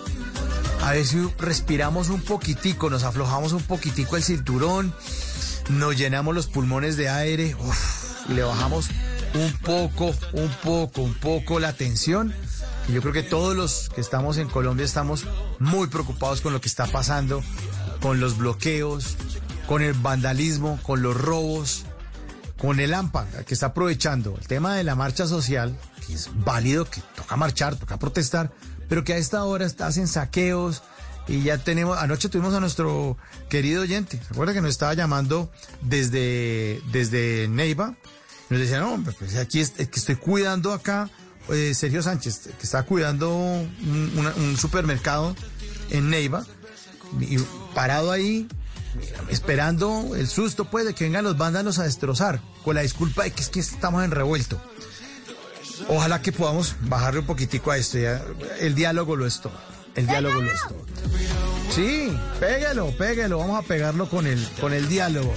[0.83, 4.95] A ver si respiramos un poquitico, nos aflojamos un poquitico el cinturón,
[5.71, 7.57] nos llenamos los pulmones de aire
[8.29, 8.89] y le bajamos
[9.35, 12.35] un poco, un poco, un poco la tensión.
[12.89, 15.27] Y yo creo que todos los que estamos en Colombia estamos
[15.59, 17.43] muy preocupados con lo que está pasando,
[18.01, 19.17] con los bloqueos,
[19.67, 21.85] con el vandalismo, con los robos,
[22.59, 25.77] con el AMPA, que está aprovechando el tema de la marcha social,
[26.07, 28.53] que es válido, que toca marchar, toca protestar,
[28.89, 30.83] pero que a esta hora hacen saqueos
[31.29, 33.19] y ya tenemos, anoche tuvimos a nuestro
[33.49, 35.51] querido oyente, recuerda que nos estaba llamando
[35.83, 37.95] desde, desde Neiva,
[38.49, 41.11] nos decía, no, pues aquí es, que estoy cuidando acá,
[41.49, 45.35] eh, Sergio Sánchez, que está cuidando un, un supermercado
[45.91, 46.47] en Neiva,
[47.21, 47.39] y
[47.75, 48.49] parado ahí,
[49.29, 53.33] esperando el susto pues de que vengan los vándalos a destrozar, con la disculpa de
[53.33, 54.61] que es que estamos en revuelto.
[55.89, 57.99] Ojalá que podamos bajarle un poquitico a esto.
[57.99, 58.23] ya.
[58.61, 59.53] El diálogo lo es todo.
[59.95, 60.85] El diálogo lo es todo.
[61.71, 63.39] Sí, pégalo, pégalo.
[63.39, 65.35] Vamos a pegarlo con el, con el diálogo.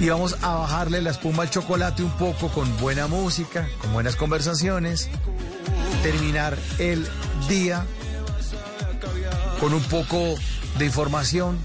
[0.00, 4.16] Y vamos a bajarle la espuma al chocolate un poco con buena música, con buenas
[4.16, 5.08] conversaciones.
[6.02, 7.06] Terminar el
[7.48, 7.86] día
[9.60, 10.34] con un poco
[10.78, 11.58] de información.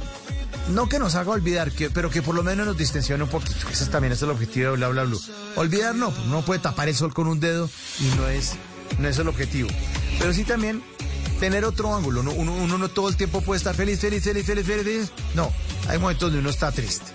[0.70, 3.68] No que nos haga olvidar, pero que por lo menos nos distensione un poquito.
[3.72, 5.20] Ese también es el objetivo de Bla Bla Blue.
[5.56, 8.54] Olvidar no, pues uno puede tapar el sol con un dedo y no es,
[9.00, 9.70] no es el objetivo.
[10.20, 10.84] Pero sí también
[11.40, 12.22] tener otro ángulo.
[12.22, 15.12] Uno, no todo el tiempo puede estar feliz, feliz, feliz, feliz, feliz, feliz.
[15.34, 15.52] No,
[15.88, 17.06] hay momentos donde uno está triste.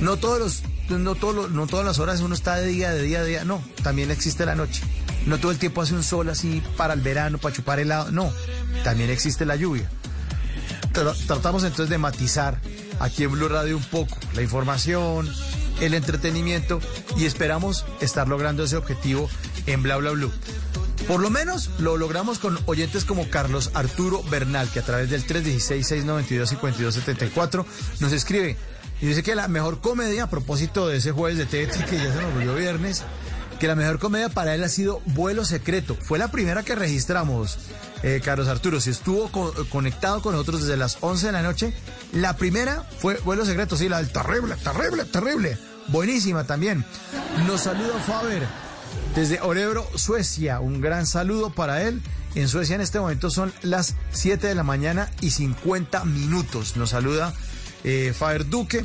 [0.00, 0.62] No todos los,
[0.98, 3.44] no todos los- no todas las horas uno está de día, de día, de día.
[3.44, 4.82] No, también existe la noche.
[5.26, 8.12] No todo el tiempo hace un sol así para el verano, para chupar helado.
[8.12, 8.32] No,
[8.84, 9.90] también existe la lluvia.
[10.92, 12.60] Tra- Tratamos entonces de matizar
[13.02, 15.28] aquí en Blue Radio un poco la información,
[15.80, 16.78] el entretenimiento
[17.16, 19.28] y esperamos estar logrando ese objetivo
[19.66, 20.32] en Bla Bla Blue.
[21.08, 25.26] Por lo menos lo logramos con oyentes como Carlos Arturo Bernal, que a través del
[25.26, 27.64] 316-692-5274
[27.98, 28.56] nos escribe
[29.00, 32.12] y dice que la mejor comedia, a propósito de ese jueves de TT que ya
[32.12, 33.02] se nos volvió viernes,
[33.58, 35.96] que la mejor comedia para él ha sido Vuelo Secreto.
[36.00, 37.58] Fue la primera que registramos,
[38.02, 38.80] eh, Carlos Arturo.
[38.80, 41.72] Si estuvo co- conectado con nosotros desde las 11 de la noche,
[42.12, 45.58] la primera fue Vuelo Secreto, sí, la del terrible, terrible, terrible.
[45.88, 46.84] Buenísima también.
[47.46, 48.46] Nos saluda Faber
[49.14, 50.60] desde Orebro, Suecia.
[50.60, 52.00] Un gran saludo para él.
[52.34, 56.76] En Suecia en este momento son las 7 de la mañana y 50 minutos.
[56.76, 57.34] Nos saluda
[57.84, 58.84] eh, Faber Duque.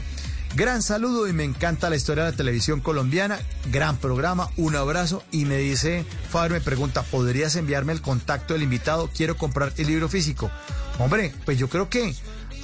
[0.58, 3.38] Gran saludo y me encanta la historia de la televisión colombiana.
[3.72, 5.22] Gran programa, un abrazo.
[5.30, 9.08] Y me dice, Faber me pregunta, ¿podrías enviarme el contacto del invitado?
[9.16, 10.50] Quiero comprar el libro físico.
[10.98, 12.16] Hombre, pues yo creo que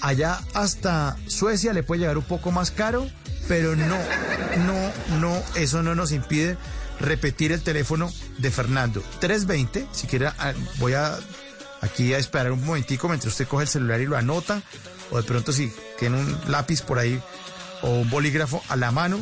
[0.01, 3.07] allá hasta Suecia le puede llegar un poco más caro,
[3.47, 3.99] pero no,
[4.65, 6.57] no, no, eso no nos impide
[6.99, 9.03] repetir el teléfono de Fernando.
[9.19, 11.15] 320, si quiere, ah, voy a
[11.81, 14.63] aquí a esperar un momentico mientras usted coge el celular y lo anota,
[15.11, 17.21] o de pronto si tiene un lápiz por ahí
[17.83, 19.21] o un bolígrafo a la mano,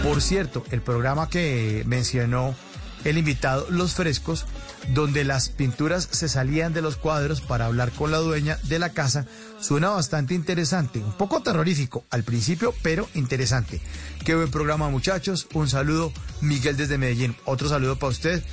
[0.04, 2.56] Por cierto, el programa que mencionó
[3.04, 4.46] el invitado, Los Frescos,
[4.94, 8.92] donde las pinturas se salían de los cuadros para hablar con la dueña de la
[8.92, 9.26] casa,
[9.60, 13.82] suena bastante interesante, un poco terrorífico al principio, pero interesante.
[14.24, 18.44] Qué buen programa muchachos, un saludo Miguel desde Medellín, otro saludo para usted.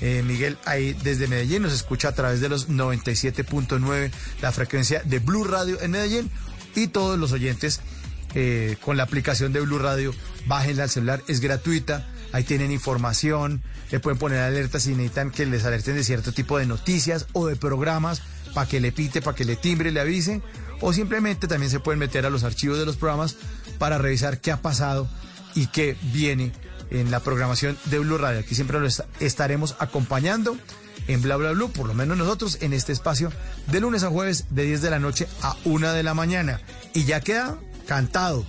[0.00, 1.62] Eh, Miguel, ahí desde Medellín.
[1.62, 6.30] Nos escucha a través de los 97.9, la frecuencia de Blue Radio en Medellín.
[6.74, 7.80] Y todos los oyentes
[8.34, 10.12] eh, con la aplicación de Blue Radio,
[10.46, 15.46] bájenla al celular, es gratuita, ahí tienen información, le pueden poner alertas si necesitan que
[15.46, 18.22] les alerten de cierto tipo de noticias o de programas
[18.54, 20.42] para que le pite, para que le timbre, le avise,
[20.80, 23.36] o simplemente también se pueden meter a los archivos de los programas
[23.78, 25.08] para revisar qué ha pasado
[25.54, 26.52] y qué viene
[26.90, 28.40] en la programación de Blue Radio.
[28.40, 28.88] Aquí siempre lo
[29.20, 30.56] estaremos acompañando
[31.08, 33.32] en Bla Bla Blue, por lo menos nosotros en este espacio
[33.68, 36.60] de lunes a jueves de 10 de la noche a 1 de la mañana.
[36.94, 38.44] Y ya queda cantado,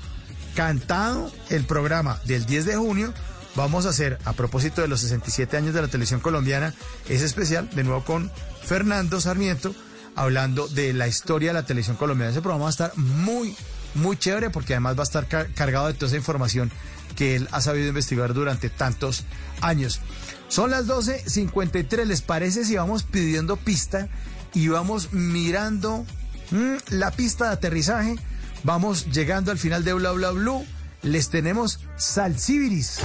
[0.55, 3.13] cantado el programa del 10 de junio.
[3.55, 6.73] Vamos a hacer, a propósito de los 67 años de la televisión colombiana,
[7.07, 8.31] ese especial, de nuevo con
[8.63, 9.75] Fernando Sarmiento,
[10.15, 12.31] hablando de la historia de la televisión colombiana.
[12.31, 13.55] Ese programa va a estar muy,
[13.93, 16.71] muy chévere porque además va a estar cargado de toda esa información
[17.15, 19.23] que él ha sabido investigar durante tantos
[19.61, 20.01] años.
[20.47, 24.07] Son las 12.53, ¿les parece si vamos pidiendo pista
[24.53, 26.05] y vamos mirando
[26.51, 28.15] mmm, la pista de aterrizaje?
[28.63, 30.65] Vamos llegando al final de Bla Bla Blue.
[31.01, 32.99] Les tenemos Salsibiris.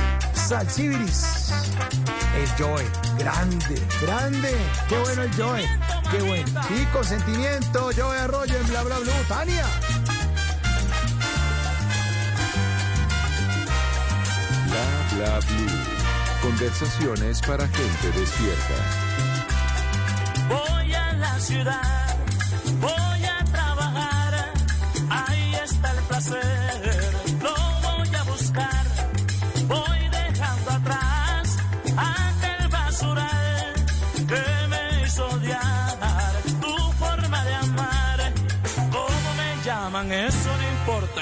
[0.48, 1.52] Salsibiris.
[2.34, 2.82] El Joe.
[3.18, 4.56] Grande, grande.
[4.88, 5.62] Qué bueno el Joe.
[6.10, 6.60] Qué bueno.
[6.70, 7.90] Y consentimiento.
[7.94, 9.12] Joe Arroyo en Bla Bla Blue.
[9.28, 9.66] Tania.
[14.70, 16.40] Bla Bla Blue.
[16.40, 18.74] Conversaciones para gente despierta.
[20.48, 22.16] Voy a la ciudad.
[22.80, 23.17] Voy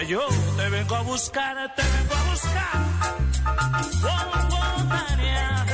[0.02, 1.74] Yo te vengo a buscar.
[1.74, 2.86] Te vengo a buscar.
[4.04, 5.65] Oh, oh,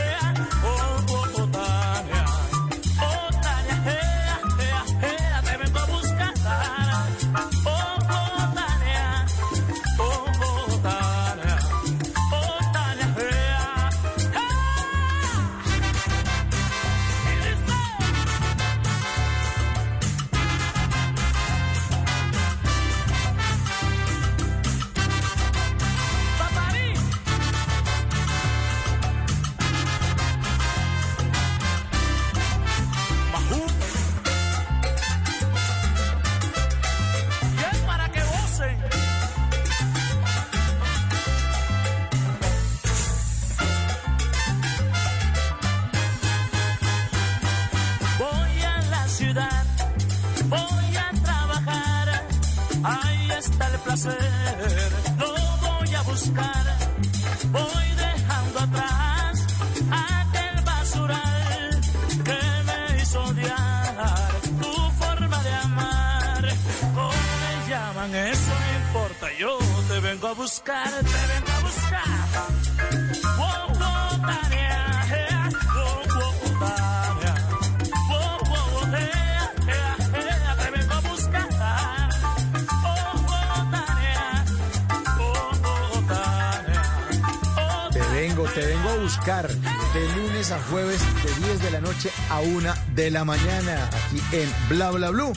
[90.72, 95.10] jueves de 10 de la noche a 1 de la mañana aquí en Bla Bla
[95.10, 95.34] Blue.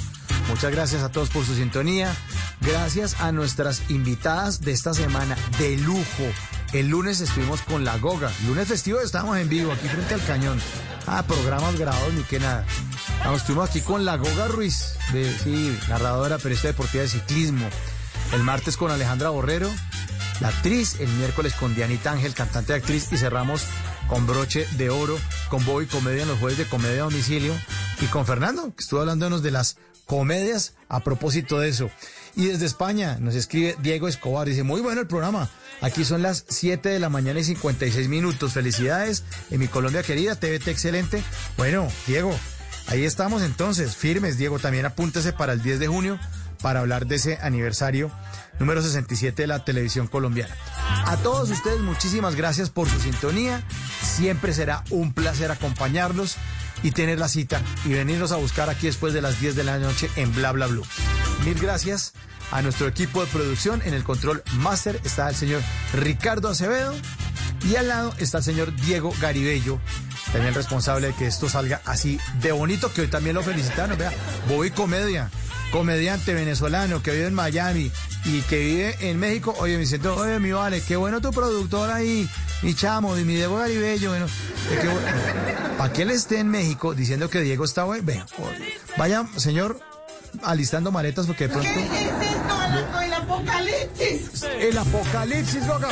[0.48, 2.16] Muchas gracias a todos por su sintonía.
[2.62, 6.24] Gracias a nuestras invitadas de esta semana de lujo.
[6.72, 8.32] El lunes estuvimos con la Goga.
[8.48, 10.58] Lunes festivo estábamos en vivo aquí frente al cañón.
[11.06, 12.66] Ah, programas grabados ni que nada.
[13.26, 17.68] Vamos, estuvimos aquí con la Goga Ruiz, de, sí, narradora, periodista deportiva de ciclismo.
[18.32, 19.70] El martes con Alejandra Borrero,
[20.40, 20.98] la actriz.
[21.02, 23.12] El miércoles con Dianita Ángel, cantante y actriz.
[23.12, 23.66] Y cerramos
[24.08, 25.18] con broche de oro,
[25.50, 27.54] con Bobby Comedia en los jueves de Comedia a Domicilio.
[28.02, 31.90] Y con Fernando, que estuvo hablándonos de las comedias a propósito de eso.
[32.36, 35.50] Y desde España nos escribe Diego Escobar, dice, muy bueno el programa.
[35.82, 38.54] Aquí son las 7 de la mañana y 56 minutos.
[38.54, 41.24] Felicidades en mi Colombia querida, TVT excelente.
[41.58, 42.36] Bueno, Diego,
[42.88, 44.38] ahí estamos entonces, firmes.
[44.38, 46.20] Diego, también apúntese para el 10 de junio
[46.62, 48.12] para hablar de ese aniversario
[48.60, 50.56] número 67 de la televisión colombiana.
[51.06, 53.64] A todos ustedes muchísimas gracias por su sintonía.
[54.02, 56.38] Siempre será un placer acompañarlos
[56.84, 59.80] y tener la cita y venirnos a buscar aquí después de las 10 de la
[59.80, 60.86] noche en Bla Bla Blue.
[61.44, 62.14] Mil gracias
[62.52, 63.82] a nuestro equipo de producción.
[63.86, 65.62] En el control master está el señor
[65.94, 66.94] Ricardo Acevedo
[67.70, 69.80] y al lado está el señor Diego Garibello,
[70.32, 73.98] también responsable de que esto salga así de bonito, que hoy también lo felicitaron.
[73.98, 74.12] Vea,
[74.48, 75.32] Bobby Comedia,
[75.72, 77.92] comediante venezolano que vive en Miami
[78.26, 79.56] y que vive en México.
[79.60, 82.30] Oye, me siento, oye, mi vale, qué bueno tu productor ahí,
[82.62, 84.10] mi chamo, y mi Diego Garibello.
[84.10, 84.28] Bueno,
[85.78, 88.04] ¿Para qué él esté en México diciendo que Diego está bueno?
[88.06, 88.26] Vea,
[88.98, 89.80] vaya, señor,
[90.44, 91.70] alistando maletas porque de pronto.
[91.74, 91.92] ¿Qué es
[92.32, 94.44] esto, El apocalipsis.
[94.60, 95.90] El apocalipsis, loca.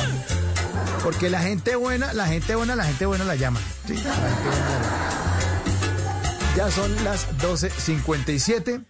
[1.03, 3.59] Porque la gente buena, la gente buena, la gente buena la llama.
[3.85, 5.03] Sí, la gente buena.
[6.55, 8.83] Ya son las 12.57.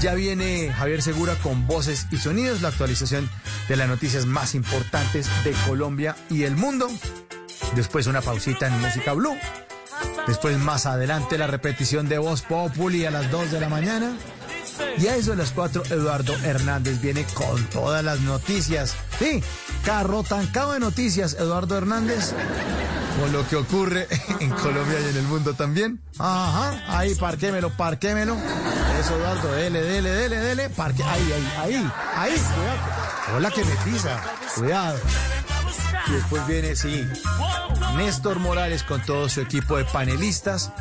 [0.00, 3.28] Ya viene Javier Segura con voces y sonidos, la actualización
[3.68, 6.88] de las noticias más importantes de Colombia y el mundo.
[7.74, 9.36] Después una pausita en Música Blue.
[10.26, 14.16] Después más adelante la repetición de Voz Populi a las 2 de la mañana.
[14.98, 18.94] Y a eso de las 4, Eduardo Hernández viene con todas las noticias.
[19.18, 19.42] Sí,
[19.84, 22.32] carro tancado de noticias, Eduardo Hernández.
[23.20, 24.06] Con lo que ocurre
[24.40, 26.00] en Colombia y en el mundo también.
[26.18, 28.36] Ajá, ahí, parquémelo, parquémelo.
[29.00, 30.70] Eso, Eduardo, dele, dele, dele, dele.
[30.70, 33.36] Parque, ahí, ahí, ahí, ahí, cuidado.
[33.36, 34.20] Hola que me pisa,
[34.56, 34.98] cuidado.
[36.06, 37.06] Y después viene, sí,
[37.96, 40.72] Néstor Morales con todo su equipo de panelistas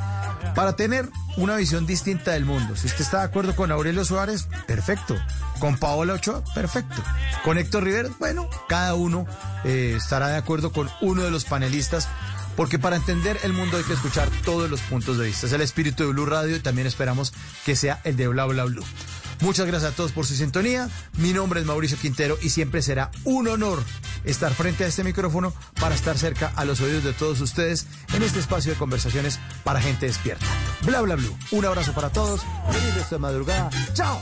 [0.56, 2.76] para tener una visión distinta del mundo.
[2.76, 5.16] Si usted está de acuerdo con Aurelio Suárez, perfecto.
[5.60, 7.04] Con Paola Ochoa, perfecto.
[7.44, 9.26] Con Héctor Rivera, bueno, cada uno
[9.64, 12.08] eh, estará de acuerdo con uno de los panelistas.
[12.56, 15.46] Porque para entender el mundo hay que escuchar todos los puntos de vista.
[15.46, 17.32] Es el espíritu de Blue Radio y también esperamos
[17.64, 18.84] que sea el de Bla Bla Blue.
[19.42, 20.90] Muchas gracias a todos por su sintonía.
[21.18, 23.84] Mi nombre es Mauricio Quintero y siempre será un honor
[24.28, 28.24] estar frente a este micrófono para estar cerca a los oídos de todos ustedes en
[28.24, 30.46] este espacio de conversaciones para gente despierta.
[30.82, 31.36] Bla bla blue.
[31.52, 32.42] Un abrazo para todos.
[32.72, 33.70] Feliz esta madrugada.
[33.94, 34.22] Chao.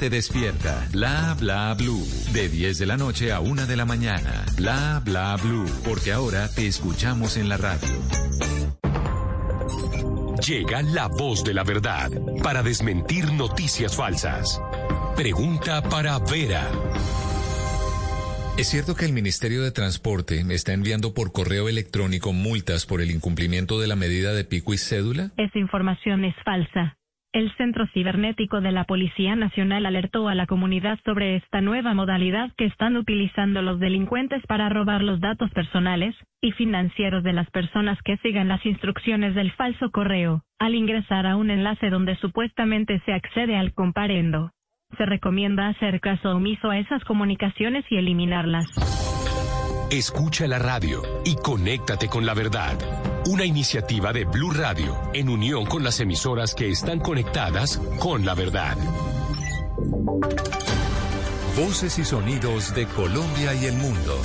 [0.09, 0.87] despierta.
[0.91, 2.05] Bla bla blue.
[2.33, 4.45] De 10 de la noche a 1 de la mañana.
[4.55, 5.69] Bla bla blue.
[5.83, 7.89] Porque ahora te escuchamos en la radio.
[10.47, 12.09] Llega la voz de la verdad
[12.41, 14.59] para desmentir noticias falsas.
[15.15, 16.67] Pregunta para Vera.
[18.57, 23.11] ¿Es cierto que el Ministerio de Transporte está enviando por correo electrónico multas por el
[23.11, 25.31] incumplimiento de la medida de pico y cédula?
[25.37, 26.97] Esa información es falsa.
[27.33, 32.51] El Centro Cibernético de la Policía Nacional alertó a la comunidad sobre esta nueva modalidad
[32.57, 37.97] que están utilizando los delincuentes para robar los datos personales y financieros de las personas
[38.03, 43.13] que sigan las instrucciones del falso correo al ingresar a un enlace donde supuestamente se
[43.13, 44.51] accede al comparendo.
[44.97, 48.67] Se recomienda hacer caso omiso a esas comunicaciones y eliminarlas.
[49.91, 52.77] Escucha la radio y conéctate con la verdad.
[53.25, 58.33] Una iniciativa de Blue Radio en unión con las emisoras que están conectadas con la
[58.33, 58.77] verdad.
[61.57, 64.17] Voces y sonidos de Colombia y el mundo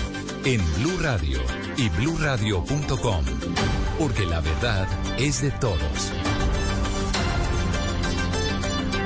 [0.44, 1.40] en Blue Radio
[1.76, 3.24] y bluradio.com,
[3.98, 4.86] porque la verdad
[5.18, 6.12] es de todos.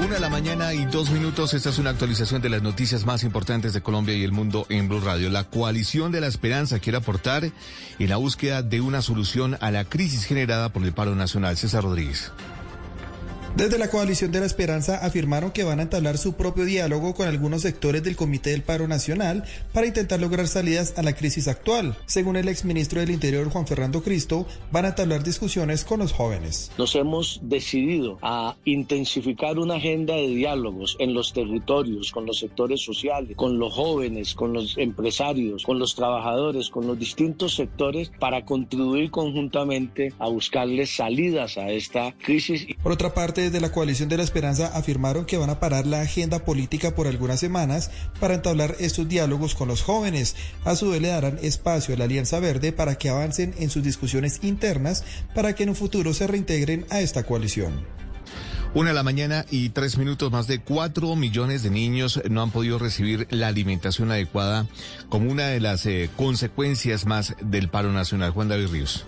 [0.00, 1.52] Una de la mañana y dos minutos.
[1.52, 4.88] Esta es una actualización de las noticias más importantes de Colombia y el mundo en
[4.88, 5.28] Blue Radio.
[5.28, 9.84] La coalición de la esperanza quiere aportar en la búsqueda de una solución a la
[9.84, 11.58] crisis generada por el paro nacional.
[11.58, 12.32] César Rodríguez.
[13.56, 17.26] Desde la Coalición de la Esperanza afirmaron que van a entablar su propio diálogo con
[17.26, 21.96] algunos sectores del Comité del Paro Nacional para intentar lograr salidas a la crisis actual.
[22.06, 26.70] Según el exministro del Interior Juan Fernando Cristo, van a entablar discusiones con los jóvenes.
[26.78, 32.80] Nos hemos decidido a intensificar una agenda de diálogos en los territorios, con los sectores
[32.80, 38.44] sociales, con los jóvenes, con los empresarios, con los trabajadores, con los distintos sectores para
[38.44, 42.66] contribuir conjuntamente a buscarles salidas a esta crisis.
[42.82, 46.00] Por otra parte, desde la Coalición de la Esperanza afirmaron que van a parar la
[46.00, 50.36] agenda política por algunas semanas para entablar estos diálogos con los jóvenes.
[50.64, 53.82] A su vez le darán espacio a la Alianza Verde para que avancen en sus
[53.82, 55.04] discusiones internas
[55.34, 57.84] para que en un futuro se reintegren a esta coalición.
[58.72, 62.52] Una de la mañana y tres minutos, más de cuatro millones de niños no han
[62.52, 64.68] podido recibir la alimentación adecuada
[65.08, 68.30] como una de las eh, consecuencias más del paro nacional.
[68.30, 69.04] Juan David Ríos.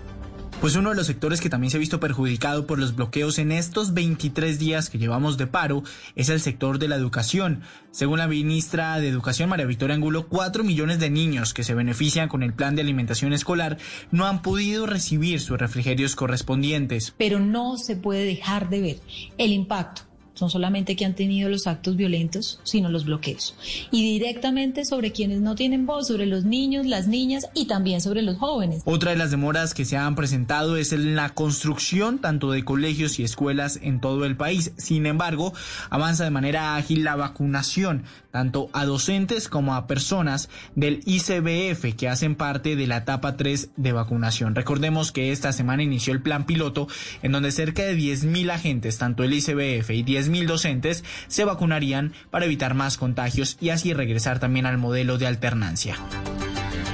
[0.62, 3.50] Pues uno de los sectores que también se ha visto perjudicado por los bloqueos en
[3.50, 5.82] estos 23 días que llevamos de paro
[6.15, 7.62] es el sector de la educación.
[7.91, 12.28] Según la ministra de Educación, María Victoria Angulo, 4 millones de niños que se benefician
[12.28, 13.76] con el plan de alimentación escolar
[14.12, 17.12] no han podido recibir sus refrigerios correspondientes.
[17.18, 19.00] Pero no se puede dejar de ver
[19.39, 20.11] el impacto
[20.43, 23.55] son solamente que han tenido los actos violentos, sino los bloqueos.
[23.93, 28.23] Y directamente sobre quienes no tienen voz, sobre los niños, las niñas y también sobre
[28.23, 28.83] los jóvenes.
[28.85, 33.21] Otra de las demoras que se han presentado es en la construcción tanto de colegios
[33.21, 34.73] y escuelas en todo el país.
[34.79, 35.53] Sin embargo,
[35.91, 42.09] avanza de manera ágil la vacunación tanto a docentes como a personas del ICBF que
[42.09, 44.55] hacen parte de la etapa 3 de vacunación.
[44.55, 46.89] Recordemos que esta semana inició el plan piloto
[47.23, 52.47] en donde cerca de 10.000 agentes, tanto el ICBF y 10.000 docentes, se vacunarían para
[52.47, 55.97] evitar más contagios y así regresar también al modelo de alternancia.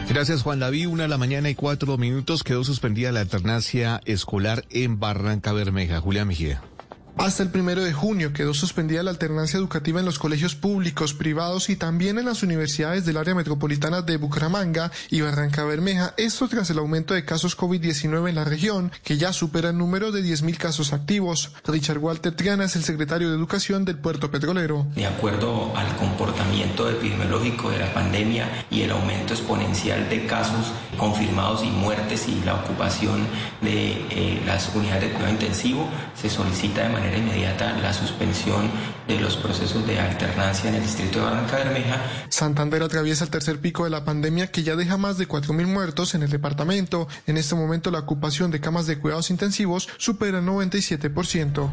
[0.08, 0.88] Gracias Juan David.
[0.88, 6.00] Una de la mañana y cuatro minutos quedó suspendida la alternancia escolar en Barranca Bermeja.
[6.00, 6.62] Julia Mejía.
[7.18, 11.68] Hasta el primero de junio quedó suspendida la alternancia educativa en los colegios públicos, privados
[11.68, 16.14] y también en las universidades del área metropolitana de Bucaramanga y Barranca Bermeja.
[16.16, 20.12] Esto tras el aumento de casos COVID-19 en la región, que ya supera el número
[20.12, 21.50] de 10.000 casos activos.
[21.66, 24.86] Richard Walter Triana es el secretario de Educación del Puerto Petrolero.
[24.94, 31.64] De acuerdo al comportamiento epidemiológico de la pandemia y el aumento exponencial de casos confirmados
[31.64, 33.26] y muertes y la ocupación
[33.60, 38.70] de eh, las unidades de cuidado intensivo, se solicita de manera inmediata la suspensión
[39.06, 42.00] de los procesos de alternancia en el distrito de Barranca Bermeja.
[42.28, 46.14] Santander atraviesa el tercer pico de la pandemia que ya deja más de 4.000 muertos
[46.14, 47.08] en el departamento.
[47.26, 51.70] En este momento la ocupación de camas de cuidados intensivos supera el 97%.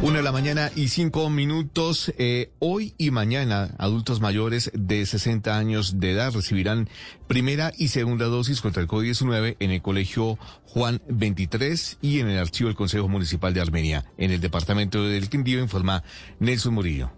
[0.00, 2.14] Una de la mañana y cinco minutos.
[2.18, 6.88] Eh, hoy y mañana, adultos mayores de 60 años de edad recibirán
[7.26, 12.38] primera y segunda dosis contra el COVID-19 en el Colegio Juan 23 y en el
[12.38, 14.04] Archivo del Consejo Municipal de Armenia.
[14.18, 16.04] En el departamento del Quindío informa
[16.38, 17.10] Nelson Murillo.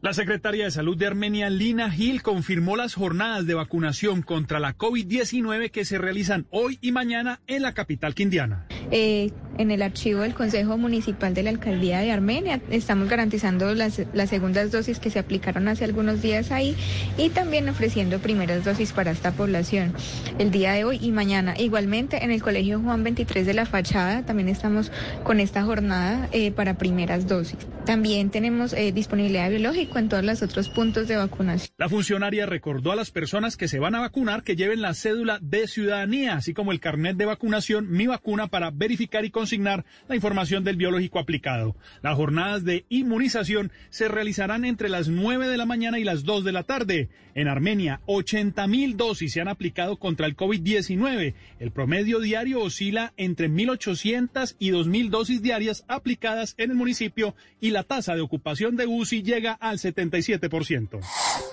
[0.00, 4.76] La secretaria de Salud de Armenia, Lina Gil, confirmó las jornadas de vacunación contra la
[4.76, 8.68] COVID-19 que se realizan hoy y mañana en la capital quindiana.
[8.92, 14.02] Eh, en el archivo del Consejo Municipal de la Alcaldía de Armenia estamos garantizando las,
[14.12, 16.76] las segundas dosis que se aplicaron hace algunos días ahí
[17.16, 19.94] y también ofreciendo primeras dosis para esta población
[20.38, 21.54] el día de hoy y mañana.
[21.58, 24.92] Igualmente en el Colegio Juan 23 de la Fachada también estamos
[25.24, 27.58] con esta jornada eh, para primeras dosis.
[27.84, 31.70] También tenemos eh, disponibilidad biológica en todos los otros puntos de vacunación.
[31.78, 35.38] La funcionaria recordó a las personas que se van a vacunar que lleven la cédula
[35.40, 40.16] de ciudadanía, así como el carnet de vacunación Mi Vacuna para verificar y consignar la
[40.16, 41.76] información del biológico aplicado.
[42.02, 46.42] Las jornadas de inmunización se realizarán entre las 9 de la mañana y las 2
[46.42, 47.08] de la tarde.
[47.36, 51.34] En Armenia, 80 mil dosis se han aplicado contra el COVID-19.
[51.60, 57.70] El promedio diario oscila entre 1.800 y 2.000 dosis diarias aplicadas en el municipio y
[57.70, 60.98] la tasa de ocupación de UCI llega al 77%.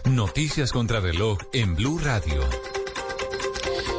[0.10, 2.42] Noticias contra reloj en Blue Radio.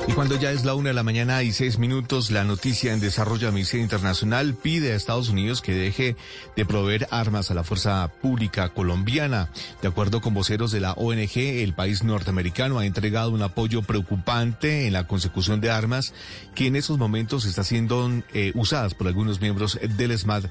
[0.07, 3.01] Y cuando ya es la una de la mañana y seis minutos, la noticia en
[3.01, 6.15] desarrollo de Amnistía Internacional pide a Estados Unidos que deje
[6.57, 9.49] de proveer armas a la fuerza pública colombiana.
[9.81, 14.87] De acuerdo con voceros de la ONG, el país norteamericano ha entregado un apoyo preocupante
[14.87, 16.13] en la consecución de armas
[16.55, 20.45] que en esos momentos está siendo eh, usadas por algunos miembros del SMAD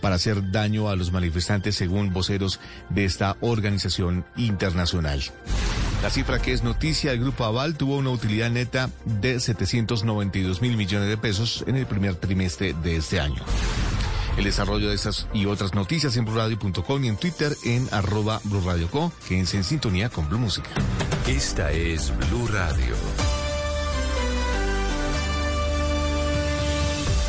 [0.00, 5.20] para hacer daño a los manifestantes, según voceros de esta organización internacional.
[6.02, 10.76] La cifra que es noticia, el Grupo Aval tuvo una utilidad neta de 792 mil
[10.76, 13.42] millones de pesos en el primer trimestre de este año.
[14.36, 19.12] el desarrollo de estas y otras noticias en blurradio.com y en Twitter en arroba blurradioco.
[19.28, 20.70] Quédense en sintonía con Blue Música.
[21.26, 22.94] Esta es Blue Radio.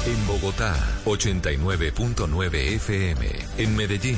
[0.05, 0.75] En Bogotá,
[1.05, 3.27] 89.9 FM.
[3.57, 4.17] En Medellín,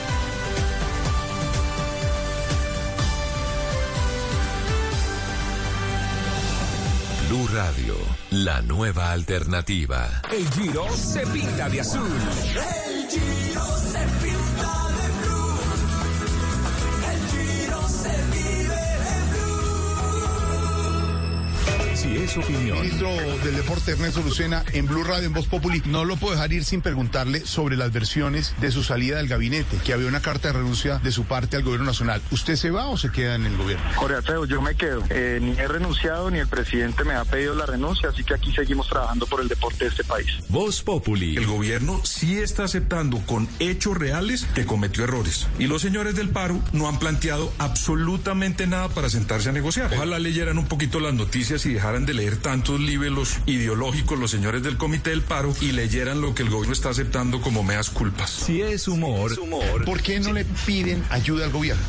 [7.31, 7.95] Blue Radio,
[8.31, 10.21] la nueva alternativa.
[10.33, 12.11] El Giro se pinta de azul.
[12.57, 14.40] El Giro se pinta
[22.01, 22.79] Si es opinión.
[22.79, 23.09] Ministro
[23.43, 25.83] del Deporte Ernesto Lucena en Blue Radio en Voz Populi.
[25.85, 29.77] No lo puedo dejar ir sin preguntarle sobre las versiones de su salida del gabinete,
[29.85, 32.19] que había una carta de renuncia de su parte al gobierno nacional.
[32.31, 33.85] ¿Usted se va o se queda en el gobierno?
[33.93, 35.03] Jorge Alfredo, yo me quedo.
[35.11, 38.51] Eh, ni he renunciado ni el presidente me ha pedido la renuncia, así que aquí
[38.51, 40.27] seguimos trabajando por el deporte de este país.
[40.49, 41.37] Voz Populi.
[41.37, 45.45] El gobierno sí está aceptando con hechos reales que cometió errores.
[45.59, 49.93] Y los señores del paro no han planteado absolutamente nada para sentarse a negociar.
[49.93, 54.63] Ojalá leyeran un poquito las noticias y dejaran de leer tantos libelos ideológicos los señores
[54.63, 58.29] del Comité del Paro y leyeran lo que el gobierno está aceptando como meas culpas.
[58.29, 59.35] Si es humor,
[59.83, 61.83] ¿por qué no le piden ayuda al gobierno?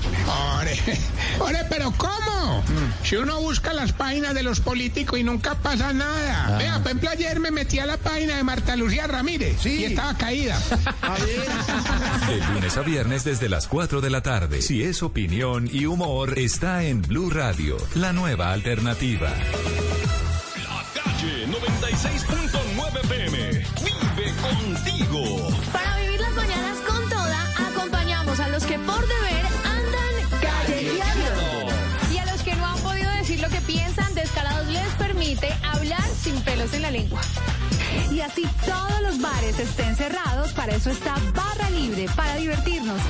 [0.59, 0.77] Ore,
[1.39, 2.65] ore, pero ¿cómo?
[3.05, 6.47] Si uno busca las páginas de los políticos y nunca pasa nada.
[6.49, 6.59] Ah.
[6.59, 10.17] Vea, por ejemplo, ayer me metí a la página de Marta Lucía Ramírez y estaba
[10.19, 10.61] caída.
[12.27, 14.63] De lunes a viernes desde las 4 de la tarde.
[14.63, 19.33] Si es opinión y humor, está en Blue Radio, la nueva alternativa.
[21.93, 23.37] Calle 96.9 PM.
[23.85, 25.49] Vive contigo.
[25.73, 31.73] Para vivir las mañanas con toda, acompañamos a los que por deber andan callejeando.
[32.13, 36.05] Y a los que no han podido decir lo que piensan, Descalados les permite hablar
[36.23, 37.21] sin pelos en la lengua.
[38.11, 43.01] Y así todos los bares estén cerrados, para eso está Barra Libre, para divertirnos.